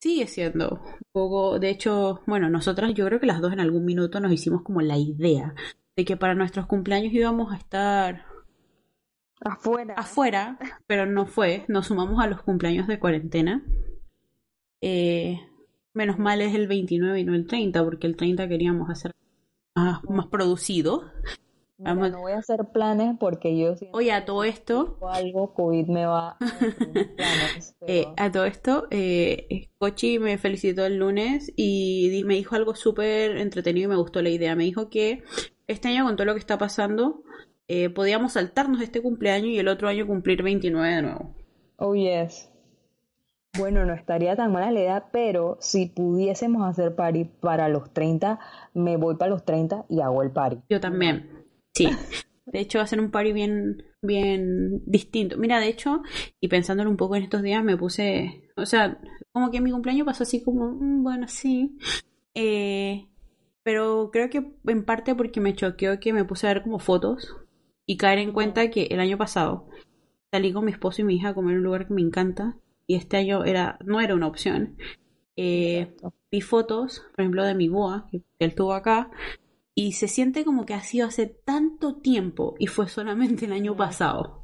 sigue 0.01 0.27
siendo 0.27 0.81
un 0.83 1.01
poco, 1.13 1.57
de 1.59 1.69
hecho, 1.69 2.19
bueno, 2.27 2.49
nosotras 2.49 2.93
yo 2.93 3.05
creo 3.05 3.21
que 3.21 3.27
las 3.27 3.39
dos 3.39 3.53
en 3.53 3.61
algún 3.61 3.85
minuto 3.85 4.19
nos 4.19 4.33
hicimos 4.33 4.61
como 4.61 4.81
la 4.81 4.97
idea 4.97 5.55
de 5.95 6.03
que 6.03 6.17
para 6.17 6.35
nuestros 6.35 6.65
cumpleaños 6.65 7.13
íbamos 7.13 7.53
a 7.53 7.55
estar 7.55 8.25
Afuera. 9.39 9.93
afuera, 9.95 10.59
pero 10.85 11.05
no 11.05 11.27
fue. 11.27 11.63
Nos 11.69 11.88
sumamos 11.88 12.21
a 12.21 12.27
los 12.27 12.41
cumpleaños 12.41 12.88
de 12.88 12.99
cuarentena. 12.99 13.63
Eh, 14.81 15.39
menos 15.93 16.19
mal 16.19 16.41
es 16.41 16.53
el 16.55 16.67
29 16.67 17.21
y 17.21 17.23
no 17.23 17.35
el 17.35 17.47
30, 17.47 17.83
porque 17.85 18.05
el 18.07 18.17
30 18.17 18.47
queríamos 18.49 18.89
hacer 18.89 19.13
más, 19.78 20.03
más 20.09 20.28
producido. 20.28 21.11
Mira, 21.80 21.93
Vamos- 21.93 22.11
no 22.11 22.21
voy 22.21 22.32
a 22.32 22.39
hacer 22.39 22.65
planes 22.73 23.15
porque 23.19 23.55
yo 23.55 23.75
Oye, 23.93 24.11
a 24.11 24.25
todo 24.25 24.43
esto, 24.43 24.97
algo 25.11 25.53
COVID 25.53 25.86
me 25.88 26.07
va 26.07 26.30
a 26.30 26.38
planes, 27.15 27.75
eh, 27.82 28.07
a 28.17 28.32
todo 28.32 28.45
esto, 28.45 28.88
eh, 28.89 29.69
Cochi 29.78 30.17
me 30.17 30.39
felicitó 30.39 30.86
el 30.88 30.97
lunes 30.97 31.53
y 31.55 32.23
me 32.25 32.34
dijo 32.34 32.55
algo 32.55 32.73
súper 32.75 33.38
entretenido 33.38 33.86
y 33.86 33.89
me 33.89 33.95
gustó 34.01 34.21
la 34.23 34.30
idea. 34.30 34.55
Me 34.55 34.63
dijo 34.63 34.89
que 34.89 35.23
este 35.67 35.89
año 35.89 36.03
con 36.05 36.15
todo 36.15 36.25
lo 36.25 36.34
que 36.34 36.39
está 36.39 36.57
pasando, 36.57 37.21
eh, 37.67 37.89
podíamos 37.91 38.34
saltarnos 38.34 38.82
este 38.82 39.01
cumpleaños 39.01 39.49
y 39.49 39.59
el 39.59 39.67
otro 39.67 39.88
año 39.88 40.07
cumplir 40.07 40.41
29 40.41 40.95
de 40.95 41.01
nuevo. 41.03 41.36
Oh, 41.78 41.93
yes. 41.93 42.49
Bueno, 43.58 43.86
no 43.86 43.93
estaría 43.93 44.36
tan 44.36 44.51
mala 44.51 44.72
la 44.72 44.80
idea, 44.80 45.10
pero 45.12 45.58
si 45.60 45.88
pudiésemos 45.88 46.68
hacer 46.68 46.95
party 46.95 47.26
para 47.26 47.70
los 47.70 47.91
30, 47.91 48.39
me 48.74 48.97
voy 48.97 49.16
para 49.16 49.32
los 49.32 49.45
30 49.45 49.86
y 49.89 50.01
hago 50.01 50.22
el 50.22 50.32
party. 50.32 50.60
Yo 50.70 50.80
también, 50.80 51.45
sí. 51.74 51.89
De 52.45 52.60
hecho, 52.60 52.78
va 52.78 52.84
a 52.84 52.88
ser 52.88 52.99
un 52.99 53.12
party 53.12 53.34
bien, 53.34 53.84
bien 54.01 54.84
distinto. 54.86 55.38
Mira, 55.38 55.60
de 55.60 55.68
hecho, 55.68 56.01
y 56.39 56.47
pensándolo 56.47 56.89
un 56.89 56.97
poco 56.97 57.16
en 57.16 57.24
estos 57.24 57.41
días, 57.41 57.64
me 57.64 57.78
puse, 57.78 58.49
o 58.55 58.66
sea, 58.66 58.99
como 59.32 59.51
que 59.51 59.60
mi 59.60 59.72
cumpleaños 59.72 60.05
pasó 60.05 60.24
así 60.24 60.43
como, 60.43 60.72
mm, 60.72 61.03
bueno, 61.03 61.28
sí. 61.28 61.78
Eh, 62.36 63.08
pero 63.64 64.12
creo 64.14 64.30
que 64.30 64.53
en 64.66 64.86
parte 64.86 65.16
porque 65.16 65.41
me 65.41 65.55
choqueó 65.55 65.99
que 65.99 66.14
me 66.14 66.24
puse 66.24 66.47
a 66.47 66.53
ver 66.53 66.64
como 66.64 66.80
fotos 66.80 67.36
y 67.86 67.97
caer 67.97 68.20
en 68.20 68.32
cuenta 68.32 68.70
que 68.70 68.84
el 68.91 68.99
año 68.99 69.18
pasado 69.18 69.68
salí 70.32 70.53
con 70.53 70.64
mi 70.66 70.72
esposo 70.72 71.01
y 71.01 71.05
mi 71.05 71.16
hija 71.16 71.30
a 71.30 71.34
comer 71.34 71.53
en 71.53 71.58
un 71.58 71.64
lugar 71.64 71.88
que 71.88 71.93
me 71.93 72.01
encanta 72.01 72.58
y 72.88 72.95
este 72.95 73.17
año 73.17 73.43
era, 73.45 73.77
no 73.85 74.01
era 74.01 74.15
una 74.15 74.27
opción. 74.27 74.77
Eh, 75.38 75.95
vi 76.31 76.41
fotos, 76.41 77.03
por 77.15 77.21
ejemplo, 77.21 77.45
de 77.45 77.55
mi 77.55 77.69
boa, 77.69 78.07
que 78.11 78.23
él 78.39 78.55
tuvo 78.55 78.73
acá, 78.73 79.11
y 79.75 79.93
se 79.93 80.07
siente 80.07 80.43
como 80.45 80.65
que 80.65 80.73
ha 80.73 80.83
sido 80.83 81.07
hace 81.07 81.27
tanto 81.27 81.97
tiempo 81.97 82.55
y 82.59 82.67
fue 82.67 82.89
solamente 82.89 83.45
el 83.45 83.53
año 83.53 83.75
pasado. 83.75 84.43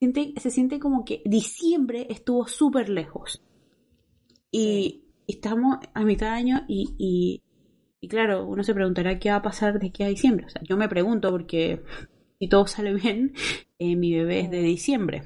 Siente- 0.00 0.34
se 0.40 0.50
siente 0.50 0.80
como 0.80 1.04
que 1.04 1.22
diciembre 1.26 2.06
estuvo 2.10 2.46
súper 2.48 2.88
lejos. 2.88 3.42
Y 4.50 5.04
estamos 5.26 5.78
a 5.94 6.04
mitad 6.04 6.26
de 6.26 6.32
año 6.32 6.64
y, 6.68 6.94
y, 6.98 7.42
y 8.00 8.08
claro, 8.08 8.46
uno 8.46 8.62
se 8.64 8.74
preguntará 8.74 9.18
qué 9.18 9.30
va 9.30 9.36
a 9.36 9.42
pasar 9.42 9.78
de 9.78 9.88
aquí 9.88 10.02
a 10.02 10.08
diciembre. 10.08 10.46
O 10.46 10.50
sea, 10.50 10.62
yo 10.68 10.76
me 10.76 10.88
pregunto 10.88 11.30
porque 11.30 11.82
si 12.38 12.48
todo 12.48 12.66
sale 12.66 12.94
bien, 12.96 13.34
eh, 13.78 13.96
mi 13.96 14.14
bebé 14.14 14.40
es 14.40 14.50
de 14.50 14.60
diciembre, 14.62 15.22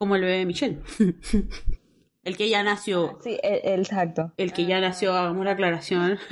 como 0.00 0.16
el 0.16 0.22
bebé 0.22 0.46
Michelle. 0.46 0.78
el 2.24 2.36
que 2.38 2.48
ya 2.48 2.62
nació. 2.62 3.18
Sí, 3.22 3.38
e- 3.42 3.60
e- 3.64 3.74
exacto. 3.74 4.32
El 4.38 4.54
que 4.54 4.64
ya 4.64 4.80
nació, 4.80 5.12
hagamos 5.14 5.44
la 5.44 5.52
aclaración. 5.52 6.18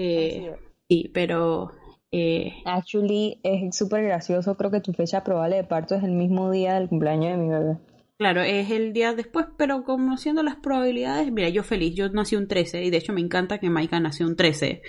Eh, 0.00 0.54
sí, 0.88 1.10
pero 1.12 1.72
eh, 2.12 2.52
Actually, 2.64 3.40
es 3.42 3.76
súper 3.76 4.04
gracioso. 4.04 4.56
Creo 4.56 4.70
que 4.70 4.80
tu 4.80 4.92
fecha 4.92 5.24
probable 5.24 5.56
de 5.56 5.64
parto 5.64 5.96
es 5.96 6.04
el 6.04 6.12
mismo 6.12 6.50
día 6.52 6.74
del 6.74 6.88
cumpleaños 6.88 7.32
de 7.32 7.36
mi 7.36 7.48
bebé. 7.48 7.78
claro, 8.16 8.42
es 8.42 8.70
el 8.70 8.92
día 8.92 9.14
después, 9.14 9.46
pero 9.56 9.82
conociendo 9.82 10.42
las 10.44 10.54
probabilidades, 10.56 11.32
mira, 11.32 11.48
yo 11.48 11.64
feliz, 11.64 11.94
yo 11.96 12.08
nací 12.10 12.36
un 12.36 12.46
13 12.46 12.84
y 12.84 12.90
de 12.90 12.96
hecho 12.98 13.12
me 13.12 13.20
encanta 13.20 13.58
que 13.58 13.70
Maika 13.70 13.98
nació 13.98 14.26
un 14.28 14.36
13. 14.36 14.82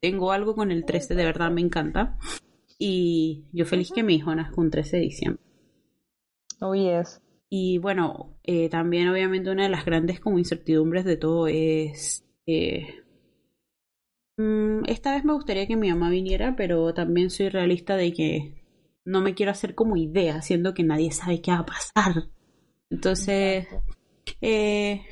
Tengo 0.00 0.30
algo 0.30 0.54
con 0.54 0.70
el 0.70 0.84
13, 0.84 1.16
de 1.16 1.24
verdad 1.24 1.50
me 1.50 1.60
encanta. 1.60 2.16
Y 2.78 3.46
yo 3.52 3.64
feliz 3.66 3.90
que 3.92 4.02
mi 4.02 4.14
hijo 4.16 4.34
nazca 4.34 4.60
un 4.60 4.70
13 4.70 4.96
de 4.98 5.02
diciembre. 5.02 5.42
Oh, 6.60 6.74
yes. 6.74 7.20
Y 7.48 7.78
bueno, 7.78 8.38
eh, 8.42 8.68
también 8.68 9.08
obviamente 9.08 9.50
una 9.50 9.64
de 9.64 9.68
las 9.68 9.84
grandes 9.84 10.20
como 10.20 10.38
incertidumbres 10.38 11.04
de 11.04 11.16
todo 11.16 11.46
es... 11.46 12.24
eh, 12.46 13.02
mm, 14.36 14.84
esta 14.88 15.14
vez 15.14 15.24
me 15.24 15.32
gustaría 15.34 15.66
que 15.66 15.76
mi 15.76 15.90
mamá 15.90 16.10
viniera, 16.10 16.54
pero 16.56 16.92
también 16.94 17.30
soy 17.30 17.48
realista 17.48 17.96
de 17.96 18.12
que 18.12 18.64
no 19.04 19.20
me 19.20 19.34
quiero 19.34 19.52
hacer 19.52 19.74
como 19.74 19.96
idea, 19.96 20.42
siendo 20.42 20.74
que 20.74 20.82
nadie 20.82 21.10
sabe 21.12 21.40
qué 21.40 21.50
va 21.52 21.58
a 21.60 21.66
pasar. 21.66 22.28
Entonces, 22.90 23.66
eh, 24.40 25.02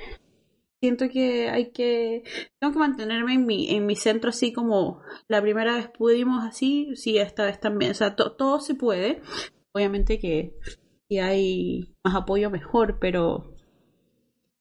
siento 0.82 1.08
que 1.08 1.48
hay 1.50 1.72
que... 1.72 2.24
Tengo 2.60 2.74
que 2.74 2.80
mantenerme 2.80 3.34
en 3.34 3.46
mi, 3.46 3.70
en 3.70 3.86
mi 3.86 3.96
centro 3.96 4.30
así 4.30 4.52
como 4.52 5.00
la 5.28 5.40
primera 5.42 5.76
vez 5.76 5.88
pudimos 5.88 6.44
así, 6.44 6.94
sí, 6.96 7.18
esta 7.18 7.44
vez 7.46 7.60
también. 7.60 7.92
O 7.92 7.94
sea, 7.94 8.16
to- 8.16 8.32
todo 8.36 8.60
se 8.60 8.74
puede. 8.74 9.22
Obviamente 9.74 10.18
que 10.20 10.54
si 11.08 11.18
hay 11.20 11.94
más 12.04 12.14
apoyo 12.16 12.50
mejor, 12.50 12.98
pero 13.00 13.54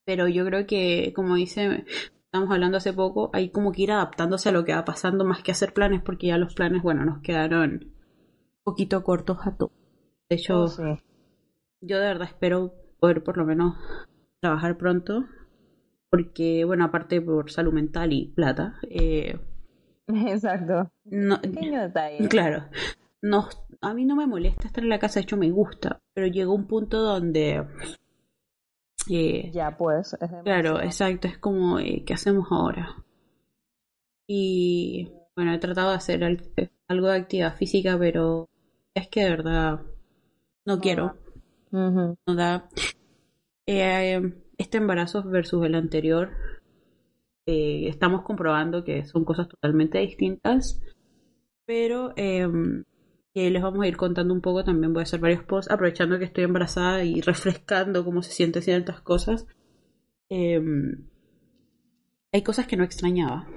pero 0.05 0.28
yo 0.28 0.45
creo 0.45 0.65
que 0.67 1.13
como 1.15 1.36
dice 1.36 1.86
estamos 2.26 2.49
hablando 2.51 2.78
hace 2.78 2.93
poco, 2.93 3.30
hay 3.34 3.49
como 3.51 3.72
que 3.72 3.84
ir 3.84 3.91
adaptándose 3.91 4.49
a 4.49 4.51
lo 4.53 4.63
que 4.63 4.74
va 4.74 4.86
pasando 4.86 5.26
más 5.26 5.43
que 5.43 5.51
hacer 5.51 5.74
planes 5.74 6.01
porque 6.01 6.28
ya 6.28 6.38
los 6.38 6.53
planes, 6.55 6.82
bueno, 6.82 7.03
nos 7.05 7.22
quedaron 7.22 7.72
un 7.84 7.93
poquito 8.63 9.03
cortos 9.03 9.39
a 9.45 9.57
todos. 9.57 9.74
De 10.30 10.38
hecho, 10.38 10.63
Oh, 10.63 10.67
sí. 10.67 10.84
yo 11.82 11.99
de 11.99 12.05
verdad 12.07 12.28
espero 12.30 12.74
poder 12.99 13.24
por 13.24 13.38
lo 13.38 13.45
menos 13.45 13.76
trabajar 14.41 14.78
pronto 14.78 15.26
porque 16.12 16.64
bueno, 16.66 16.86
aparte 16.86 17.22
por 17.22 17.49
salud 17.49 17.74
mental 17.74 18.14
y 18.14 18.28
plata, 18.28 18.78
eh, 18.84 19.39
Exacto. 20.07 20.91
no, 21.05 21.41
Pequeño 21.41 21.82
detalle. 21.82 22.28
Claro. 22.30 22.66
No, 23.24 23.47
a 23.82 23.93
mí 23.93 24.05
no 24.05 24.16
me 24.16 24.28
molesta 24.28 24.68
estar 24.68 24.84
en 24.84 24.89
la 24.89 24.99
casa, 24.99 25.20
de 25.20 25.24
hecho 25.24 25.38
me 25.38 25.49
gusta, 25.51 25.99
pero 26.14 26.28
llegó 26.28 26.53
un 26.53 26.68
punto 26.68 26.99
donde... 27.01 27.66
eh, 29.09 29.51
Ya, 29.53 29.78
pues. 29.78 30.14
es 30.20 30.30
claro, 30.43 30.82
exacto, 30.82 31.28
es 31.28 31.38
como, 31.38 31.80
eh, 31.80 32.03
¿qué 32.05 32.14
hacemos 32.14 32.47
ahora? 32.51 32.95
Y 34.28 35.12
bueno, 35.36 35.53
he 35.53 35.59
tratado 35.59 35.91
de 35.91 35.95
hacer 35.97 36.24
al- 36.24 36.41
algo 36.88 37.07
de 37.07 37.18
actividad 37.18 37.55
física, 37.55 37.97
pero 37.99 38.49
es 38.95 39.07
que 39.07 39.24
de 39.24 39.30
verdad 39.30 39.82
no 40.66 40.80
quiero, 40.80 41.18
Ujú. 41.72 42.16
no 42.28 42.36
da. 42.36 42.70
Eh, 43.68 44.34
este 44.62 44.78
embarazo 44.78 45.24
versus 45.24 45.66
el 45.66 45.76
anterior, 45.76 46.32
eh, 47.45 47.88
estamos 47.88 48.22
comprobando 48.22 48.84
que 48.84 49.05
son 49.05 49.26
cosas 49.26 49.47
totalmente 49.49 49.97
distintas, 49.99 50.82
pero 51.66 52.14
em, 52.16 52.84
que 53.34 53.49
les 53.49 53.62
vamos 53.62 53.84
a 53.84 53.88
ir 53.88 53.97
contando 53.97 54.34
un 54.34 54.41
poco. 54.41 54.64
También 54.64 54.93
voy 54.93 55.01
a 55.01 55.03
hacer 55.03 55.20
varios 55.20 55.43
posts 55.43 55.72
aprovechando 55.72 56.20
que 56.20 56.26
estoy 56.26 56.43
embarazada 56.43 57.03
y 57.03 57.22
refrescando 57.22 58.05
cómo 58.05 58.22
se 58.22 58.32
sienten 58.32 58.62
ciertas 58.62 59.01
cosas. 59.01 59.47
Em, 60.30 61.07
hay 62.32 62.43
cosas 62.43 62.68
que 62.68 62.78
no 62.78 62.84
extrañaba. 62.84 63.47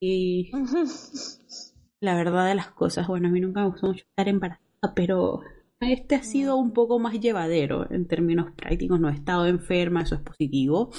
Y 0.00 0.50
la 2.00 2.14
verdad 2.14 2.48
de 2.48 2.54
las 2.54 2.70
cosas, 2.70 3.08
bueno, 3.08 3.28
a 3.28 3.30
mí 3.30 3.40
nunca 3.40 3.60
me 3.62 3.68
gustó 3.68 3.88
mucho 3.88 4.04
estar 4.08 4.28
embarazada, 4.28 4.94
pero 4.94 5.40
este 5.80 6.14
ha 6.14 6.22
sido 6.22 6.56
un 6.56 6.72
poco 6.72 6.98
más 6.98 7.18
llevadero 7.20 7.90
en 7.90 8.06
términos 8.06 8.52
prácticos. 8.56 9.00
No 9.00 9.08
he 9.08 9.14
estado 9.14 9.46
enferma, 9.46 10.02
eso 10.02 10.14
es 10.16 10.20
positivo. 10.22 10.90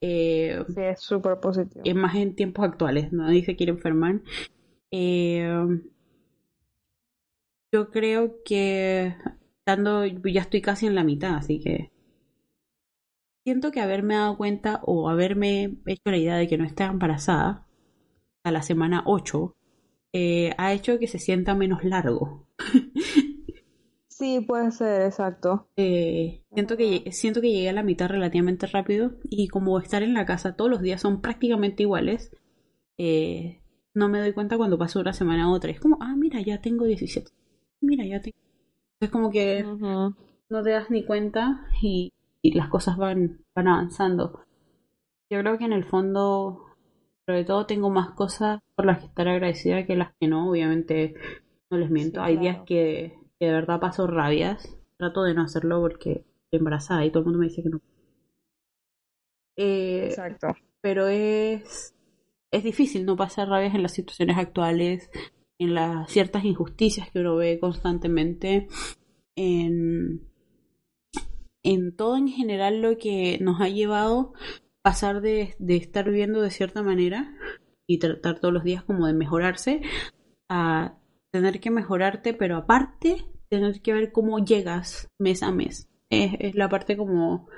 Eh, 0.00 0.64
Sí, 0.66 0.80
es 0.80 1.00
súper 1.00 1.40
positivo. 1.40 1.82
es 1.84 1.94
más 1.94 2.14
en 2.16 2.34
tiempos 2.34 2.64
actuales, 2.64 3.12
nadie 3.12 3.44
se 3.44 3.56
quiere 3.56 3.72
enfermar. 3.72 4.22
Eh, 4.90 5.48
yo 7.72 7.90
creo 7.90 8.42
que 8.44 9.14
estando, 9.60 10.04
ya 10.06 10.40
estoy 10.42 10.62
casi 10.62 10.86
en 10.86 10.94
la 10.94 11.04
mitad, 11.04 11.36
así 11.36 11.60
que 11.60 11.90
siento 13.44 13.70
que 13.72 13.80
haberme 13.80 14.14
dado 14.14 14.36
cuenta 14.36 14.80
o 14.84 15.08
haberme 15.08 15.78
hecho 15.86 16.10
la 16.10 16.18
idea 16.18 16.36
de 16.36 16.46
que 16.48 16.58
no 16.58 16.64
estaba 16.64 16.92
embarazada 16.92 17.66
a 18.44 18.50
la 18.52 18.62
semana 18.62 19.02
8 19.06 19.56
eh, 20.12 20.52
ha 20.58 20.72
hecho 20.72 20.98
que 20.98 21.08
se 21.08 21.18
sienta 21.18 21.54
menos 21.54 21.84
largo. 21.84 22.46
Sí, 24.18 24.40
puede 24.40 24.72
ser, 24.72 25.02
exacto. 25.02 25.68
Eh, 25.76 26.42
siento 26.52 26.76
que 26.76 27.12
siento 27.12 27.40
que 27.40 27.52
llegué 27.52 27.68
a 27.68 27.72
la 27.72 27.84
mitad 27.84 28.08
relativamente 28.08 28.66
rápido 28.66 29.12
y 29.22 29.46
como 29.46 29.78
estar 29.78 30.02
en 30.02 30.12
la 30.14 30.26
casa 30.26 30.56
todos 30.56 30.68
los 30.70 30.82
días 30.82 31.00
son 31.00 31.20
prácticamente 31.20 31.84
iguales, 31.84 32.32
eh, 32.98 33.62
no 33.94 34.08
me 34.08 34.18
doy 34.20 34.32
cuenta 34.32 34.56
cuando 34.56 34.76
paso 34.78 35.00
una 35.00 35.12
semana 35.12 35.44
a 35.44 35.50
otra. 35.50 35.70
Es 35.70 35.80
como, 35.80 35.98
ah, 36.00 36.16
mira, 36.16 36.40
ya 36.40 36.60
tengo 36.60 36.84
17. 36.84 37.30
Mira, 37.80 38.04
ya 38.04 38.20
tengo. 38.20 38.36
Es 39.00 39.10
como 39.10 39.30
que 39.30 39.62
no 39.62 40.62
te 40.64 40.70
das 40.70 40.90
ni 40.90 41.04
cuenta 41.04 41.66
y, 41.80 42.12
y 42.42 42.54
las 42.54 42.68
cosas 42.68 42.96
van, 42.96 43.44
van 43.54 43.68
avanzando. 43.68 44.40
Yo 45.30 45.40
creo 45.40 45.58
que 45.58 45.64
en 45.64 45.72
el 45.72 45.84
fondo, 45.84 46.66
sobre 47.26 47.44
todo, 47.44 47.66
tengo 47.66 47.90
más 47.90 48.10
cosas 48.12 48.60
por 48.74 48.86
las 48.86 48.98
que 49.00 49.06
estar 49.06 49.28
agradecida 49.28 49.86
que 49.86 49.96
las 49.96 50.12
que 50.18 50.28
no. 50.28 50.50
Obviamente, 50.50 51.14
no 51.70 51.78
les 51.78 51.90
miento. 51.90 52.20
Sí, 52.24 52.26
Hay 52.26 52.38
claro. 52.38 52.40
días 52.40 52.66
que, 52.66 53.17
que 53.38 53.46
de 53.46 53.52
verdad 53.52 53.80
paso 53.80 54.06
rabias. 54.06 54.78
Trato 54.98 55.22
de 55.22 55.34
no 55.34 55.42
hacerlo 55.42 55.80
porque 55.80 56.24
estoy 56.44 56.58
embarazada 56.58 57.04
y 57.04 57.10
todo 57.10 57.20
el 57.20 57.24
mundo 57.26 57.38
me 57.40 57.46
dice 57.48 57.62
que 57.62 57.70
no. 57.70 57.80
Eh, 59.56 60.06
Exacto. 60.06 60.48
pero 60.80 61.08
es, 61.08 61.94
es 62.52 62.62
difícil 62.64 63.04
no 63.04 63.16
pasar 63.16 63.48
rabias 63.48 63.74
en 63.74 63.82
las 63.82 63.92
situaciones 63.94 64.38
actuales. 64.38 65.10
en 65.60 65.74
las 65.74 66.10
ciertas 66.10 66.44
injusticias 66.44 67.10
que 67.10 67.18
uno 67.20 67.36
ve 67.36 67.58
constantemente, 67.58 68.68
en, 69.36 70.28
en 71.64 71.96
todo 71.96 72.16
en 72.16 72.28
general 72.28 72.80
lo 72.80 72.96
que 72.98 73.38
nos 73.40 73.60
ha 73.60 73.68
llevado 73.68 74.32
a 74.34 74.82
pasar 74.82 75.20
de, 75.20 75.54
de 75.58 75.76
estar 75.76 76.04
viviendo 76.06 76.40
de 76.40 76.50
cierta 76.50 76.82
manera 76.82 77.34
y 77.88 77.98
tratar 77.98 78.38
todos 78.40 78.54
los 78.54 78.64
días 78.64 78.84
como 78.84 79.06
de 79.06 79.14
mejorarse 79.14 79.82
a 80.48 80.98
tener 81.30 81.60
que 81.60 81.70
mejorarte, 81.70 82.34
pero 82.34 82.56
aparte 82.56 83.26
tener 83.48 83.80
que 83.80 83.92
ver 83.92 84.12
cómo 84.12 84.44
llegas 84.44 85.08
mes 85.18 85.42
a 85.42 85.50
mes. 85.52 85.88
Es, 86.10 86.32
es 86.38 86.54
la 86.54 86.68
parte 86.68 86.96
como 86.96 87.48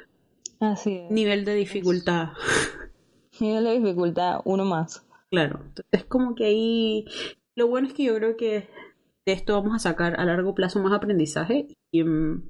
Así 0.61 0.93
es. 0.97 1.11
nivel 1.11 1.45
de 1.45 1.55
dificultad. 1.55 2.31
Nivel 3.41 3.65
de 3.65 3.79
dificultad, 3.79 4.41
uno 4.45 4.67
más. 4.67 5.07
Claro, 5.31 5.61
entonces 5.65 6.05
como 6.07 6.35
que 6.35 6.45
ahí 6.45 7.05
lo 7.57 7.69
bueno 7.69 7.89
es 7.89 7.95
que 7.95 8.05
yo 8.05 8.15
creo 8.17 8.37
que 8.37 8.69
de 9.25 9.33
esto 9.33 9.55
vamos 9.55 9.75
a 9.75 9.79
sacar 9.79 10.21
a 10.21 10.27
largo 10.27 10.55
plazo 10.55 10.83
más 10.83 10.93
aprendizaje 10.93 11.69
y 11.91 12.05
mm, 12.05 12.43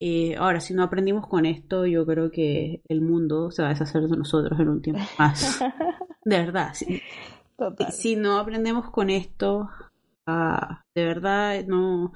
eh, 0.00 0.36
ahora 0.36 0.60
si 0.60 0.74
no 0.74 0.84
aprendimos 0.84 1.26
con 1.26 1.44
esto 1.44 1.86
yo 1.86 2.06
creo 2.06 2.30
que 2.30 2.82
el 2.88 3.00
mundo 3.00 3.50
se 3.50 3.62
va 3.62 3.68
a 3.68 3.72
deshacer 3.72 4.02
de 4.02 4.16
nosotros 4.16 4.60
en 4.60 4.68
un 4.68 4.82
tiempo 4.82 5.02
más. 5.18 5.58
De 6.24 6.38
verdad, 6.38 6.74
si, 6.74 7.00
Total. 7.58 7.92
si 7.92 8.14
no 8.14 8.38
aprendemos 8.38 8.90
con 8.90 9.10
esto, 9.10 9.68
ah, 10.26 10.84
de 10.94 11.04
verdad 11.04 11.64
no, 11.66 12.12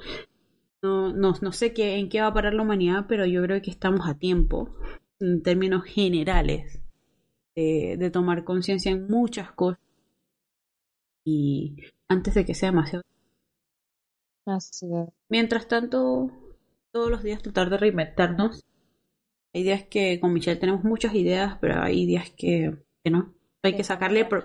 no, 0.83 1.13
no, 1.13 1.35
no 1.41 1.53
sé 1.53 1.75
qué, 1.75 1.97
en 1.97 2.09
qué 2.09 2.21
va 2.21 2.29
a 2.29 2.35
parar 2.35 2.55
la 2.55 2.63
humanidad, 2.63 3.07
pero 3.09 3.27
yo 3.27 3.43
creo 3.43 3.61
que 3.61 3.71
estamos 3.71 4.09
a 4.09 4.19
tiempo, 4.19 4.71
en 5.19 5.43
términos 5.43 5.85
generales, 5.85 6.81
de, 7.57 7.97
de 7.99 8.11
tomar 8.11 8.45
conciencia 8.45 8.93
en 8.93 9.09
muchas 9.09 9.51
cosas 9.53 9.81
y 11.25 11.77
antes 12.09 12.35
de 12.35 12.45
que 12.45 12.55
sea 12.55 12.71
demasiado. 12.71 13.03
Así 14.47 14.87
es. 14.87 15.09
Mientras 15.29 15.69
tanto, 15.69 16.31
todos 16.93 17.11
los 17.11 17.23
días 17.23 17.43
tratar 17.43 17.71
de 17.71 17.79
reinventarnos. 17.79 18.65
Hay 19.55 19.63
días 19.65 19.85
que 19.85 20.19
con 20.19 20.33
Michelle 20.33 20.59
tenemos 20.59 20.83
muchas 20.85 21.15
ideas, 21.15 21.59
pero 21.61 21.83
hay 21.83 22.07
días 22.07 22.31
que, 22.31 22.77
que 23.05 23.11
no. 23.11 23.35
Hay 23.63 23.75
que 23.75 23.85
sacarle... 23.85 24.25
pro-. 24.25 24.45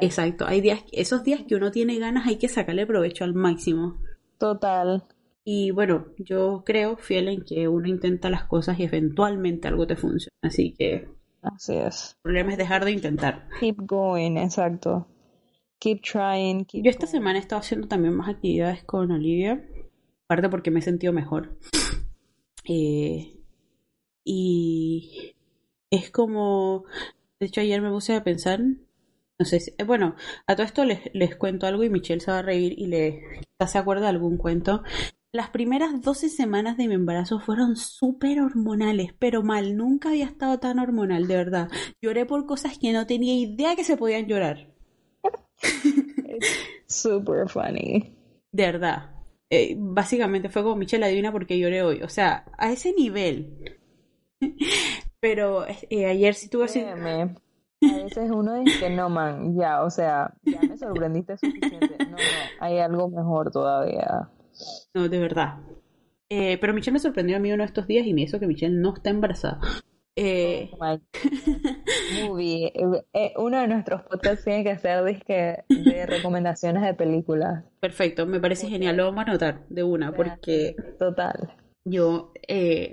Exacto, 0.00 0.46
hay 0.46 0.60
días, 0.60 0.84
esos 0.92 1.22
días 1.22 1.42
que 1.46 1.54
uno 1.54 1.70
tiene 1.70 1.98
ganas 1.98 2.26
hay 2.26 2.36
que 2.36 2.48
sacarle 2.48 2.86
provecho 2.86 3.24
al 3.24 3.34
máximo. 3.34 4.00
Total. 4.38 5.04
Y 5.44 5.70
bueno, 5.72 6.06
yo 6.18 6.62
creo 6.64 6.96
fiel 6.96 7.28
en 7.28 7.44
que 7.44 7.68
uno 7.68 7.88
intenta 7.88 8.30
las 8.30 8.44
cosas 8.46 8.78
y 8.78 8.84
eventualmente 8.84 9.68
algo 9.68 9.86
te 9.86 9.96
funciona. 9.96 10.36
Así 10.42 10.72
que 10.72 11.08
Así 11.42 11.74
es. 11.74 12.12
el 12.16 12.22
problema 12.22 12.52
es 12.52 12.58
dejar 12.58 12.84
de 12.84 12.92
intentar. 12.92 13.48
Keep 13.60 13.76
going, 13.86 14.36
exacto. 14.36 15.08
Keep 15.80 16.00
trying. 16.02 16.64
Keep 16.64 16.84
Yo 16.84 16.90
esta 16.90 17.06
going. 17.06 17.12
semana 17.12 17.38
he 17.38 17.42
estado 17.42 17.60
haciendo 17.60 17.88
también 17.88 18.14
más 18.14 18.28
actividades 18.28 18.84
con 18.84 19.10
Olivia, 19.10 19.64
aparte 20.26 20.48
porque 20.48 20.70
me 20.70 20.78
he 20.78 20.82
sentido 20.82 21.12
mejor. 21.12 21.58
Eh, 22.64 23.40
y 24.24 25.34
es 25.90 26.12
como, 26.12 26.84
de 27.42 27.48
hecho 27.48 27.60
ayer 27.60 27.82
me 27.82 27.90
puse 27.90 28.14
a 28.14 28.22
pensar, 28.24 28.60
no 29.38 29.44
sé, 29.44 29.60
si- 29.60 29.72
eh, 29.78 29.84
bueno, 29.84 30.14
a 30.46 30.54
todo 30.56 30.64
esto 30.66 30.84
les, 30.84 31.00
les 31.14 31.36
cuento 31.36 31.66
algo 31.66 31.82
y 31.84 31.90
Michelle 31.90 32.20
se 32.20 32.30
va 32.30 32.38
a 32.38 32.42
reír 32.42 32.74
y 32.78 32.86
le 32.86 33.22
quizás 33.58 33.72
se 33.72 33.78
acuerda 33.78 34.02
de 34.04 34.08
algún 34.10 34.36
cuento. 34.36 34.82
Las 35.32 35.50
primeras 35.50 36.00
12 36.02 36.28
semanas 36.28 36.76
de 36.76 36.88
mi 36.88 36.94
embarazo 36.94 37.40
fueron 37.40 37.76
súper 37.76 38.40
hormonales, 38.40 39.14
pero 39.18 39.42
mal, 39.42 39.76
nunca 39.76 40.10
había 40.10 40.26
estado 40.26 40.58
tan 40.60 40.78
hormonal, 40.78 41.26
de 41.26 41.36
verdad. 41.36 41.68
Lloré 42.02 42.26
por 42.26 42.46
cosas 42.46 42.78
que 42.78 42.92
no 42.92 43.06
tenía 43.06 43.34
idea 43.34 43.74
que 43.76 43.84
se 43.84 43.96
podían 43.96 44.26
llorar. 44.26 44.68
Super 46.86 47.48
funny. 47.48 48.14
De 48.50 48.66
verdad. 48.66 49.10
Eh, 49.50 49.74
básicamente 49.78 50.48
fue 50.48 50.62
como 50.62 50.76
Michelle 50.76 51.04
adivina 51.04 51.32
por 51.32 51.46
qué 51.46 51.58
lloré 51.58 51.82
hoy. 51.82 52.02
O 52.02 52.08
sea, 52.08 52.44
a 52.58 52.72
ese 52.72 52.92
nivel. 52.92 53.78
Pero 55.22 55.64
eh, 55.88 56.06
ayer 56.06 56.34
sí 56.34 56.50
tuve 56.50 56.64
así. 56.64 56.80
A 56.80 56.94
veces 58.04 58.30
uno 58.30 58.60
dice 58.60 58.90
no, 58.90 59.08
man, 59.08 59.56
ya, 59.56 59.82
o 59.82 59.90
sea, 59.90 60.34
ya 60.42 60.60
me 60.60 60.76
sorprendiste 60.76 61.36
suficiente. 61.38 61.96
No, 62.00 62.10
no, 62.10 62.16
hay 62.60 62.78
algo 62.78 63.08
mejor 63.08 63.50
todavía. 63.52 64.28
No, 64.94 65.08
de 65.08 65.18
verdad. 65.20 65.58
Eh, 66.28 66.58
pero 66.60 66.74
Michelle 66.74 66.94
me 66.94 66.98
sorprendió 66.98 67.36
a 67.36 67.40
mí 67.40 67.52
uno 67.52 67.62
de 67.62 67.66
estos 67.68 67.86
días 67.86 68.04
y 68.06 68.14
me 68.14 68.22
hizo 68.22 68.40
que 68.40 68.46
Michelle 68.48 68.74
no 68.76 68.94
está 68.94 69.10
embarazada. 69.10 69.60
Eh, 70.16 70.70
Oh. 70.78 70.98
Movie. 72.28 72.66
Eh, 72.74 73.02
eh, 73.14 73.32
uno 73.36 73.60
de 73.60 73.68
nuestros 73.68 74.02
podcasts 74.02 74.44
tiene 74.44 74.64
que 74.64 74.76
ser 74.76 75.04
disque 75.04 75.64
de 75.68 76.06
recomendaciones 76.06 76.82
de 76.82 76.94
películas. 76.94 77.64
perfecto, 77.80 78.26
me 78.26 78.40
parece 78.40 78.68
genial. 78.68 78.96
Lo 78.96 79.04
vamos 79.04 79.24
a 79.26 79.30
anotar 79.30 79.66
de 79.68 79.82
una 79.84 80.12
porque 80.12 80.74
Total. 80.98 81.54
yo. 81.84 82.32
Eh, 82.48 82.92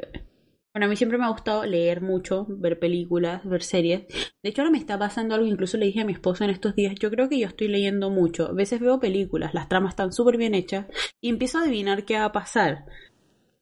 bueno, 0.80 0.88
a 0.88 0.92
mí 0.92 0.96
siempre 0.96 1.18
me 1.18 1.26
ha 1.26 1.30
gustado 1.30 1.66
leer 1.66 2.00
mucho, 2.00 2.46
ver 2.48 2.80
películas, 2.80 3.44
ver 3.44 3.64
series. 3.64 4.08
De 4.42 4.50
hecho, 4.50 4.62
ahora 4.62 4.72
me 4.72 4.78
está 4.78 4.98
pasando 4.98 5.36
algo, 5.36 5.46
incluso 5.46 5.76
le 5.76 5.88
dije 5.88 6.00
a 6.00 6.06
mi 6.06 6.14
esposo 6.14 6.46
en 6.46 6.52
estos 6.52 6.74
días, 6.74 6.96
yo 6.98 7.12
creo 7.12 7.28
que 7.28 7.38
yo 7.38 7.48
estoy 7.48 7.68
leyendo 7.68 8.10
mucho. 8.10 8.48
A 8.48 8.54
veces 8.54 8.80
veo 8.80 8.98
películas, 8.98 9.54
las 9.54 9.68
tramas 9.68 9.90
están 9.90 10.14
súper 10.14 10.38
bien 10.38 10.56
hechas 10.56 10.86
y 11.20 11.28
empiezo 11.28 11.58
a 11.58 11.64
adivinar 11.64 12.06
qué 12.06 12.18
va 12.18 12.24
a 12.24 12.32
pasar. 12.32 12.86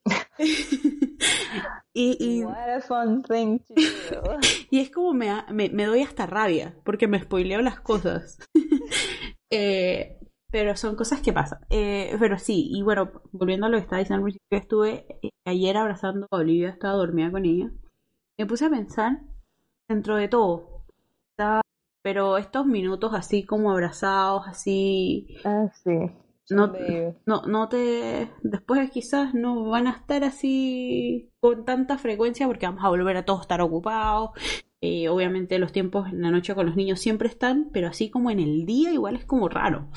y, 1.91 2.18
y, 2.20 2.43
What 2.43 2.70
a 2.70 2.82
fun 2.82 3.24
thing 3.24 3.61
to 3.61 3.74
do. 3.74 4.38
y 4.70 4.80
es 4.80 4.91
como 4.91 5.15
me, 5.15 5.43
me, 5.49 5.70
me 5.70 5.86
doy 5.86 6.03
hasta 6.03 6.28
rabia, 6.28 6.76
porque 6.84 7.07
me 7.07 7.20
spoileo 7.20 7.63
las 7.63 7.80
cosas. 7.80 8.38
Eh, 9.49 10.18
pero 10.52 10.76
son 10.76 10.95
cosas 10.95 11.22
que 11.22 11.34
pasan. 11.34 11.60
Eh, 11.70 12.16
pero 12.20 12.38
sí, 12.38 12.70
y 12.72 12.82
bueno, 12.84 13.12
volviendo 13.32 13.66
a 13.66 13.70
lo 13.70 13.78
que 13.78 13.84
estaba 13.84 14.00
diciendo 14.00 14.18
al 14.18 14.24
principio, 14.24 14.48
yo 14.52 14.58
estuve 14.58 15.06
eh, 15.22 15.30
ayer 15.45 15.78
abrazando 15.78 16.28
a 16.32 16.38
Olivia, 16.38 16.70
estaba 16.70 16.93
dormida 16.95 17.32
con 17.32 17.45
ella. 17.45 17.70
Me 18.38 18.45
puse 18.45 18.66
a 18.66 18.70
pensar 18.70 19.20
dentro 19.89 20.16
de 20.16 20.28
todo. 20.28 20.84
Estaba- 21.32 21.62
pero 22.04 22.38
estos 22.38 22.66
minutos 22.66 23.14
así 23.14 23.43
como 23.43 23.72
abrazados, 23.72 24.43
así, 24.48 25.28
Ah, 25.43 25.68
sí. 25.84 25.91
No- 26.50 26.68
no, 27.26 27.41
no 27.41 27.68
te, 27.68 28.32
después 28.41 28.89
quizás 28.91 29.34
no 29.34 29.66
van 29.66 29.88
a 29.88 29.91
estar 29.91 30.24
así 30.24 31.30
con 31.41 31.66
tanta 31.66 31.98
frecuencia 31.98 32.48
porque 32.48 32.66
vamos 32.66 32.86
a 32.86 32.89
volver 32.89 33.18
a 33.18 33.26
todos 33.26 33.41
estar 33.41 33.60
ocupados. 33.60 34.30
Eh, 34.80 35.10
obviamente 35.10 35.60
los 35.60 35.74
tiempos 35.74 36.08
en 36.08 36.22
la 36.22 36.32
noche 36.32 36.56
con 36.56 36.66
los 36.68 36.78
niños 36.78 37.00
siempre 37.02 37.28
están, 37.28 37.70
pero 37.74 37.89
así 37.89 38.10
como 38.10 38.32
en 38.32 38.39
el 38.39 38.66
día 38.66 38.93
igual 38.93 39.18
es 39.18 39.26
como 39.26 39.50
raro. 39.50 39.89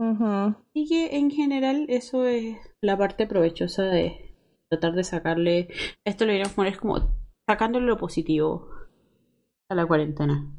Ujú. 0.00 0.54
Y 0.72 0.88
que 0.88 1.16
en 1.18 1.30
general 1.30 1.84
eso 1.90 2.24
es 2.24 2.56
la 2.80 2.96
parte 2.96 3.26
provechosa 3.26 3.82
de 3.82 4.34
tratar 4.70 4.94
de 4.94 5.04
sacarle, 5.04 5.68
esto 6.04 6.24
lo 6.24 6.32
diríamos 6.32 6.54
poner 6.54 6.78
como 6.78 7.14
sacándole 7.46 7.84
lo 7.86 7.98
positivo 7.98 8.68
a 9.68 9.74
la 9.74 9.84
cuarentena, 9.84 10.50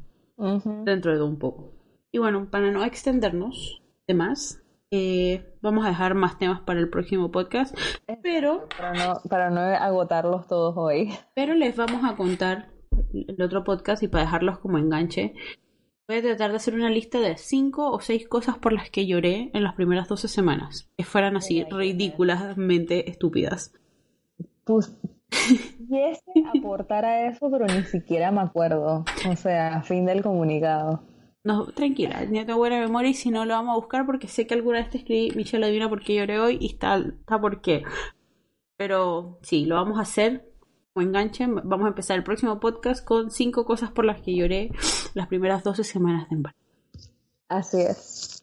dentro 0.84 1.16
de 1.16 1.22
un 1.24 1.38
poco. 1.40 1.72
Y 2.12 2.18
bueno, 2.18 2.48
para 2.50 2.70
no 2.70 2.84
extendernos 2.84 3.82
de 4.06 4.14
más, 4.14 4.62
eh, 4.92 5.56
vamos 5.60 5.84
a 5.84 5.88
dejar 5.88 6.14
más 6.14 6.38
temas 6.38 6.60
para 6.60 6.78
el 6.78 6.88
próximo 6.88 7.32
podcast, 7.32 7.76
pero, 8.22 8.68
Para 8.78 8.92
no, 8.92 9.20
para 9.28 9.50
no 9.50 9.60
agotarlos 9.60 10.46
todos 10.46 10.74
hoy. 10.76 11.10
pero 11.34 11.54
les 11.54 11.74
vamos 11.76 12.04
a 12.08 12.14
contar 12.14 12.70
el 13.12 13.42
otro 13.42 13.64
podcast 13.64 14.02
y 14.04 14.08
para 14.08 14.24
dejarlos 14.24 14.58
como 14.60 14.78
enganche. 14.78 15.34
Voy 16.08 16.16
a 16.18 16.22
tratar 16.22 16.50
de 16.50 16.56
hacer 16.56 16.74
una 16.74 16.90
lista 16.90 17.20
de 17.20 17.36
cinco 17.36 17.90
o 17.90 18.00
seis 18.00 18.26
cosas 18.28 18.58
por 18.58 18.72
las 18.72 18.90
que 18.90 19.06
lloré 19.06 19.50
en 19.54 19.62
las 19.62 19.74
primeras 19.74 20.08
12 20.08 20.26
semanas. 20.26 20.90
Que 20.96 21.04
fueran 21.04 21.36
así 21.36 21.64
ridículamente 21.64 23.08
estúpidas. 23.08 23.72
Pues, 24.64 24.96
quisiese 25.30 26.22
aportar 26.58 27.04
a 27.04 27.28
eso, 27.28 27.48
pero 27.50 27.66
ni 27.66 27.84
siquiera 27.84 28.32
me 28.32 28.40
acuerdo. 28.40 29.04
O 29.30 29.36
sea, 29.36 29.82
fin 29.82 30.04
del 30.04 30.22
comunicado. 30.22 31.04
No, 31.44 31.66
tranquila, 31.66 32.20
tengo 32.28 32.56
buena 32.56 32.78
memoria 32.78 33.10
y 33.10 33.14
si 33.14 33.30
no 33.30 33.44
lo 33.44 33.54
vamos 33.54 33.72
a 33.72 33.76
buscar 33.76 34.06
porque 34.06 34.28
sé 34.28 34.46
que 34.46 34.54
alguna 34.54 34.78
vez 34.78 34.90
te 34.90 34.98
escribí, 34.98 35.32
Michelle 35.34 35.64
adivina 35.64 35.88
por 35.88 36.02
qué 36.02 36.14
lloré 36.14 36.38
hoy 36.38 36.58
y 36.60 36.66
está, 36.66 36.96
está 36.96 37.40
por 37.40 37.60
qué. 37.60 37.82
Pero 38.76 39.38
sí, 39.42 39.66
lo 39.66 39.76
vamos 39.76 39.98
a 39.98 40.02
hacer 40.02 40.51
como 40.92 41.06
enganche. 41.06 41.46
Vamos 41.46 41.86
a 41.86 41.88
empezar 41.88 42.16
el 42.16 42.24
próximo 42.24 42.60
podcast 42.60 43.04
con 43.04 43.30
cinco 43.30 43.64
cosas 43.64 43.90
por 43.90 44.04
las 44.04 44.20
que 44.20 44.34
lloré 44.34 44.70
las 45.14 45.26
primeras 45.28 45.64
12 45.64 45.84
semanas 45.84 46.28
de 46.28 46.36
embarazo. 46.36 46.58
Así 47.48 47.80
es. 47.80 48.42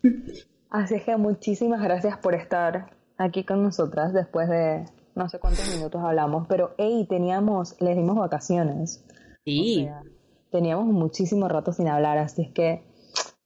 Así 0.70 0.96
es 0.96 1.04
que 1.04 1.18
muchísimas 1.18 1.82
gracias 1.82 2.18
por 2.18 2.36
estar 2.36 2.96
aquí 3.18 3.44
con 3.44 3.64
nosotras 3.64 4.14
después 4.14 4.48
de 4.50 4.86
no 5.16 5.30
sé 5.30 5.40
cuántos 5.40 5.68
minutos 5.76 6.02
hablamos. 6.04 6.48
Pero, 6.48 6.76
hey, 6.78 7.06
teníamos, 7.10 7.76
les 7.82 7.96
dimos 7.96 8.16
vacaciones. 8.18 9.04
Sí, 9.46 9.82
O 9.82 9.86
sea, 9.86 10.04
teníamos 10.52 10.86
muchísimo 10.86 11.48
rato 11.48 11.74
sin 11.74 11.88
hablar, 11.88 12.18
así 12.18 12.44
es 12.44 12.52
que 12.52 12.84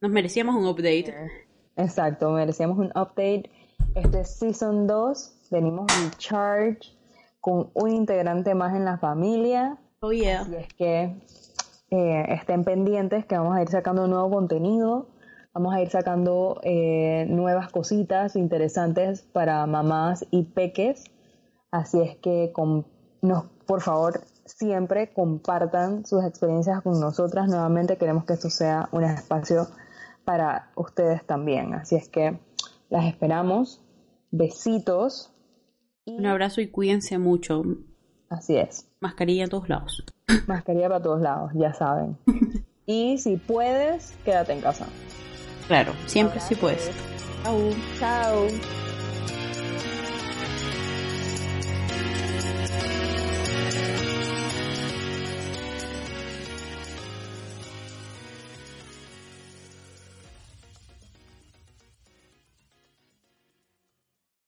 nos 0.02 0.12
merecíamos 0.12 0.56
un 0.56 0.68
update. 0.68 1.16
Exacto, 1.78 2.32
merecíamos 2.32 2.78
un 2.78 2.88
update. 2.88 3.50
Este 3.96 4.22
es 4.22 4.38
Season 4.38 4.86
2, 4.86 5.48
venimos 5.50 5.88
recharge 6.04 6.92
con 7.44 7.70
un 7.76 7.92
integrante 7.92 8.56
más 8.56 8.74
en 8.74 8.86
la 8.86 8.98
familia. 8.98 9.78
Oh 10.00 10.12
yeah. 10.12 10.42
Así 10.42 10.56
es 10.56 10.74
que 10.74 11.16
eh, 11.92 12.26
estén 12.30 12.64
pendientes 12.64 13.26
que 13.26 13.38
vamos 13.38 13.56
a 13.56 13.62
ir 13.62 13.68
sacando 13.68 14.08
nuevo 14.08 14.32
contenido 14.32 15.14
Vamos 15.54 15.76
a 15.76 15.82
ir 15.82 15.90
sacando 15.90 16.60
eh, 16.64 17.28
nuevas 17.30 17.72
cositas 17.72 18.36
interesantes 18.36 19.22
para 19.22 19.64
mamás 19.68 20.26
y 20.32 20.46
peques. 20.46 21.04
Así 21.70 22.02
es 22.02 22.18
que 22.18 22.52
nos, 23.22 23.46
por 23.68 23.82
favor 23.82 24.22
siempre 24.46 25.14
compartan 25.14 26.08
sus 26.08 26.26
experiencias 26.26 26.82
con 26.82 27.00
nosotras. 27.00 27.48
Nuevamente 27.50 27.98
queremos 27.98 28.26
que 28.26 28.34
esto 28.34 28.50
sea 28.50 28.90
un 28.92 29.04
espacio 29.04 29.68
para 30.26 30.72
ustedes 30.76 31.24
también. 31.28 31.76
Así 31.76 31.96
es 31.98 32.10
que 32.10 32.40
las 32.90 33.06
esperamos. 33.06 33.80
Besitos. 34.32 35.33
Un 36.06 36.26
abrazo 36.26 36.62
y 36.62 36.68
cuídense 36.68 37.18
mucho. 37.18 37.64
Así 38.30 38.58
es. 38.58 38.88
Mascarilla 39.00 39.46
a 39.46 39.48
todos 39.48 39.70
lados. 39.70 40.04
Mascarilla 40.48 40.90
para 40.90 41.02
todos 41.02 41.22
lados, 41.22 41.52
ya 41.56 41.74
saben. 41.74 42.18
y 42.86 43.18
si 43.18 43.38
puedes, 43.38 44.14
quédate 44.26 44.54
en 44.54 44.62
casa. 44.62 44.88
Claro, 45.68 45.94
siempre 46.08 46.40
si 46.42 46.56
puedes. 46.56 46.92
Chao. 47.44 47.70
Chao. 48.00 48.48